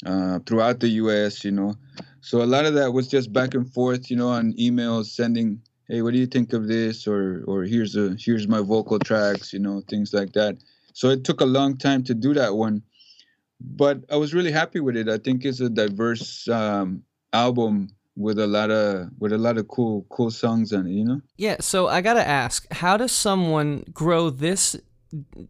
uh, 0.04 0.40
throughout 0.46 0.80
the 0.80 0.88
US, 0.88 1.44
you 1.44 1.52
know. 1.52 1.74
So 2.20 2.42
a 2.42 2.46
lot 2.46 2.66
of 2.66 2.74
that 2.74 2.92
was 2.92 3.08
just 3.08 3.32
back 3.32 3.54
and 3.54 3.72
forth, 3.72 4.10
you 4.10 4.16
know, 4.16 4.28
on 4.28 4.52
emails, 4.54 5.06
sending, 5.06 5.62
hey, 5.88 6.02
what 6.02 6.12
do 6.12 6.18
you 6.18 6.26
think 6.26 6.52
of 6.52 6.68
this? 6.68 7.06
Or 7.06 7.44
or 7.46 7.64
here's 7.64 7.96
a 7.96 8.16
here's 8.18 8.48
my 8.48 8.60
vocal 8.60 8.98
tracks, 8.98 9.52
you 9.52 9.60
know, 9.60 9.82
things 9.88 10.12
like 10.12 10.32
that. 10.32 10.56
So 10.92 11.10
it 11.10 11.24
took 11.24 11.40
a 11.40 11.46
long 11.46 11.76
time 11.76 12.02
to 12.04 12.14
do 12.14 12.34
that 12.34 12.56
one. 12.56 12.82
But 13.60 14.04
I 14.10 14.16
was 14.16 14.34
really 14.34 14.52
happy 14.52 14.80
with 14.80 14.96
it. 14.96 15.08
I 15.08 15.18
think 15.18 15.44
it's 15.44 15.60
a 15.60 15.70
diverse 15.70 16.46
um, 16.48 17.02
album 17.32 17.88
with 18.16 18.38
a 18.38 18.46
lot 18.46 18.70
of 18.70 19.08
with 19.18 19.32
a 19.32 19.38
lot 19.38 19.58
of 19.58 19.68
cool 19.68 20.06
cool 20.08 20.30
songs 20.30 20.72
on 20.72 20.86
it 20.86 20.92
you 20.92 21.04
know 21.04 21.20
yeah 21.36 21.56
so 21.60 21.86
i 21.86 22.00
gotta 22.00 22.26
ask 22.26 22.66
how 22.72 22.96
does 22.96 23.12
someone 23.12 23.84
grow 23.92 24.30
this 24.30 24.74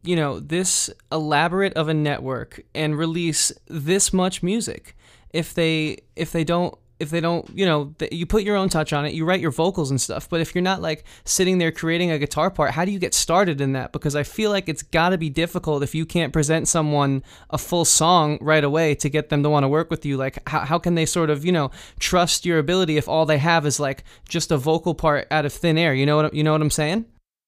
you 0.03 0.17
know 0.17 0.41
this 0.41 0.91
elaborate 1.11 1.73
of 1.75 1.89
a 1.89 1.95
network 1.95 2.61
and 2.75 2.99
release 2.99 3.53
this 3.69 4.13
much 4.13 4.43
music 4.43 4.97
if 5.31 5.55
they 5.55 5.97
if 6.17 6.33
they 6.33 6.45
don't 6.45 6.77
if 6.99 7.11
they 7.11 7.21
don't, 7.21 7.49
you 7.55 7.67
know, 7.67 7.95
you 8.11 8.25
put 8.25 8.43
your 8.43 8.57
own 8.57 8.69
touch 8.69 8.93
on 8.93 9.05
it, 9.05 9.13
you 9.13 9.25
write 9.25 9.41
your 9.41 9.51
vocals 9.51 9.91
and 9.91 10.01
stuff. 10.01 10.29
But 10.29 10.41
if 10.41 10.55
you're 10.55 10.63
not 10.63 10.81
like 10.81 11.05
sitting 11.25 11.59
there 11.59 11.71
creating 11.71 12.11
a 12.11 12.19
guitar 12.19 12.51
part, 12.51 12.71
how 12.71 12.85
do 12.85 12.91
you 12.91 12.99
get 12.99 13.13
started 13.13 13.61
in 13.61 13.73
that? 13.73 13.93
Because 13.93 14.17
I 14.17 14.23
feel 14.23 14.51
like 14.51 14.69
it's 14.69 14.83
got 14.83 15.11
to 15.11 15.19
be 15.19 15.29
difficult 15.29 15.83
if 15.83 15.95
you 15.95 16.07
can't 16.07 16.33
present 16.33 16.69
someone 16.69 17.23
a 17.51 17.59
full 17.59 17.85
song 17.85 18.39
right 18.41 18.65
away 18.65 18.95
to 18.97 19.09
get 19.09 19.29
them 19.29 19.43
to 19.43 19.51
want 19.51 19.65
to 19.65 19.69
work 19.69 19.91
with 19.91 20.07
you. 20.07 20.17
Like, 20.17 20.49
how, 20.49 20.61
how 20.61 20.79
can 20.79 20.95
they 20.95 21.07
sort 21.07 21.29
of, 21.29 21.45
you 21.45 21.53
know, 21.53 21.71
trust 21.99 22.47
your 22.47 22.59
ability 22.59 22.97
if 22.97 23.09
all 23.09 23.27
they 23.27 23.39
have 23.39 23.67
is 23.67 23.79
like 23.79 24.05
just 24.29 24.51
a 24.51 24.57
vocal 24.57 24.95
part 24.95 25.27
out 25.31 25.45
of 25.45 25.53
thin 25.53 25.77
air? 25.77 25.95
You 25.95 26.07
know 26.07 26.17
what 26.17 26.35
you 26.35 26.43
know 26.43 26.53
what 26.53 26.63
I'm 26.63 26.71
saying? 26.71 27.05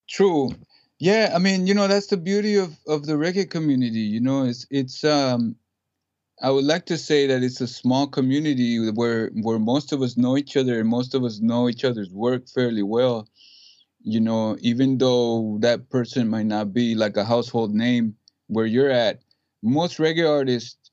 True. 0.08 0.50
Yeah, 1.00 1.32
I 1.34 1.38
mean, 1.38 1.66
you 1.66 1.74
know, 1.74 1.86
that's 1.86 2.08
the 2.08 2.16
beauty 2.16 2.56
of 2.56 2.76
of 2.86 3.06
the 3.06 3.14
reggae 3.14 3.48
community. 3.48 4.00
You 4.00 4.20
know, 4.20 4.44
it's 4.44 4.66
it's 4.70 5.04
um 5.04 5.56
I 6.40 6.50
would 6.50 6.64
like 6.64 6.86
to 6.86 6.96
say 6.96 7.26
that 7.26 7.42
it's 7.42 7.60
a 7.60 7.66
small 7.66 8.06
community 8.06 8.90
where 8.90 9.30
where 9.42 9.58
most 9.58 9.92
of 9.92 10.02
us 10.02 10.16
know 10.16 10.36
each 10.36 10.56
other 10.56 10.78
and 10.80 10.88
most 10.88 11.14
of 11.14 11.24
us 11.24 11.40
know 11.40 11.68
each 11.68 11.84
other's 11.84 12.12
work 12.12 12.48
fairly 12.48 12.82
well. 12.82 13.28
You 14.02 14.20
know, 14.20 14.56
even 14.60 14.98
though 14.98 15.58
that 15.60 15.90
person 15.90 16.28
might 16.28 16.46
not 16.46 16.72
be 16.72 16.94
like 16.94 17.16
a 17.16 17.24
household 17.24 17.74
name 17.74 18.14
where 18.46 18.66
you're 18.66 18.90
at, 18.90 19.20
most 19.62 19.98
reggae 19.98 20.28
artists 20.28 20.90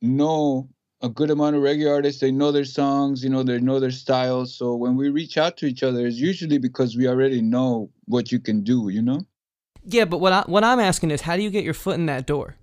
know 0.00 0.68
a 1.00 1.08
good 1.08 1.30
amount 1.30 1.56
of 1.56 1.62
reggae 1.62 1.90
artists. 1.90 2.20
They 2.20 2.32
know 2.32 2.50
their 2.50 2.64
songs, 2.64 3.22
you 3.22 3.30
know, 3.30 3.42
they 3.44 3.60
know 3.60 3.78
their 3.78 3.90
styles. 3.92 4.54
So 4.54 4.74
when 4.74 4.96
we 4.96 5.10
reach 5.10 5.38
out 5.38 5.56
to 5.58 5.66
each 5.66 5.82
other, 5.82 6.06
it's 6.06 6.16
usually 6.16 6.58
because 6.58 6.96
we 6.96 7.08
already 7.08 7.40
know 7.40 7.90
what 8.06 8.32
you 8.32 8.40
can 8.40 8.62
do, 8.62 8.88
you 8.88 9.02
know? 9.02 9.20
Yeah, 9.84 10.04
but 10.04 10.18
what 10.18 10.32
I, 10.32 10.42
what 10.46 10.64
I'm 10.64 10.80
asking 10.80 11.10
is, 11.10 11.22
how 11.22 11.36
do 11.36 11.42
you 11.42 11.50
get 11.50 11.64
your 11.64 11.74
foot 11.74 11.96
in 11.96 12.06
that 12.06 12.26
door? 12.26 12.56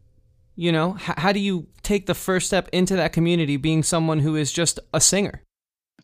You 0.59 0.73
know, 0.73 0.97
H- 0.97 1.15
how 1.15 1.31
do 1.31 1.39
you 1.39 1.67
take 1.83 2.05
the 2.05 2.13
first 2.13 2.47
step 2.47 2.67
into 2.73 2.97
that 2.97 3.13
community 3.13 3.55
being 3.55 3.81
someone 3.81 4.19
who 4.19 4.35
is 4.35 4.51
just 4.51 4.77
a 4.93 4.99
singer? 4.99 5.41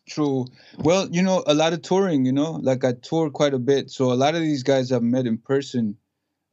True. 0.08 0.46
Well, 0.78 1.10
you 1.10 1.22
know, 1.22 1.44
a 1.46 1.52
lot 1.52 1.74
of 1.74 1.82
touring, 1.82 2.24
you 2.24 2.32
know, 2.32 2.52
like 2.62 2.82
I 2.82 2.94
tour 2.94 3.28
quite 3.28 3.52
a 3.52 3.58
bit. 3.58 3.90
So 3.90 4.10
a 4.12 4.14
lot 4.14 4.34
of 4.34 4.40
these 4.40 4.62
guys 4.62 4.92
I've 4.92 5.02
met 5.02 5.26
in 5.26 5.36
person. 5.36 5.98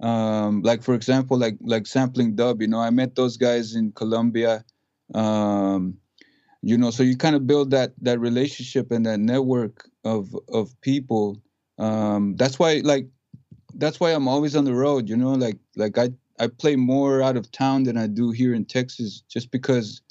Um, 0.02 0.64
like 0.64 0.84
for 0.84 0.96
example, 0.96 1.38
like 1.38 1.56
like 1.62 1.88
sampling 1.88 2.36
dub, 2.36 2.62
you 2.62 2.68
know, 2.68 2.82
I 2.82 2.90
met 2.90 3.16
those 3.16 3.38
guys 3.38 3.74
in 3.74 3.94
Colombia. 3.94 4.66
Um, 5.14 5.98
you 6.62 6.78
know, 6.78 6.92
so 6.92 7.04
you 7.04 7.16
kind 7.16 7.38
of 7.38 7.48
build 7.48 7.72
that 7.72 7.94
that 8.02 8.20
relationship 8.20 8.92
and 8.92 9.06
that 9.06 9.22
network 9.22 9.88
of 10.04 10.36
of 10.50 10.76
people. 10.82 11.42
Um, 11.78 12.36
that's 12.36 12.60
why 12.60 12.82
like 12.84 13.08
that's 13.76 14.02
why 14.02 14.12
I'm 14.12 14.28
always 14.28 14.58
on 14.58 14.66
the 14.66 14.76
road, 14.76 15.08
you 15.08 15.16
know, 15.16 15.32
like 15.32 15.60
like 15.78 15.98
I 15.98 16.10
I 16.44 16.48
play 16.48 16.76
more 16.76 17.22
out 17.22 17.38
of 17.38 17.52
town 17.52 17.84
than 17.84 17.96
I 17.96 18.08
do 18.08 18.32
here 18.32 18.54
in 18.54 18.66
Texas, 18.66 19.24
just 19.30 19.50
because 19.50 20.02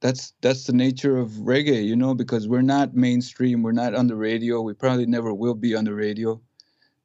that's 0.00 0.32
that's 0.40 0.64
the 0.64 0.72
nature 0.72 1.18
of 1.18 1.30
reggae, 1.30 1.84
you 1.84 1.96
know. 1.96 2.14
Because 2.14 2.46
we're 2.46 2.62
not 2.62 2.94
mainstream, 2.94 3.62
we're 3.62 3.72
not 3.72 3.94
on 3.94 4.06
the 4.06 4.14
radio. 4.14 4.60
We 4.60 4.74
probably 4.74 5.06
never 5.06 5.34
will 5.34 5.54
be 5.54 5.74
on 5.74 5.84
the 5.84 5.94
radio, 5.94 6.40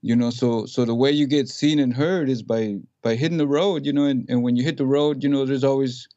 you 0.04 0.16
know. 0.16 0.30
So 0.30 0.68
so 0.68 0.86
the 0.86 0.94
way 0.94 1.12
you 1.12 1.26
get 1.26 1.50
seen 1.50 1.80
and 1.80 1.92
heard 1.92 2.30
is 2.30 2.44
by 2.44 2.78
by 3.02 3.16
hitting 3.16 3.40
the 3.40 3.48
road, 3.48 3.84
you 3.84 3.94
know. 3.94 4.06
And 4.06 4.30
and 4.30 4.44
when 4.44 4.56
you 4.56 4.64
hit 4.64 4.78
the 4.78 4.86
road, 4.86 5.24
you 5.24 5.30
know, 5.30 5.44
there's 5.44 5.64
always 5.64 6.08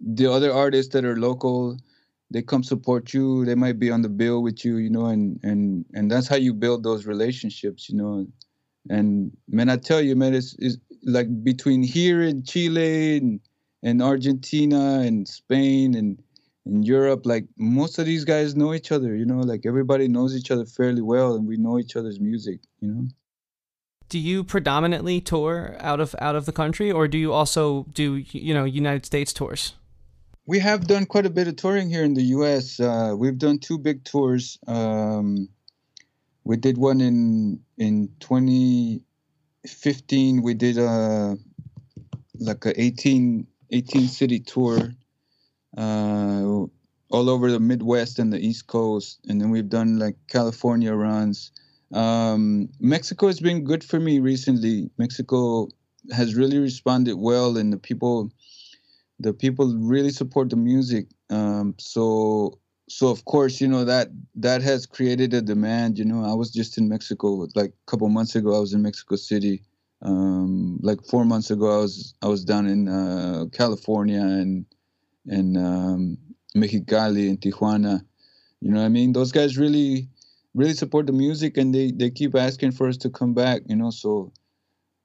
the 0.00 0.26
other 0.26 0.52
artists 0.52 0.92
that 0.94 1.04
are 1.04 1.16
local. 1.16 1.76
They 2.32 2.42
come 2.42 2.64
support 2.64 3.14
you. 3.14 3.44
They 3.44 3.54
might 3.54 3.78
be 3.78 3.92
on 3.92 4.02
the 4.02 4.08
bill 4.08 4.42
with 4.42 4.64
you, 4.64 4.78
you 4.78 4.90
know, 4.90 5.06
and 5.06 5.38
and 5.44 5.84
and 5.94 6.10
that's 6.10 6.26
how 6.26 6.36
you 6.36 6.52
build 6.52 6.82
those 6.82 7.06
relationships, 7.06 7.88
you 7.88 7.96
know. 7.96 8.26
And 8.88 9.30
man, 9.48 9.68
I 9.68 9.76
tell 9.76 10.00
you, 10.00 10.16
man, 10.16 10.34
it's, 10.34 10.56
it's 10.58 10.78
like 11.04 11.44
between 11.44 11.82
here 11.82 12.22
in 12.22 12.42
Chile 12.44 13.18
and, 13.18 13.40
and 13.82 14.02
Argentina 14.02 15.00
and 15.00 15.26
Spain 15.26 15.94
and 15.94 16.22
in 16.66 16.82
Europe, 16.82 17.24
like 17.24 17.46
most 17.56 17.98
of 17.98 18.06
these 18.06 18.24
guys 18.24 18.54
know 18.54 18.74
each 18.74 18.92
other, 18.92 19.14
you 19.14 19.24
know, 19.24 19.40
like 19.40 19.64
everybody 19.66 20.08
knows 20.08 20.36
each 20.36 20.50
other 20.50 20.66
fairly 20.66 21.02
well 21.02 21.34
and 21.34 21.46
we 21.46 21.56
know 21.56 21.78
each 21.78 21.96
other's 21.96 22.20
music, 22.20 22.60
you 22.80 22.88
know. 22.88 23.08
Do 24.08 24.18
you 24.18 24.42
predominantly 24.42 25.20
tour 25.20 25.76
out 25.78 26.00
of 26.00 26.16
out 26.20 26.34
of 26.34 26.44
the 26.44 26.52
country 26.52 26.90
or 26.90 27.06
do 27.06 27.16
you 27.16 27.32
also 27.32 27.86
do 27.92 28.24
you 28.32 28.52
know 28.52 28.64
United 28.64 29.06
States 29.06 29.32
tours? 29.32 29.74
We 30.46 30.58
have 30.58 30.86
done 30.88 31.06
quite 31.06 31.26
a 31.26 31.30
bit 31.30 31.46
of 31.46 31.56
touring 31.56 31.88
here 31.88 32.02
in 32.02 32.14
the 32.14 32.24
US. 32.34 32.80
Uh, 32.80 33.14
we've 33.16 33.38
done 33.38 33.58
two 33.58 33.78
big 33.78 34.04
tours. 34.04 34.58
Um, 34.66 35.48
we 36.44 36.56
did 36.56 36.76
one 36.76 37.00
in 37.00 37.60
in 37.78 38.10
20 38.18 39.00
15 39.66 40.42
we 40.42 40.54
did 40.54 40.78
a 40.78 41.36
like 42.38 42.64
a 42.64 42.80
18 42.80 43.46
18 43.72 44.08
city 44.08 44.40
tour 44.40 44.94
uh, 45.76 46.66
all 47.10 47.28
over 47.28 47.50
the 47.50 47.60
Midwest 47.60 48.18
and 48.18 48.32
the 48.32 48.38
East 48.38 48.66
Coast, 48.66 49.20
and 49.28 49.40
then 49.40 49.50
we've 49.50 49.68
done 49.68 49.98
like 49.98 50.16
California 50.28 50.94
runs. 50.94 51.52
Um, 51.92 52.68
Mexico 52.78 53.26
has 53.26 53.40
been 53.40 53.64
good 53.64 53.82
for 53.82 53.98
me 53.98 54.20
recently. 54.20 54.90
Mexico 54.96 55.68
has 56.12 56.36
really 56.36 56.58
responded 56.58 57.16
well, 57.16 57.56
and 57.56 57.72
the 57.72 57.78
people, 57.78 58.30
the 59.18 59.32
people 59.32 59.76
really 59.76 60.10
support 60.10 60.50
the 60.50 60.56
music. 60.56 61.06
Um, 61.30 61.74
so, 61.78 62.59
so 62.90 63.08
of 63.08 63.24
course, 63.24 63.60
you 63.60 63.68
know 63.68 63.84
that 63.84 64.08
that 64.34 64.62
has 64.62 64.84
created 64.84 65.32
a 65.32 65.40
demand. 65.40 65.96
You 65.96 66.04
know, 66.04 66.24
I 66.24 66.34
was 66.34 66.50
just 66.50 66.76
in 66.76 66.88
Mexico 66.88 67.46
like 67.54 67.70
a 67.70 67.90
couple 67.90 68.08
months 68.08 68.34
ago. 68.34 68.56
I 68.56 68.58
was 68.58 68.74
in 68.74 68.82
Mexico 68.82 69.14
City. 69.14 69.62
Um, 70.02 70.78
like 70.82 71.04
four 71.04 71.24
months 71.24 71.50
ago, 71.50 71.66
I 71.72 71.82
was 71.82 72.14
I 72.20 72.26
was 72.26 72.44
down 72.44 72.66
in 72.66 72.88
uh, 72.88 73.44
California 73.52 74.20
and 74.20 74.66
and 75.26 75.56
um, 75.56 76.18
Mexicali 76.56 77.28
and 77.28 77.40
Tijuana. 77.40 78.04
You 78.60 78.72
know 78.72 78.84
I 78.84 78.88
mean? 78.88 79.12
Those 79.12 79.30
guys 79.30 79.56
really 79.56 80.08
really 80.54 80.74
support 80.74 81.06
the 81.06 81.12
music 81.12 81.56
and 81.56 81.72
they 81.72 81.92
they 81.92 82.10
keep 82.10 82.34
asking 82.34 82.72
for 82.72 82.88
us 82.88 82.96
to 82.98 83.10
come 83.10 83.34
back, 83.34 83.62
you 83.66 83.76
know, 83.76 83.90
so 83.90 84.32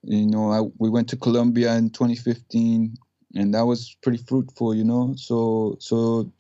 you 0.02 0.26
know, 0.26 0.52
I, 0.52 0.62
we 0.80 0.90
went 0.90 1.08
to 1.10 1.18
Colombia 1.18 1.76
in 1.76 1.92
2015 1.92 2.96
and 3.36 3.54
that 3.54 3.66
was 3.66 3.96
pretty 4.02 4.24
fruitful, 4.24 4.74
you 4.74 4.84
know. 4.84 5.14
So 5.18 5.78
so 5.80 6.32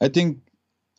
I 0.00 0.08
think 0.08 0.38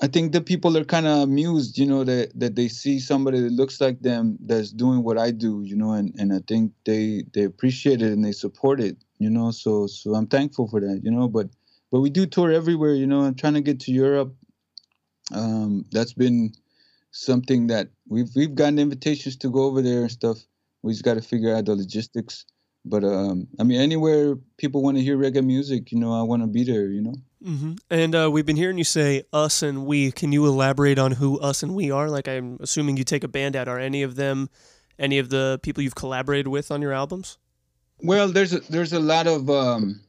I 0.04 0.08
think 0.08 0.32
the 0.32 0.42
people 0.42 0.76
are 0.78 0.84
kind 0.84 1.06
of 1.06 1.20
amused, 1.20 1.78
you 1.78 1.86
know, 1.86 2.04
that 2.04 2.32
that 2.40 2.56
they 2.56 2.68
see 2.68 3.00
somebody 3.00 3.40
that 3.40 3.52
looks 3.52 3.80
like 3.80 4.02
them 4.02 4.38
that's 4.42 4.72
doing 4.72 5.04
what 5.04 5.20
I 5.20 5.30
do, 5.30 5.62
you 5.62 5.76
know, 5.76 5.92
and 5.94 6.14
and 6.18 6.34
I 6.34 6.40
think 6.48 6.74
they 6.86 7.24
they 7.34 7.44
appreciate 7.44 8.02
it 8.02 8.12
and 8.12 8.26
they 8.26 8.32
support 8.32 8.80
it, 8.82 8.98
you 9.20 9.30
know. 9.30 9.52
So 9.52 9.86
so 9.86 10.16
I'm 10.16 10.26
thankful 10.26 10.68
for 10.68 10.80
that, 10.82 11.02
you 11.04 11.12
know, 11.12 11.28
but 11.28 11.50
but 11.92 12.02
we 12.02 12.10
do 12.10 12.26
tour 12.26 12.52
everywhere. 12.52 12.96
You 12.96 13.06
know, 13.06 13.22
I'm 13.22 13.36
trying 13.36 13.54
to 13.54 13.62
get 13.62 13.80
to 13.82 13.92
Europe. 13.92 14.34
Um, 15.34 15.86
that's 15.92 16.14
been 16.14 16.54
something 17.12 17.68
that 17.68 17.90
we've 18.08 18.30
we've 18.36 18.56
gotten 18.56 18.80
invitations 18.80 19.38
to 19.38 19.52
go 19.52 19.66
over 19.66 19.84
there 19.84 20.02
and 20.02 20.12
stuff. 20.12 20.40
We 20.82 20.94
just 20.94 21.06
got 21.06 21.14
to 21.14 21.22
figure 21.22 21.56
out 21.56 21.66
the 21.66 21.76
logistics. 21.76 22.46
But 22.86 23.04
um, 23.04 23.48
I 23.60 23.64
mean, 23.64 23.80
anywhere 23.80 24.36
people 24.58 24.82
want 24.82 24.98
to 24.98 25.04
hear 25.04 25.16
reggae 25.16 25.46
music, 25.46 25.92
you 25.92 26.00
know, 26.00 26.12
I 26.12 26.24
want 26.24 26.42
to 26.42 26.48
be 26.48 26.64
there. 26.64 26.88
You 26.88 27.04
know. 27.04 27.16
Mm-hmm. 27.44 27.74
And 27.90 28.16
uh, 28.16 28.30
we've 28.32 28.46
been 28.46 28.56
hearing 28.56 28.78
you 28.78 28.84
say 28.84 29.24
"us" 29.34 29.64
and 29.64 29.86
"we." 29.86 30.12
Can 30.12 30.32
you 30.32 30.46
elaborate 30.46 31.00
on 31.00 31.14
who 31.14 31.40
"us" 31.40 31.64
and 31.64 31.74
"we" 31.74 31.90
are? 31.90 32.10
Like, 32.10 32.28
I'm 32.28 32.58
assuming 32.60 32.98
you 32.98 33.04
take 33.04 33.24
a 33.24 33.28
band 33.28 33.56
out. 33.56 33.68
Are 33.68 33.80
any 33.80 34.04
of 34.04 34.16
them, 34.16 34.50
any 35.00 35.18
of 35.18 35.30
the 35.30 35.60
people 35.64 35.82
you've 35.82 35.96
collaborated 35.96 36.48
with 36.48 36.70
on 36.72 36.82
your 36.82 36.94
albums? 36.94 37.38
Well, 38.04 38.28
there's 38.28 38.54
a, 38.54 38.60
there's 38.60 38.94
a 38.94 39.00
lot 39.00 39.26
of 39.28 39.50
um, 39.50 40.02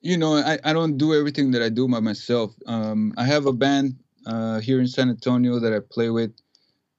you 0.00 0.16
know, 0.16 0.36
I, 0.36 0.58
I 0.64 0.72
don't 0.72 0.96
do 0.96 1.14
everything 1.14 1.50
that 1.52 1.62
I 1.62 1.68
do 1.68 1.88
by 1.88 2.00
myself. 2.00 2.54
Um, 2.66 3.12
I 3.16 3.24
have 3.24 3.46
a 3.46 3.52
band 3.52 3.96
uh, 4.26 4.60
here 4.60 4.80
in 4.80 4.86
San 4.86 5.08
Antonio 5.08 5.58
that 5.58 5.72
I 5.72 5.80
play 5.80 6.10
with 6.10 6.32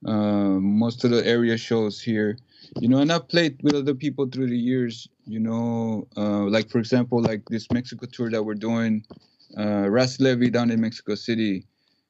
uh, 0.06 0.60
most 0.60 1.04
of 1.04 1.12
the 1.12 1.26
area 1.26 1.58
shows 1.58 2.02
here. 2.02 2.38
You 2.78 2.88
know, 2.88 3.00
and 3.00 3.12
I've 3.12 3.28
played 3.28 3.60
with 3.64 3.76
other 3.76 3.96
people 3.96 4.28
through 4.28 4.48
the 4.50 4.58
years. 4.58 5.08
You 5.26 5.40
know, 5.40 6.08
uh, 6.18 6.44
like 6.44 6.70
for 6.70 6.80
example, 6.80 7.22
like 7.22 7.44
this 7.50 7.68
Mexico 7.72 8.06
tour 8.12 8.30
that 8.30 8.44
we're 8.44 8.56
doing, 8.56 9.06
uh, 9.58 9.90
Ras 9.90 10.20
Levy 10.20 10.50
down 10.50 10.72
in 10.72 10.82
Mexico 10.82 11.16
City. 11.16 11.66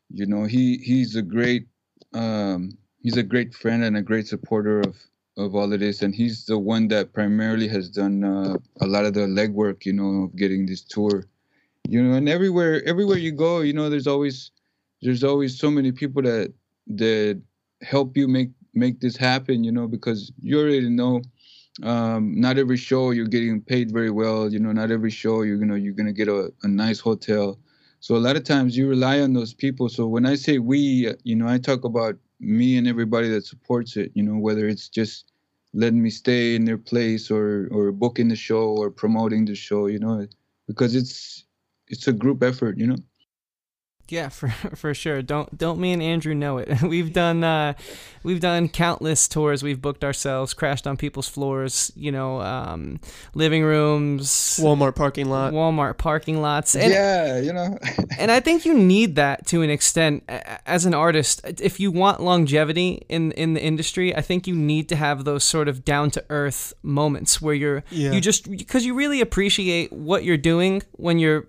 You 0.10 0.26
know, 0.26 0.43
he 0.45 0.78
he's 0.78 1.16
a 1.16 1.22
great 1.22 1.68
um, 2.14 2.78
he's 3.01 3.18
a 3.18 3.24
great 3.24 3.53
friend 3.53 3.84
and 3.84 3.97
a 3.97 4.01
great 4.01 4.28
supporter 4.28 4.82
of 4.82 4.97
of 5.38 5.55
all 5.55 5.72
of 5.72 5.80
this, 5.80 6.01
and 6.01 6.14
he's 6.14 6.45
the 6.45 6.60
one 6.60 6.89
that 6.89 7.14
primarily 7.14 7.68
has 7.68 7.89
done 7.89 8.24
uh, 8.24 8.57
a 8.82 8.88
lot 8.88 9.05
of 9.05 9.14
the 9.14 9.22
legwork, 9.22 9.86
you 9.86 9.93
know, 9.93 10.24
of 10.24 10.36
getting 10.36 10.66
this 10.66 10.82
tour. 10.82 11.26
You 11.88 12.03
know, 12.03 12.14
and 12.14 12.28
everywhere, 12.28 12.84
everywhere 12.86 13.18
you 13.18 13.32
go, 13.32 13.62
you 13.62 13.74
know, 13.74 13.89
there's 13.89 14.05
always, 14.05 14.51
there's 15.01 15.24
always 15.24 15.57
so 15.57 15.72
many 15.72 15.91
people 15.91 16.22
that 16.24 16.53
that 16.88 17.41
help 17.82 18.18
you 18.18 18.28
make 18.28 18.49
make 18.80 19.01
this 19.01 19.17
happen. 19.17 19.63
You 19.63 19.71
know, 19.71 19.88
because 19.88 20.32
you 20.41 20.59
already 20.59 20.89
know, 20.89 21.21
um, 21.84 22.39
not 22.39 22.57
every 22.57 22.77
show 22.77 23.11
you're 23.11 23.27
getting 23.27 23.61
paid 23.61 23.91
very 23.91 24.11
well. 24.11 24.51
You 24.51 24.59
know, 24.59 24.71
not 24.71 24.91
every 24.91 25.11
show 25.11 25.41
you're 25.43 25.57
gonna 25.57 25.77
you're 25.77 25.93
gonna 25.93 26.13
get 26.13 26.27
a, 26.27 26.53
a 26.63 26.67
nice 26.67 26.99
hotel. 26.99 27.59
So 28.01 28.15
a 28.15 28.17
lot 28.27 28.38
of 28.38 28.43
times 28.43 28.77
you 28.77 28.88
rely 28.88 29.19
on 29.21 29.34
those 29.34 29.53
people. 29.53 29.89
So 29.89 30.07
when 30.07 30.25
I 30.25 30.36
say 30.36 30.59
we, 30.59 31.13
you 31.23 31.36
know, 31.36 31.47
I 31.47 31.57
talk 31.57 31.84
about 31.84 32.17
me 32.39 32.77
and 32.77 32.88
everybody 32.88 33.30
that 33.30 33.45
supports 33.45 33.97
it. 33.97 34.11
You 34.15 34.23
know, 34.23 34.38
whether 34.38 34.67
it's 34.67 34.89
just 34.89 35.32
letting 35.73 36.01
me 36.01 36.09
stay 36.09 36.55
in 36.55 36.65
their 36.65 36.77
place 36.77 37.30
or 37.32 37.67
or 37.71 37.91
booking 37.91 38.30
the 38.30 38.36
show 38.36 38.69
or 38.75 38.89
promoting 38.89 39.45
the 39.45 39.55
show 39.55 39.86
you 39.88 39.99
know 39.99 40.25
because 40.67 40.95
it's 40.95 41.45
it's 41.89 42.07
a 42.07 42.13
group 42.13 42.41
effort 42.41 42.77
you 42.77 42.88
know 42.88 42.95
yeah, 44.12 44.30
for 44.30 44.49
for 44.49 44.93
sure. 44.93 45.22
Don't 45.22 45.57
don't 45.57 45.80
me 45.80 45.93
and 45.93 46.01
Andrew 46.01 46.34
know 46.34 46.57
it. 46.57 46.82
We've 46.89 47.12
done 47.12 47.43
uh, 47.43 47.74
we've 48.24 48.39
done 48.39 48.70
countless 48.70 49.28
tours. 49.28 49.64
We've 49.64 49.82
booked 49.82 50.03
ourselves, 50.03 50.53
crashed 50.53 50.88
on 50.88 50.97
people's 50.97 51.28
floors. 51.28 51.91
You 51.95 52.12
know, 52.12 52.41
um, 52.41 52.99
living 53.34 53.64
rooms, 53.64 54.60
Walmart 54.62 54.95
parking 54.95 55.30
lot, 55.30 55.53
Walmart 55.53 55.97
parking 55.97 56.41
lots. 56.41 56.76
And, 56.76 56.91
yeah, 56.91 57.39
you 57.39 57.53
know. 57.53 57.78
and 58.18 58.32
I 58.32 58.39
think 58.39 58.66
you 58.66 58.74
need 58.74 59.16
that 59.16 59.45
to 59.47 59.62
an 59.62 59.70
extent 59.70 60.24
as 60.28 60.86
an 60.86 60.93
artist. 60.93 61.41
If 61.62 61.80
you 61.80 61.91
want 61.91 62.22
longevity 62.22 63.05
in 63.10 63.32
in 63.34 63.53
the 63.53 63.62
industry, 63.62 64.16
I 64.16 64.22
think 64.22 64.47
you 64.47 64.55
need 64.55 64.89
to 64.89 64.95
have 64.95 65.24
those 65.24 65.43
sort 65.43 65.68
of 65.68 65.86
down 65.86 66.12
to 66.12 66.26
earth 66.30 66.74
moments 66.84 67.41
where 67.41 67.53
you're 67.53 67.84
yeah. 67.89 68.12
you 68.12 68.22
just 68.22 68.49
because 68.49 68.86
you 68.86 68.93
really 68.93 69.22
appreciate 69.22 69.91
what 69.93 70.24
you're 70.24 70.38
doing 70.38 70.82
when 70.93 71.20
you're 71.20 71.47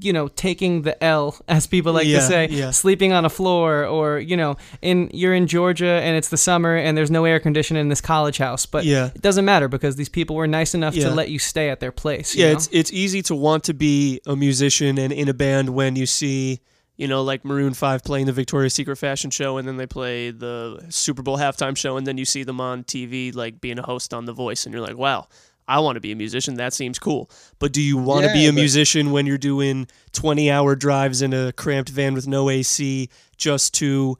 you 0.00 0.12
know, 0.12 0.28
taking 0.28 0.82
the 0.82 1.02
L, 1.04 1.36
as 1.48 1.66
people 1.66 1.92
like 1.92 2.06
yeah, 2.06 2.16
to 2.16 2.22
say, 2.22 2.48
yeah. 2.48 2.70
sleeping 2.70 3.12
on 3.12 3.24
a 3.24 3.28
floor, 3.28 3.84
or 3.84 4.18
you 4.18 4.36
know, 4.36 4.56
in 4.80 5.10
you're 5.12 5.34
in 5.34 5.46
Georgia 5.46 6.00
and 6.02 6.16
it's 6.16 6.28
the 6.28 6.36
summer 6.36 6.76
and 6.76 6.96
there's 6.96 7.10
no 7.10 7.24
air 7.24 7.38
conditioning 7.38 7.82
in 7.82 7.88
this 7.88 8.00
college 8.00 8.38
house, 8.38 8.64
but 8.64 8.84
yeah. 8.84 9.10
it 9.14 9.20
doesn't 9.20 9.44
matter 9.44 9.68
because 9.68 9.96
these 9.96 10.08
people 10.08 10.34
were 10.36 10.46
nice 10.46 10.74
enough 10.74 10.94
yeah. 10.94 11.08
to 11.08 11.14
let 11.14 11.30
you 11.30 11.38
stay 11.38 11.68
at 11.68 11.80
their 11.80 11.92
place. 11.92 12.34
yeah, 12.34 12.46
know? 12.46 12.52
it's 12.52 12.68
it's 12.72 12.92
easy 12.92 13.22
to 13.22 13.34
want 13.34 13.64
to 13.64 13.74
be 13.74 14.20
a 14.26 14.34
musician 14.34 14.98
and 14.98 15.12
in 15.12 15.28
a 15.28 15.34
band 15.34 15.70
when 15.70 15.96
you 15.96 16.06
see. 16.06 16.60
You 16.98 17.08
know, 17.08 17.22
like 17.22 17.42
Maroon 17.44 17.72
5 17.72 18.04
playing 18.04 18.26
the 18.26 18.32
Victoria's 18.32 18.74
Secret 18.74 18.96
fashion 18.96 19.30
show, 19.30 19.56
and 19.56 19.66
then 19.66 19.78
they 19.78 19.86
play 19.86 20.30
the 20.30 20.84
Super 20.90 21.22
Bowl 21.22 21.38
halftime 21.38 21.76
show, 21.76 21.96
and 21.96 22.06
then 22.06 22.18
you 22.18 22.26
see 22.26 22.44
them 22.44 22.60
on 22.60 22.84
TV, 22.84 23.34
like 23.34 23.62
being 23.62 23.78
a 23.78 23.82
host 23.82 24.12
on 24.12 24.26
The 24.26 24.32
Voice, 24.34 24.66
and 24.66 24.74
you're 24.74 24.86
like, 24.86 24.98
wow, 24.98 25.26
I 25.72 25.78
want 25.78 25.96
to 25.96 26.00
be 26.00 26.12
a 26.12 26.16
musician. 26.16 26.56
That 26.56 26.74
seems 26.74 26.98
cool. 26.98 27.30
But 27.58 27.72
do 27.72 27.80
you 27.80 27.96
want 27.96 28.24
yeah, 28.24 28.28
to 28.28 28.34
be 28.34 28.46
a 28.46 28.52
musician 28.52 29.10
when 29.10 29.24
you're 29.24 29.38
doing 29.38 29.88
20 30.12 30.50
hour 30.50 30.76
drives 30.76 31.22
in 31.22 31.32
a 31.32 31.50
cramped 31.52 31.88
van 31.88 32.12
with 32.12 32.28
no 32.28 32.50
AC 32.50 33.08
just 33.38 33.72
to 33.74 34.18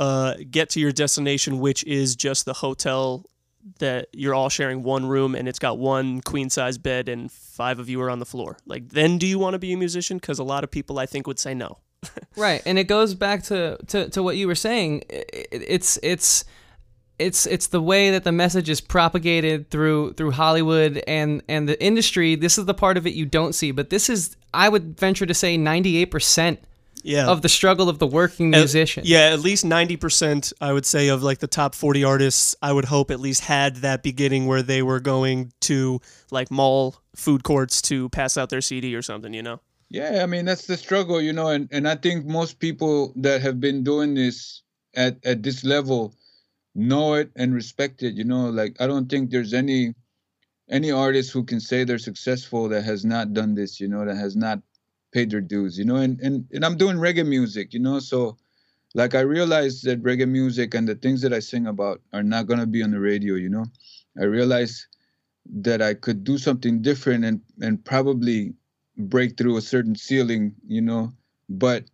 uh, 0.00 0.36
get 0.50 0.70
to 0.70 0.80
your 0.80 0.92
destination, 0.92 1.58
which 1.58 1.84
is 1.84 2.16
just 2.16 2.46
the 2.46 2.54
hotel 2.54 3.26
that 3.80 4.08
you're 4.14 4.34
all 4.34 4.48
sharing 4.48 4.82
one 4.82 5.04
room 5.04 5.34
and 5.34 5.46
it's 5.46 5.58
got 5.58 5.78
one 5.78 6.22
queen 6.22 6.48
size 6.48 6.78
bed 6.78 7.10
and 7.10 7.30
five 7.30 7.78
of 7.78 7.90
you 7.90 8.00
are 8.00 8.08
on 8.08 8.18
the 8.18 8.24
floor? 8.24 8.56
Like, 8.64 8.88
then 8.88 9.18
do 9.18 9.26
you 9.26 9.38
want 9.38 9.52
to 9.52 9.58
be 9.58 9.74
a 9.74 9.76
musician? 9.76 10.16
Because 10.16 10.38
a 10.38 10.44
lot 10.44 10.64
of 10.64 10.70
people, 10.70 10.98
I 10.98 11.04
think, 11.04 11.26
would 11.26 11.38
say 11.38 11.52
no. 11.52 11.80
right, 12.36 12.62
and 12.64 12.78
it 12.78 12.84
goes 12.84 13.14
back 13.14 13.42
to, 13.44 13.76
to, 13.88 14.08
to 14.08 14.22
what 14.22 14.38
you 14.38 14.46
were 14.46 14.54
saying. 14.54 15.04
It, 15.10 15.48
it's 15.50 15.98
it's 16.02 16.46
it's 17.18 17.46
it's 17.46 17.68
the 17.68 17.80
way 17.80 18.10
that 18.10 18.24
the 18.24 18.32
message 18.32 18.68
is 18.68 18.80
propagated 18.80 19.70
through 19.70 20.14
through 20.14 20.32
Hollywood 20.32 21.02
and 21.06 21.42
and 21.48 21.68
the 21.68 21.82
industry. 21.82 22.34
This 22.34 22.58
is 22.58 22.64
the 22.66 22.74
part 22.74 22.96
of 22.96 23.06
it 23.06 23.14
you 23.14 23.26
don't 23.26 23.54
see, 23.54 23.70
but 23.70 23.90
this 23.90 24.08
is 24.10 24.36
I 24.52 24.68
would 24.68 24.98
venture 24.98 25.26
to 25.26 25.34
say 25.34 25.56
98% 25.56 26.58
Yeah. 27.02 27.26
of 27.26 27.42
the 27.42 27.48
struggle 27.48 27.88
of 27.88 27.98
the 27.98 28.06
working 28.06 28.50
musician. 28.50 29.02
Yeah, 29.04 29.30
at 29.32 29.40
least 29.40 29.64
90%, 29.64 30.52
I 30.60 30.72
would 30.72 30.86
say, 30.86 31.08
of 31.08 31.22
like 31.22 31.38
the 31.40 31.46
top 31.48 31.74
40 31.74 32.04
artists, 32.04 32.54
I 32.62 32.72
would 32.72 32.84
hope 32.86 33.10
at 33.10 33.20
least 33.20 33.42
had 33.42 33.76
that 33.76 34.02
beginning 34.02 34.46
where 34.46 34.62
they 34.62 34.82
were 34.82 35.00
going 35.00 35.52
to 35.62 36.00
like 36.30 36.50
mall 36.50 36.96
food 37.16 37.42
courts 37.42 37.82
to 37.82 38.08
pass 38.10 38.36
out 38.36 38.48
their 38.50 38.60
CD 38.60 38.94
or 38.94 39.02
something, 39.02 39.34
you 39.34 39.42
know? 39.42 39.60
Yeah, 39.90 40.20
I 40.22 40.26
mean 40.26 40.44
that's 40.44 40.66
the 40.66 40.76
struggle, 40.76 41.20
you 41.20 41.32
know, 41.32 41.48
and, 41.48 41.68
and 41.70 41.86
I 41.88 41.94
think 41.96 42.26
most 42.26 42.58
people 42.58 43.12
that 43.16 43.40
have 43.42 43.60
been 43.60 43.84
doing 43.84 44.14
this 44.14 44.62
at, 44.96 45.18
at 45.24 45.42
this 45.42 45.62
level 45.64 46.14
know 46.74 47.14
it 47.14 47.30
and 47.36 47.54
respect 47.54 48.02
it, 48.02 48.14
you 48.14 48.24
know, 48.24 48.50
like 48.50 48.80
I 48.80 48.86
don't 48.86 49.08
think 49.08 49.30
there's 49.30 49.54
any 49.54 49.94
any 50.68 50.90
artist 50.90 51.32
who 51.32 51.44
can 51.44 51.60
say 51.60 51.84
they're 51.84 51.98
successful 51.98 52.68
that 52.70 52.84
has 52.84 53.04
not 53.04 53.34
done 53.34 53.54
this, 53.54 53.80
you 53.80 53.88
know, 53.88 54.04
that 54.04 54.16
has 54.16 54.36
not 54.36 54.60
paid 55.12 55.30
their 55.30 55.40
dues, 55.40 55.78
you 55.78 55.84
know, 55.84 55.96
and, 55.96 56.18
and, 56.20 56.46
and 56.52 56.64
I'm 56.64 56.76
doing 56.76 56.96
reggae 56.96 57.26
music, 57.26 57.74
you 57.74 57.80
know, 57.80 57.98
so 57.98 58.36
like 58.94 59.14
I 59.14 59.20
realized 59.20 59.84
that 59.84 60.02
reggae 60.02 60.28
music 60.28 60.74
and 60.74 60.88
the 60.88 60.94
things 60.94 61.20
that 61.22 61.32
I 61.32 61.40
sing 61.40 61.66
about 61.66 62.00
are 62.12 62.22
not 62.22 62.46
gonna 62.46 62.66
be 62.66 62.82
on 62.82 62.90
the 62.92 63.00
radio, 63.00 63.34
you 63.34 63.48
know. 63.48 63.66
I 64.18 64.24
realized 64.24 64.86
that 65.56 65.82
I 65.82 65.94
could 65.94 66.24
do 66.24 66.38
something 66.38 66.80
different 66.82 67.24
and 67.24 67.40
and 67.60 67.84
probably 67.84 68.54
break 68.96 69.36
through 69.36 69.56
a 69.56 69.62
certain 69.62 69.96
ceiling, 69.96 70.54
you 70.66 70.80
know, 70.80 71.12
but 71.48 71.84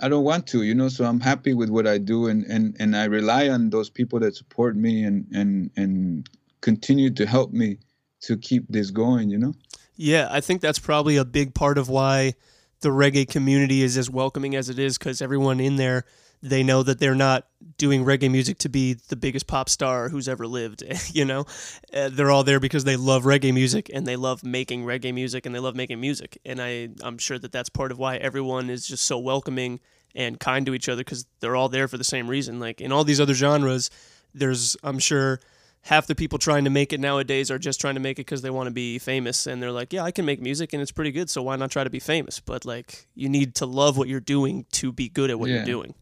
I 0.00 0.08
don't 0.08 0.24
want 0.24 0.46
to, 0.48 0.62
you 0.62 0.74
know, 0.74 0.88
so 0.88 1.04
I'm 1.04 1.20
happy 1.20 1.54
with 1.54 1.70
what 1.70 1.86
I 1.86 1.98
do 1.98 2.26
and 2.26 2.44
and 2.44 2.76
and 2.80 2.96
I 2.96 3.04
rely 3.04 3.48
on 3.48 3.70
those 3.70 3.90
people 3.90 4.18
that 4.20 4.36
support 4.36 4.76
me 4.76 5.04
and 5.04 5.26
and 5.32 5.70
and 5.76 6.28
continue 6.60 7.10
to 7.10 7.26
help 7.26 7.52
me 7.52 7.78
to 8.22 8.36
keep 8.36 8.66
this 8.68 8.90
going, 8.90 9.30
you 9.30 9.38
know. 9.38 9.54
Yeah, 9.96 10.28
I 10.30 10.40
think 10.40 10.60
that's 10.60 10.78
probably 10.78 11.16
a 11.16 11.24
big 11.24 11.54
part 11.54 11.78
of 11.78 11.88
why 11.88 12.34
the 12.80 12.88
reggae 12.88 13.28
community 13.28 13.82
is 13.82 13.96
as 13.96 14.10
welcoming 14.10 14.56
as 14.56 14.68
it 14.68 14.78
is 14.78 14.98
because 14.98 15.22
everyone 15.22 15.60
in 15.60 15.76
there 15.76 16.04
they 16.46 16.62
know 16.62 16.82
that 16.82 16.98
they're 17.00 17.14
not 17.14 17.46
doing 17.78 18.04
reggae 18.04 18.30
music 18.30 18.58
to 18.58 18.68
be 18.68 18.92
the 19.08 19.16
biggest 19.16 19.46
pop 19.46 19.66
star 19.70 20.10
who's 20.10 20.28
ever 20.28 20.46
lived 20.46 20.82
you 21.14 21.24
know? 21.24 21.46
Uh, 21.92 22.10
they're 22.12 22.30
all 22.30 22.44
there 22.44 22.60
because 22.60 22.84
they 22.84 22.96
love 22.96 23.24
reggae 23.24 23.52
music 23.52 23.90
and 23.94 24.06
they 24.06 24.14
love 24.14 24.44
making 24.44 24.84
reggae 24.84 25.12
music 25.14 25.46
and 25.46 25.54
they 25.54 25.58
love 25.58 25.74
making 25.74 25.98
music. 26.00 26.38
And 26.44 26.60
i 26.60 26.90
i'm 27.02 27.16
sure 27.18 27.38
that 27.38 27.50
that's 27.50 27.70
part 27.70 27.90
of 27.90 27.98
why 27.98 28.16
everyone 28.16 28.68
is 28.68 28.86
just 28.86 29.06
so 29.06 29.18
welcoming 29.18 29.80
and 30.14 30.38
kind 30.38 30.66
to 30.66 30.74
each 30.74 30.88
other 30.88 31.00
because 31.00 31.26
they're 31.40 31.56
all 31.56 31.70
there 31.70 31.88
for 31.88 31.96
the 31.96 32.04
same 32.04 32.28
reason. 32.28 32.60
Like 32.60 32.80
in 32.82 32.92
all 32.92 33.04
these 33.04 33.20
other 33.20 33.34
genres 33.34 33.88
there's 34.34 34.76
i'm 34.84 34.98
sure 34.98 35.40
half 35.82 36.06
the 36.06 36.14
people 36.14 36.38
trying 36.38 36.64
to 36.64 36.70
make 36.70 36.92
it 36.92 37.00
nowadays 37.00 37.50
are 37.50 37.58
just 37.58 37.80
trying 37.80 37.94
to 37.94 38.00
make 38.00 38.18
it 38.18 38.26
because 38.26 38.42
they 38.42 38.50
want 38.50 38.66
to 38.66 38.70
be 38.72 38.98
famous. 38.98 39.46
And 39.46 39.62
they're 39.62 39.72
like 39.72 39.94
yeah 39.94 40.02
i 40.04 40.10
can 40.10 40.26
make 40.26 40.42
music 40.42 40.74
and 40.74 40.82
it's 40.82 40.92
pretty 40.92 41.10
good 41.12 41.30
so 41.30 41.42
why 41.42 41.56
not 41.56 41.70
try 41.70 41.84
to 41.84 41.90
be 41.90 42.00
famous? 42.00 42.38
But 42.38 42.66
like 42.66 43.06
you 43.14 43.30
need 43.30 43.54
to 43.56 43.66
love 43.66 43.96
what 43.96 44.08
you're 44.08 44.20
doing 44.36 44.66
to 44.72 44.92
be 44.92 45.08
good 45.08 45.30
at 45.30 45.38
what 45.40 45.48
Yeah. 45.48 45.56
you're 45.56 45.64
doing 45.64 45.94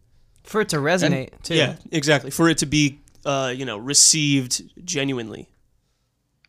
For 0.45 0.61
it 0.61 0.68
to 0.70 0.76
resonate, 0.76 1.30
too. 1.43 1.55
yeah 1.55 1.76
exactly 1.90 2.30
for 2.30 2.49
it 2.49 2.59
to 2.59 2.66
be 2.66 3.01
uh, 3.24 3.53
you 3.55 3.64
know 3.64 3.78
received 3.78 4.62
genuinely 4.84 5.49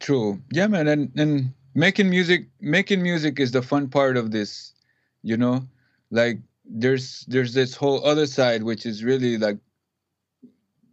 True. 0.04 0.42
Yeah, 0.52 0.68
man, 0.68 0.90
and 0.90 1.12
and 1.16 1.54
making 1.76 2.10
music, 2.10 2.50
making 2.60 3.02
music 3.02 3.40
is 3.40 3.52
the 3.52 3.62
fun 3.62 3.90
part 3.90 4.18
of 4.18 4.32
this. 4.32 4.74
You 5.22 5.38
know, 5.38 5.66
like 6.12 6.40
there's 6.66 7.24
there's 7.30 7.54
this 7.54 7.74
whole 7.74 8.06
other 8.06 8.26
side 8.26 8.64
which 8.64 8.86
is 8.86 9.06
really 9.06 9.38
like 9.38 9.60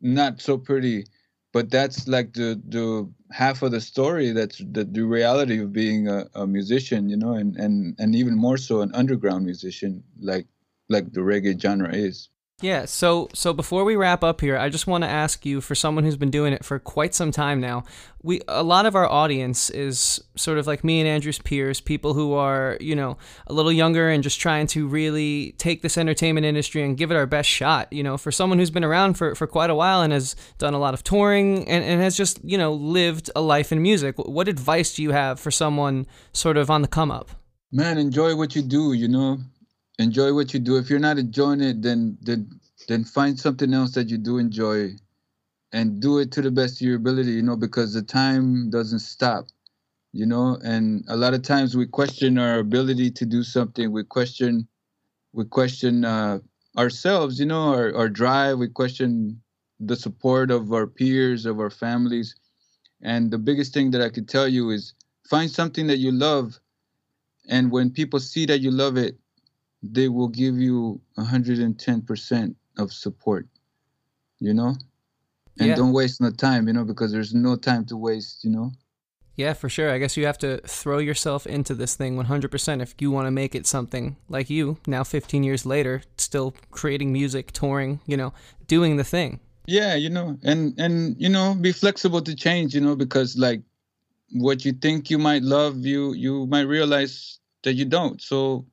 not 0.00 0.40
so 0.40 0.56
pretty, 0.56 1.06
but 1.52 1.70
that's 1.70 2.06
like 2.06 2.34
the 2.34 2.62
the 2.68 3.10
half 3.32 3.62
of 3.62 3.72
the 3.72 3.80
story. 3.80 4.30
That's 4.30 4.58
the, 4.58 4.84
the 4.84 5.02
reality 5.02 5.58
of 5.60 5.72
being 5.72 6.06
a, 6.06 6.28
a 6.36 6.46
musician. 6.46 7.08
You 7.08 7.16
know, 7.16 7.32
and 7.32 7.56
and 7.56 7.96
and 7.98 8.14
even 8.14 8.36
more 8.36 8.58
so 8.58 8.80
an 8.80 8.94
underground 8.94 9.44
musician, 9.44 10.04
like 10.20 10.46
like 10.88 11.12
the 11.12 11.20
reggae 11.20 11.60
genre 11.60 11.92
is. 11.92 12.28
Yeah, 12.62 12.84
so 12.84 13.28
so 13.32 13.52
before 13.52 13.84
we 13.84 13.96
wrap 13.96 14.22
up 14.22 14.40
here, 14.40 14.56
I 14.56 14.68
just 14.68 14.86
want 14.86 15.04
to 15.04 15.08
ask 15.08 15.46
you 15.46 15.60
for 15.60 15.74
someone 15.74 16.04
who's 16.04 16.16
been 16.16 16.30
doing 16.30 16.52
it 16.52 16.64
for 16.64 16.78
quite 16.78 17.14
some 17.14 17.32
time 17.32 17.60
now. 17.60 17.84
We 18.22 18.42
a 18.48 18.62
lot 18.62 18.84
of 18.84 18.94
our 18.94 19.06
audience 19.06 19.70
is 19.70 20.22
sort 20.36 20.58
of 20.58 20.66
like 20.66 20.84
me 20.84 21.00
and 21.00 21.08
Andrew's 21.08 21.38
peers, 21.38 21.80
people 21.80 22.12
who 22.12 22.34
are, 22.34 22.76
you 22.80 22.94
know, 22.94 23.16
a 23.46 23.52
little 23.52 23.72
younger 23.72 24.10
and 24.10 24.22
just 24.22 24.40
trying 24.40 24.66
to 24.68 24.86
really 24.86 25.54
take 25.58 25.82
this 25.82 25.96
entertainment 25.96 26.44
industry 26.44 26.82
and 26.82 26.98
give 26.98 27.10
it 27.10 27.16
our 27.16 27.26
best 27.26 27.48
shot. 27.48 27.90
You 27.92 28.02
know, 28.02 28.18
for 28.18 28.30
someone 28.30 28.58
who's 28.58 28.70
been 28.70 28.84
around 28.84 29.14
for, 29.14 29.34
for 29.34 29.46
quite 29.46 29.70
a 29.70 29.74
while 29.74 30.02
and 30.02 30.12
has 30.12 30.36
done 30.58 30.74
a 30.74 30.78
lot 30.78 30.92
of 30.92 31.02
touring 31.02 31.66
and, 31.68 31.82
and 31.82 32.02
has 32.02 32.16
just, 32.16 32.40
you 32.44 32.58
know, 32.58 32.72
lived 32.74 33.30
a 33.34 33.40
life 33.40 33.72
in 33.72 33.80
music. 33.80 34.16
What 34.18 34.48
advice 34.48 34.94
do 34.94 35.02
you 35.02 35.12
have 35.12 35.40
for 35.40 35.50
someone 35.50 36.06
sort 36.32 36.56
of 36.56 36.70
on 36.70 36.82
the 36.82 36.88
come 36.88 37.10
up? 37.10 37.30
man 37.72 37.98
enjoy 37.98 38.34
what 38.34 38.56
you 38.56 38.62
do 38.62 38.92
you 38.92 39.08
know 39.08 39.38
enjoy 40.00 40.34
what 40.34 40.52
you 40.54 40.60
do. 40.60 40.76
If 40.76 40.90
you're 40.90 40.98
not 40.98 41.18
enjoying 41.18 41.60
it 41.60 41.82
then 41.82 42.18
then 42.22 42.60
then 42.88 43.04
find 43.04 43.38
something 43.38 43.72
else 43.74 43.92
that 43.92 44.08
you 44.08 44.18
do 44.18 44.38
enjoy 44.38 44.96
and 45.72 46.00
do 46.00 46.18
it 46.18 46.32
to 46.32 46.42
the 46.42 46.50
best 46.50 46.80
of 46.80 46.86
your 46.86 46.96
ability 46.96 47.32
you 47.32 47.42
know 47.42 47.56
because 47.56 47.92
the 47.94 48.02
time 48.02 48.70
doesn't 48.70 49.00
stop 49.00 49.46
you 50.12 50.26
know? 50.26 50.58
And 50.64 51.04
a 51.08 51.16
lot 51.16 51.34
of 51.34 51.42
times 51.42 51.76
we 51.76 51.86
question 51.86 52.38
our 52.38 52.58
ability 52.58 53.10
to 53.12 53.26
do 53.26 53.42
something. 53.42 53.92
We 53.92 54.04
question 54.04 54.66
we 55.32 55.44
question 55.44 56.04
uh, 56.04 56.40
ourselves 56.76 57.38
you 57.38 57.46
know 57.46 57.74
our, 57.74 57.94
our 57.94 58.08
drive. 58.08 58.58
We 58.58 58.68
question 58.68 59.40
the 59.78 59.96
support 59.96 60.50
of 60.50 60.72
our 60.72 60.86
peers 60.86 61.46
of 61.46 61.60
our 61.60 61.70
families. 61.70 62.34
And 63.02 63.30
the 63.30 63.38
biggest 63.38 63.72
thing 63.72 63.92
that 63.92 64.02
i 64.02 64.10
could 64.10 64.28
tell 64.28 64.48
you 64.48 64.70
is 64.70 64.94
find 65.28 65.50
something 65.50 65.86
that 65.86 65.98
you 65.98 66.12
love. 66.12 66.58
And 67.48 67.70
when 67.70 67.90
people 67.90 68.20
see 68.20 68.46
that 68.46 68.60
you 68.60 68.70
love 68.70 68.96
it 68.96 69.18
they 69.82 70.08
will 70.08 70.28
give 70.28 70.56
you 70.58 71.00
110% 71.18 72.54
of 72.78 72.92
support 72.92 73.46
you 74.38 74.54
know 74.54 74.74
and 75.58 75.68
Yeah. 75.68 75.74
don't 75.76 75.92
waste 75.92 76.20
no 76.20 76.30
time 76.30 76.66
you 76.68 76.72
know 76.72 76.84
because 76.84 77.12
there's 77.12 77.34
no 77.34 77.56
time 77.56 77.84
to 77.86 77.96
waste 77.96 78.44
you 78.44 78.50
know 78.50 78.72
Yeah, 79.36 79.54
for 79.54 79.70
sure. 79.70 79.90
I 79.90 79.98
guess 79.98 80.16
you 80.18 80.26
have 80.26 80.38
to 80.38 80.58
throw 80.66 80.98
yourself 80.98 81.46
into 81.46 81.74
this 81.74 81.94
thing 81.96 82.16
100% 82.16 82.82
if 82.82 82.94
you 83.00 83.10
want 83.10 83.26
to 83.26 83.30
make 83.30 83.54
it 83.54 83.66
something 83.66 84.16
like 84.28 84.50
you, 84.50 84.76
now 84.86 85.02
15 85.02 85.44
years 85.44 85.64
later, 85.64 86.02
still 86.18 86.52
creating 86.70 87.10
music, 87.12 87.52
touring, 87.52 88.00
you 88.06 88.16
know, 88.18 88.32
doing 88.66 88.96
the 88.98 89.04
thing. 89.04 89.40
yeah 89.66 89.94
you 90.04 90.10
know 90.10 90.36
and 90.42 90.60
and 90.84 91.16
you 91.24 91.28
know 91.28 91.54
be 91.54 91.72
flexible 91.72 92.20
to 92.28 92.34
change 92.34 92.74
you 92.74 92.80
know 92.86 92.96
because 92.96 93.36
like 93.46 93.60
what 94.32 94.64
you 94.64 94.72
think 94.72 95.10
you 95.12 95.18
might 95.18 95.42
love 95.42 95.74
you 95.92 96.12
you 96.24 96.46
might 96.46 96.66
realize 96.76 97.38
that 97.64 97.74
you 97.78 97.84
don't 97.84 98.20
so 98.20 98.64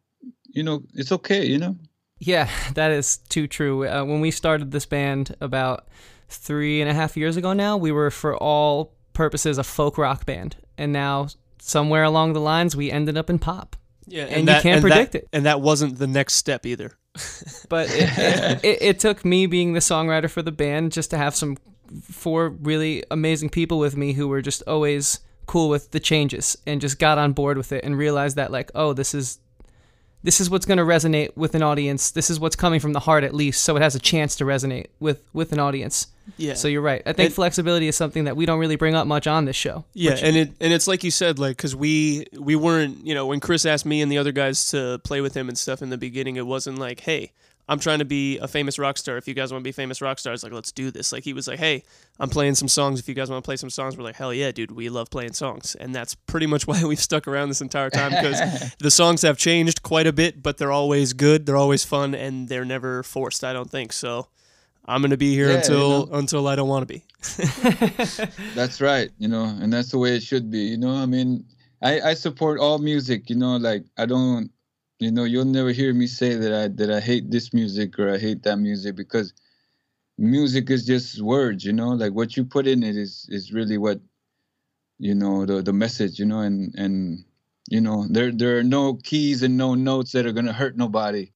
you 0.45 0.63
know 0.63 0.83
it's 0.93 1.11
okay 1.11 1.45
you 1.45 1.57
know 1.57 1.75
Yeah, 2.19 2.49
that 2.73 2.91
is 2.91 3.17
too 3.29 3.47
true. 3.47 3.87
Uh, 3.87 4.03
when 4.03 4.21
we 4.21 4.31
started 4.31 4.71
this 4.71 4.85
band 4.85 5.35
about 5.39 5.87
three 6.29 6.81
and 6.81 6.89
a 6.89 6.93
half 6.93 7.15
years 7.15 7.37
ago 7.37 7.53
now, 7.53 7.77
we 7.77 7.91
were 7.91 8.09
for 8.11 8.35
all 8.35 8.93
purposes 9.13 9.57
a 9.57 9.63
folk 9.63 9.97
rock 9.97 10.25
band. 10.25 10.55
And 10.77 10.91
now, 10.91 11.27
somewhere 11.59 12.03
along 12.03 12.33
the 12.33 12.41
lines, 12.41 12.75
we 12.75 12.91
ended 12.91 13.17
up 13.17 13.29
in 13.29 13.39
pop. 13.39 13.75
yeah 14.07 14.25
And 14.25 14.47
you 14.47 14.55
can't 14.61 14.81
predict 14.81 15.11
that, 15.11 15.23
it. 15.23 15.29
and 15.31 15.45
that 15.45 15.61
wasn't 15.61 15.97
the 15.99 16.07
next 16.07 16.33
step 16.35 16.65
either 16.65 16.97
but 17.69 17.87
it, 17.89 18.09
it, 18.17 18.65
it, 18.65 18.81
it 18.81 18.99
took 18.99 19.25
me 19.25 19.47
being 19.47 19.73
the 19.73 19.79
songwriter 19.79 20.29
for 20.29 20.43
the 20.43 20.51
band 20.51 20.91
just 20.91 21.09
to 21.09 21.17
have 21.17 21.35
some 21.35 21.57
four 22.01 22.49
really 22.49 23.03
amazing 23.09 23.49
people 23.49 23.79
with 23.79 23.95
me 23.97 24.13
who 24.13 24.27
were 24.27 24.41
just 24.41 24.61
always 24.67 25.19
cool 25.47 25.69
with 25.69 25.91
the 25.91 25.99
changes 25.99 26.57
and 26.67 26.79
just 26.81 26.99
got 26.99 27.17
on 27.17 27.33
board 27.33 27.57
with 27.57 27.71
it 27.71 27.83
and 27.83 27.97
realized 27.97 28.35
that 28.35 28.51
like 28.51 28.69
oh 28.75 28.93
this 28.93 29.13
is 29.15 29.39
this 30.23 30.41
is 30.41 30.49
what's 30.49 30.65
going 30.65 30.77
to 30.79 30.83
resonate 30.83 31.35
with 31.37 31.55
an 31.55 31.61
audience. 31.63 32.11
This 32.11 32.29
is 32.29 32.39
what's 32.39 32.55
coming 32.55 32.79
from 32.79 32.93
the 32.93 32.99
heart 33.01 33.23
at 33.23 33.33
least 33.33 33.63
so 33.63 33.75
it 33.75 33.81
has 33.81 33.95
a 33.95 33.99
chance 33.99 34.35
to 34.37 34.45
resonate 34.45 34.87
with 34.99 35.23
with 35.33 35.51
an 35.53 35.59
audience. 35.59 36.07
Yeah. 36.37 36.55
So 36.55 36.67
you're 36.67 36.81
right. 36.81 37.01
I 37.05 37.13
think 37.13 37.31
flexibility 37.33 37.87
is 37.87 37.95
something 37.95 38.25
that 38.25 38.35
we 38.35 38.45
don't 38.45 38.59
really 38.59 38.75
bring 38.75 38.95
up 38.95 39.07
much 39.07 39.27
on 39.27 39.45
this 39.45 39.55
show. 39.55 39.85
Yeah, 39.93 40.11
which- 40.11 40.23
and 40.23 40.35
it 40.35 40.51
and 40.59 40.73
it's 40.73 40.87
like 40.87 41.03
you 41.03 41.11
said, 41.11 41.39
like 41.39 41.55
because 41.55 41.75
we 41.75 42.25
we 42.37 42.55
weren't, 42.55 43.05
you 43.05 43.13
know, 43.15 43.25
when 43.27 43.39
Chris 43.39 43.65
asked 43.65 43.85
me 43.85 44.01
and 44.01 44.11
the 44.11 44.17
other 44.17 44.31
guys 44.33 44.69
to 44.71 44.99
play 45.03 45.21
with 45.21 45.35
him 45.35 45.47
and 45.47 45.57
stuff 45.57 45.81
in 45.81 45.89
the 45.89 45.97
beginning, 45.97 46.35
it 46.35 46.45
wasn't 46.45 46.77
like, 46.79 47.01
hey, 47.01 47.31
I'm 47.69 47.79
trying 47.79 47.99
to 47.99 48.05
be 48.05 48.37
a 48.37 48.47
famous 48.47 48.79
rock 48.79 48.97
star. 48.97 49.17
If 49.17 49.27
you 49.27 49.33
guys 49.33 49.51
want 49.51 49.61
to 49.61 49.67
be 49.67 49.73
famous 49.73 50.01
rock 50.01 50.19
stars, 50.19 50.41
like 50.43 50.53
let's 50.53 50.71
do 50.71 50.89
this. 50.89 51.11
Like 51.11 51.23
he 51.25 51.33
was 51.33 51.47
like, 51.47 51.59
hey, 51.59 51.83
I'm 52.19 52.29
playing 52.29 52.55
some 52.55 52.67
songs. 52.69 52.99
If 52.99 53.09
you 53.09 53.13
guys 53.15 53.29
want 53.29 53.43
to 53.43 53.45
play 53.47 53.57
some 53.57 53.69
songs, 53.69 53.97
we're 53.97 54.03
like, 54.05 54.15
hell 54.15 54.33
yeah, 54.33 54.51
dude, 54.51 54.71
we 54.71 54.87
love 54.89 55.09
playing 55.09 55.33
songs, 55.33 55.75
and 55.75 55.93
that's 55.93 56.15
pretty 56.15 56.47
much 56.47 56.65
why 56.67 56.83
we've 56.85 56.99
stuck 56.99 57.27
around 57.27 57.49
this 57.49 57.61
entire 57.61 57.89
time 57.89 58.11
because 58.11 58.73
the 58.79 58.91
songs 58.91 59.21
have 59.23 59.37
changed 59.37 59.83
quite 59.83 60.07
a 60.07 60.13
bit, 60.13 60.41
but 60.41 60.57
they're 60.57 60.71
always 60.71 61.13
good, 61.13 61.45
they're 61.45 61.57
always 61.57 61.83
fun, 61.83 62.15
and 62.15 62.47
they're 62.47 62.65
never 62.65 63.03
forced. 63.03 63.43
I 63.43 63.53
don't 63.53 63.69
think 63.69 63.91
so. 63.93 64.27
I'm 64.89 65.01
gonna 65.01 65.17
be 65.17 65.33
here 65.33 65.47
Yeah, 65.47 65.51
you 65.51 65.57
until 65.57 66.05
know. 66.07 66.13
until 66.13 66.47
I 66.47 66.55
don't 66.55 66.69
want 66.69 66.87
to 66.87 66.93
be. 66.93 67.03
That's 68.55 68.79
right, 68.79 69.09
you 69.17 69.27
know, 69.27 69.43
and 69.43 69.71
that's 69.73 69.91
the 69.91 69.97
way 69.97 70.15
it 70.15 70.23
should 70.23 70.49
be. 70.49 70.59
You 70.59 70.77
know, 70.77 70.91
I 70.91 71.05
mean, 71.05 71.43
I 71.81 71.99
I 72.01 72.13
support 72.13 72.59
all 72.59 72.77
music. 72.79 73.29
You 73.29 73.35
know, 73.35 73.57
like 73.57 73.83
I 73.97 74.05
don't, 74.05 74.49
you 74.99 75.11
know, 75.11 75.23
you'll 75.25 75.45
never 75.45 75.71
hear 75.71 75.93
me 75.93 76.07
say 76.07 76.35
that 76.35 76.53
I 76.53 76.67
that 76.69 76.91
I 76.91 76.99
hate 76.99 77.29
this 77.31 77.53
music 77.53 77.99
or 77.99 78.13
I 78.13 78.17
hate 78.17 78.43
that 78.43 78.57
music 78.57 78.95
because 78.95 79.33
music 80.17 80.69
is 80.69 80.85
just 80.85 81.21
words. 81.21 81.63
You 81.63 81.73
know, 81.73 81.89
like 81.89 82.13
what 82.13 82.35
you 82.37 82.43
put 82.45 82.67
in 82.67 82.83
it 82.83 82.95
is 82.97 83.27
is 83.29 83.53
really 83.53 83.77
what, 83.77 83.99
you 84.99 85.13
know, 85.15 85.45
the 85.45 85.61
the 85.61 85.73
message. 85.73 86.19
You 86.19 86.25
know, 86.25 86.39
and 86.39 86.73
and 86.75 87.23
you 87.69 87.81
know, 87.81 88.07
there 88.09 88.31
there 88.31 88.57
are 88.57 88.63
no 88.63 88.95
keys 88.95 89.43
and 89.43 89.57
no 89.57 89.75
notes 89.75 90.11
that 90.13 90.25
are 90.25 90.31
gonna 90.33 90.53
hurt 90.53 90.77
nobody. 90.77 91.31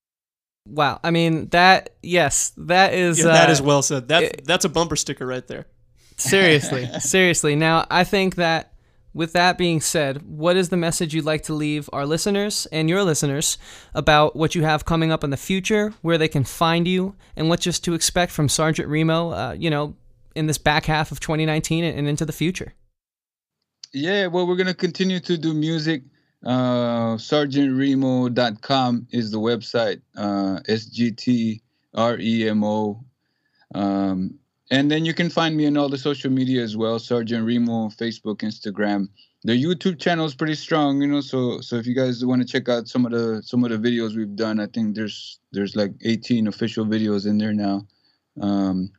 wow 0.68 0.99
i 1.03 1.09
mean 1.12 1.49
that 1.49 1.89
yes 2.03 2.53
that 2.55 2.93
is 2.93 3.18
Yeah, 3.18 3.26
that 3.34 3.49
uh, 3.49 3.51
is 3.51 3.62
well 3.62 3.82
said. 3.82 4.07
That 4.07 4.24
it- 4.24 4.45
that's 4.45 4.64
a 4.66 4.70
bumper 4.70 4.95
sticker 4.95 5.26
right 5.26 5.45
there. 5.47 5.66
seriously 6.18 6.88
seriously 6.99 7.55
now 7.55 7.84
i 7.89 8.03
think 8.03 8.36
that 8.36 8.71
with 9.14 9.34
that 9.34 9.57
being 9.57 9.82
said 9.82 10.22
what 10.24 10.55
is 10.55 10.70
the 10.70 10.78
message 10.78 11.14
you'd 11.14 11.26
like 11.26 11.43
to 11.43 11.53
leave 11.53 11.89
our 11.93 12.05
listeners 12.05 12.68
and 12.72 12.89
your 12.89 13.03
listeners 13.03 13.57
about 13.93 14.36
what 14.36 14.55
you 14.55 14.64
have 14.64 14.86
coming 14.86 15.12
up 15.12 15.24
in 15.24 15.30
the 15.30 15.38
future 15.38 15.93
where 16.01 16.18
they 16.18 16.28
can 16.28 16.43
find 16.43 16.88
you 16.88 17.16
and 17.36 17.49
what 17.49 17.59
just 17.59 17.84
to 17.84 17.93
expect 17.93 18.32
from 18.32 18.47
sergeant 18.47 18.88
remo 18.88 19.32
uh, 19.32 19.55
you 19.57 19.70
know 19.70 19.95
in 20.36 20.47
this 20.47 20.57
back 20.57 20.86
half 20.86 21.12
of 21.12 21.20
2019 21.20 21.84
and, 21.84 22.07
into 22.07 22.26
the 22.26 22.34
future 22.34 22.74
Yeah, 23.93 24.28
well, 24.28 24.47
we're 24.47 24.55
gonna 24.55 24.74
continue 24.74 25.20
to 25.20 25.38
do 25.38 25.53
music. 25.53 26.03
Uh, 26.43 27.18
SergeantRemo.com 27.18 29.07
is 29.12 29.32
the 29.32 29.39
website. 29.39 30.01
Uh, 30.16 30.59
S 30.68 30.86
G 30.86 31.12
T 31.12 31.62
R 31.93 32.18
E 32.18 32.47
M 32.47 32.64
O. 32.64 33.03
Um, 33.76 34.39
and 34.72 34.90
then 34.90 35.06
you 35.06 35.14
can 35.14 35.30
find 35.30 35.56
me 35.56 35.68
on 35.68 35.78
all 35.78 35.90
the 35.90 35.98
social 35.98 36.32
media 36.32 36.64
as 36.64 36.76
well. 36.76 36.98
Sergeant 36.98 37.46
Remo, 37.46 37.90
Facebook, 37.90 38.38
Instagram. 38.38 39.10
The 39.44 39.62
YouTube 39.64 40.00
channel 40.00 40.26
is 40.26 40.36
pretty 40.36 40.56
strong, 40.56 41.02
you 41.02 41.08
know. 41.08 41.22
So, 41.22 41.62
so 41.62 41.76
if 41.76 41.86
you 41.86 41.94
guys 41.94 42.26
want 42.26 42.42
to 42.42 42.48
check 42.48 42.70
out 42.70 42.88
some 42.88 43.06
of 43.06 43.12
the 43.12 43.42
some 43.44 43.64
of 43.64 43.70
the 43.70 43.78
videos 43.78 44.16
we've 44.16 44.36
done, 44.36 44.60
I 44.60 44.68
think 44.68 44.96
there's 44.96 45.40
there's 45.52 45.76
like 45.76 45.92
18 46.02 46.48
official 46.48 46.86
videos 46.86 47.28
in 47.28 47.38
there 47.38 47.54
now. 47.54 47.86
Um, 48.42 48.92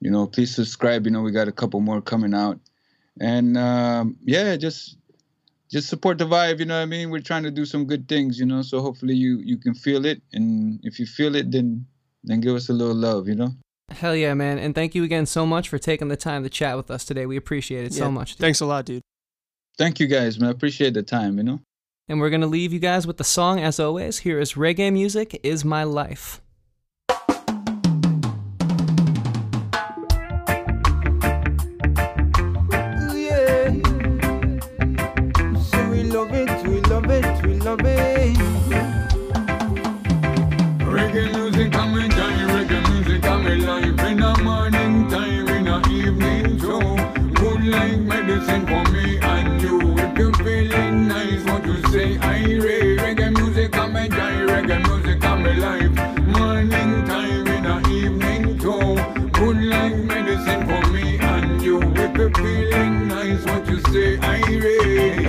you 0.00 0.10
know, 0.10 0.26
please 0.26 0.54
subscribe. 0.54 1.06
You 1.06 1.12
know, 1.12 1.22
we 1.22 1.32
got 1.32 1.48
a 1.48 1.52
couple 1.52 1.80
more 1.80 2.02
coming 2.02 2.34
out 2.34 2.58
and 3.20 3.56
um, 3.56 4.16
yeah, 4.24 4.56
just 4.56 4.96
just 5.70 5.88
support 5.88 6.18
the 6.18 6.24
vibe. 6.24 6.58
You 6.58 6.66
know 6.66 6.76
what 6.76 6.82
I 6.82 6.86
mean? 6.86 7.10
We're 7.10 7.20
trying 7.20 7.44
to 7.44 7.50
do 7.50 7.64
some 7.64 7.86
good 7.86 8.08
things. 8.08 8.38
You 8.38 8.46
know, 8.46 8.62
so 8.62 8.80
hopefully 8.80 9.14
you 9.14 9.38
you 9.38 9.56
can 9.56 9.74
feel 9.74 10.04
it, 10.04 10.22
and 10.32 10.80
if 10.82 10.98
you 10.98 11.06
feel 11.06 11.34
it, 11.34 11.50
then 11.50 11.86
then 12.24 12.40
give 12.40 12.54
us 12.54 12.68
a 12.68 12.72
little 12.72 12.94
love. 12.94 13.28
You 13.28 13.36
know. 13.36 13.54
Hell 13.90 14.16
yeah, 14.16 14.34
man. 14.34 14.58
And 14.58 14.74
thank 14.74 14.94
you 14.94 15.04
again 15.04 15.26
so 15.26 15.46
much 15.46 15.68
for 15.68 15.78
taking 15.78 16.08
the 16.08 16.16
time 16.16 16.42
to 16.42 16.50
chat 16.50 16.76
with 16.76 16.90
us 16.90 17.04
today. 17.04 17.26
We 17.26 17.36
appreciate 17.36 17.84
it 17.84 17.92
Yeah, 17.92 17.98
so 18.04 18.10
much. 18.10 18.32
dude. 18.32 18.38
Thanks 18.40 18.60
a 18.60 18.66
lot, 18.66 18.84
dude. 18.86 19.02
Thank 19.76 20.00
you 20.00 20.06
guys, 20.06 20.38
man. 20.38 20.48
I 20.48 20.52
appreciate 20.52 20.94
the 20.94 21.02
time. 21.02 21.36
You 21.38 21.44
know. 21.44 21.60
And 22.08 22.20
we're 22.20 22.30
going 22.30 22.40
to 22.42 22.46
leave 22.46 22.72
you 22.72 22.78
guys 22.78 23.06
with 23.06 23.16
the 23.16 23.24
song 23.24 23.60
as 23.60 23.80
always. 23.80 24.18
Here 24.20 24.38
is 24.38 24.54
Reggae 24.54 24.92
Music 24.92 25.38
is 25.42 25.64
My 25.64 25.84
Life. 25.84 26.40
What 63.94 64.50
you 64.50 64.60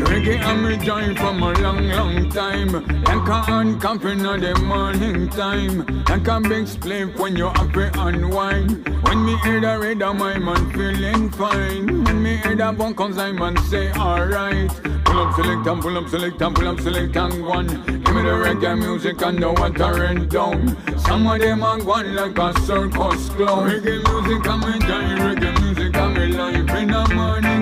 Reggae 0.06 0.42
I'm 0.44 0.66
a 0.66 0.78
joy 0.78 1.16
from 1.16 1.44
a 1.44 1.54
long, 1.62 1.88
long 1.88 2.30
time. 2.32 2.72
Like 3.04 3.28
a 3.28 3.42
hand 3.44 3.82
camping 3.82 4.20
in 4.20 4.42
the 4.42 4.60
morning 4.66 5.30
time. 5.30 5.86
Like 6.10 6.28
a 6.28 6.42
big 6.42 6.66
spliff 6.66 7.18
when 7.20 7.36
you're 7.36 7.52
happy 7.52 7.90
unwind 7.98 8.88
When 9.04 9.26
me 9.26 9.38
hear 9.44 9.62
the 9.62 9.78
rhythm, 9.80 10.22
I'm 10.22 10.50
on 10.50 10.72
feeling 10.74 11.30
fine. 11.30 12.04
When 12.04 12.24
me 12.24 12.38
hear 12.38 12.56
the 12.56 12.72
bone 12.72 12.96
comes, 12.96 13.18
I'm 13.18 13.42
on 13.42 13.58
say 13.70 13.92
alright. 13.94 14.72
Pull 15.06 15.20
up, 15.20 15.36
select 15.36 15.68
and 15.68 15.82
pull 15.82 15.98
up, 15.98 16.10
select 16.10 16.42
and 16.42 16.56
pull 16.56 16.68
up, 16.68 16.80
select 16.80 17.16
and 17.16 17.46
one 17.46 17.68
Give 17.68 18.16
me 18.16 18.22
the 18.24 18.36
reggae 18.46 18.78
music 18.78 19.22
and 19.22 19.42
the 19.42 19.52
watering 19.52 20.28
down. 20.28 20.76
Some 21.00 21.28
of 21.28 21.40
them 21.40 21.64
are 21.64 21.80
going 21.80 22.16
like 22.16 22.38
a 22.38 22.60
circus 22.62 23.30
clown. 23.30 23.70
Reggae 23.70 24.02
music, 24.10 24.48
I'm 24.48 24.64
enjoying 24.64 25.18
reggae 25.20 25.62
music, 25.62 25.96
I'm 25.96 26.18
alive 26.18 26.70
In 26.70 26.88
the 26.88 27.14
morning 27.14 27.55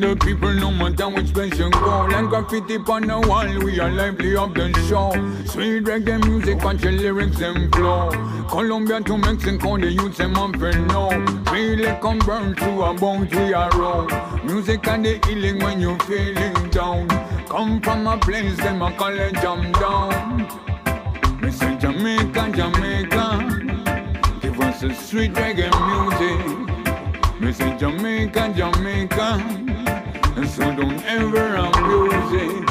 the 0.00 0.10
and 0.10 0.20
the 0.20 0.24
people 0.24 0.52
no 0.54 0.70
matter 0.70 1.08
which 1.08 1.32
place 1.32 1.58
you 1.58 1.70
go. 1.70 2.06
Like 2.10 2.28
graffiti 2.28 2.76
on 2.76 3.02
the 3.02 3.20
wall, 3.28 3.64
we 3.64 3.80
are 3.80 3.90
lively 3.90 4.36
up 4.36 4.54
the 4.54 4.72
show. 4.88 5.12
Sweet 5.44 5.84
reggae 5.84 6.24
music, 6.24 6.62
watch 6.64 6.82
your 6.82 6.92
lyrics 6.92 7.40
and 7.40 7.74
flow. 7.74 8.10
Colombia 8.48 9.00
to 9.00 9.18
Mexico, 9.18 9.76
the 9.78 9.90
youths 9.90 10.18
them 10.18 10.36
up 10.36 10.54
and 10.54 10.88
know. 10.88 11.10
Feel 11.50 11.80
it 11.80 12.00
come 12.00 12.18
burn 12.20 12.54
through 12.54 12.82
a 12.82 12.94
boat 12.94 13.34
we 13.34 13.52
are 13.52 13.70
roll 13.78 14.08
Music 14.44 14.86
and 14.88 15.04
the 15.04 15.20
healing 15.26 15.58
when 15.58 15.80
you 15.80 15.98
feeling 16.00 16.70
down. 16.70 17.08
Come 17.46 17.80
from 17.80 18.06
a 18.06 18.18
place, 18.18 18.56
them 18.58 18.82
a 18.82 18.92
call 18.92 19.18
it 19.18 19.34
jam 19.34 19.72
down. 19.72 20.48
Me 21.40 21.50
say 21.50 21.76
Jamaica, 21.78 22.52
Jamaica 22.54 24.40
Give 24.40 24.60
us 24.60 24.82
a 24.82 24.94
sweet 24.94 25.32
reggae 25.34 25.70
music. 25.88 27.40
Me 27.40 27.52
say 27.52 27.76
Jamaica, 27.76 28.54
Jamaica, 28.56 29.61
and 30.36 30.48
so 30.48 30.64
don't 30.74 31.02
ever 31.04 31.56
abuse 31.56 32.32
it. 32.44 32.64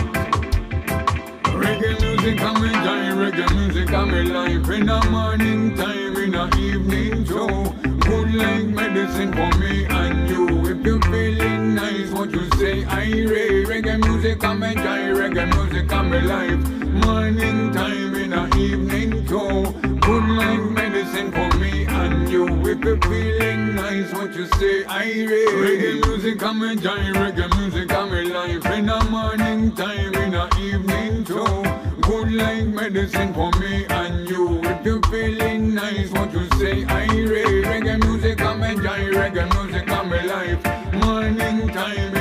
Reggae 1.61 2.01
music, 2.01 2.41
I'm 2.41 2.63
enjoying 2.63 3.17
reggae 3.17 3.55
music, 3.55 3.93
I'm 3.93 4.13
alive 4.13 4.69
in 4.69 4.85
the 4.85 5.07
morning 5.09 5.75
time, 5.75 6.15
in 6.17 6.31
the 6.31 6.57
evening 6.57 7.25
too. 7.25 7.73
Good 7.99 8.33
like 8.33 8.65
medicine 8.65 9.31
for 9.31 9.57
me 9.59 9.85
and 9.85 10.29
you. 10.29 10.47
If 10.71 10.85
you're 10.85 11.01
feeling 11.01 11.75
nice, 11.75 12.09
what 12.11 12.31
you 12.31 12.49
say, 12.57 12.83
I 12.85 13.05
rave. 13.05 13.67
Reggae 13.67 13.99
music, 13.99 14.43
I'm 14.43 14.63
enjoying 14.63 15.15
reggae 15.15 15.47
music, 15.55 15.91
I'm 15.93 16.13
alive. 16.13 16.59
Morning 17.05 17.71
time, 17.71 18.15
in 18.15 18.29
the 18.31 18.57
evening 18.57 19.25
too. 19.27 19.90
Good 20.01 20.23
like 20.29 20.61
medicine 20.71 21.31
for 21.31 21.57
me 21.59 21.85
and 21.85 22.29
you. 22.29 22.47
If 22.65 22.83
you 22.83 22.97
feeling 23.01 23.75
nice, 23.75 24.11
what 24.13 24.33
you 24.35 24.45
say, 24.47 24.83
I 24.85 25.03
rave. 25.05 25.49
Reggae 25.65 26.07
music, 26.07 26.43
I'm 26.43 26.61
enjoying 26.63 27.13
reggae 27.13 27.49
music, 27.59 27.91
I'm 27.93 28.11
alive. 28.11 28.65
In 28.77 28.85
the 28.87 29.07
morning 29.09 29.71
time, 29.75 30.13
in 30.15 30.31
the 30.31 30.47
evening 30.59 31.23
too. 31.23 31.63
Good 32.01 32.31
like 32.33 32.67
medicine 32.67 33.33
for 33.33 33.51
me 33.59 33.85
and 33.89 34.27
you. 34.29 34.61
If 34.63 34.85
you 34.85 35.01
feeling 35.09 35.75
nice, 35.75 36.09
what 36.11 36.33
you 36.33 36.47
say, 36.59 36.83
I 36.85 37.05
rave. 37.07 37.65
Reggae 37.65 37.99
music, 38.03 38.41
I'm 38.41 38.63
enjoying 38.63 39.13
reggae 39.13 39.45
music, 39.53 39.89
I'm 39.89 40.11
alive. 40.11 40.63
Morning 40.95 41.67
time, 41.69 42.20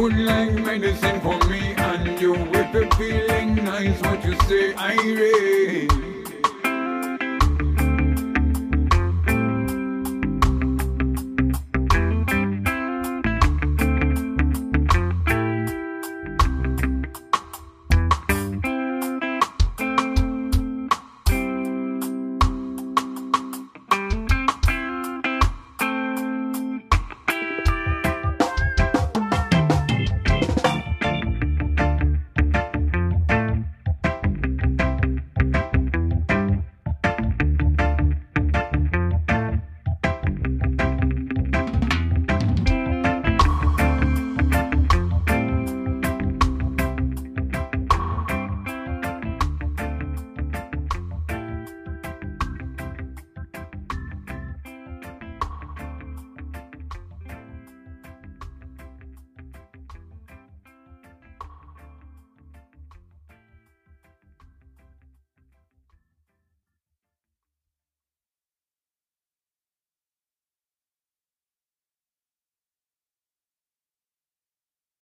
Good 0.00 0.16
like 0.16 0.52
medicine 0.54 1.20
for 1.20 1.38
me 1.50 1.74
and 1.76 2.18
you. 2.18 2.34
If 2.34 2.74
you 2.74 2.88
feeling 2.96 3.56
nice, 3.56 4.00
what 4.00 4.24
you 4.24 4.34
say, 4.48 4.72
I 4.72 4.94
rave. 4.94 6.19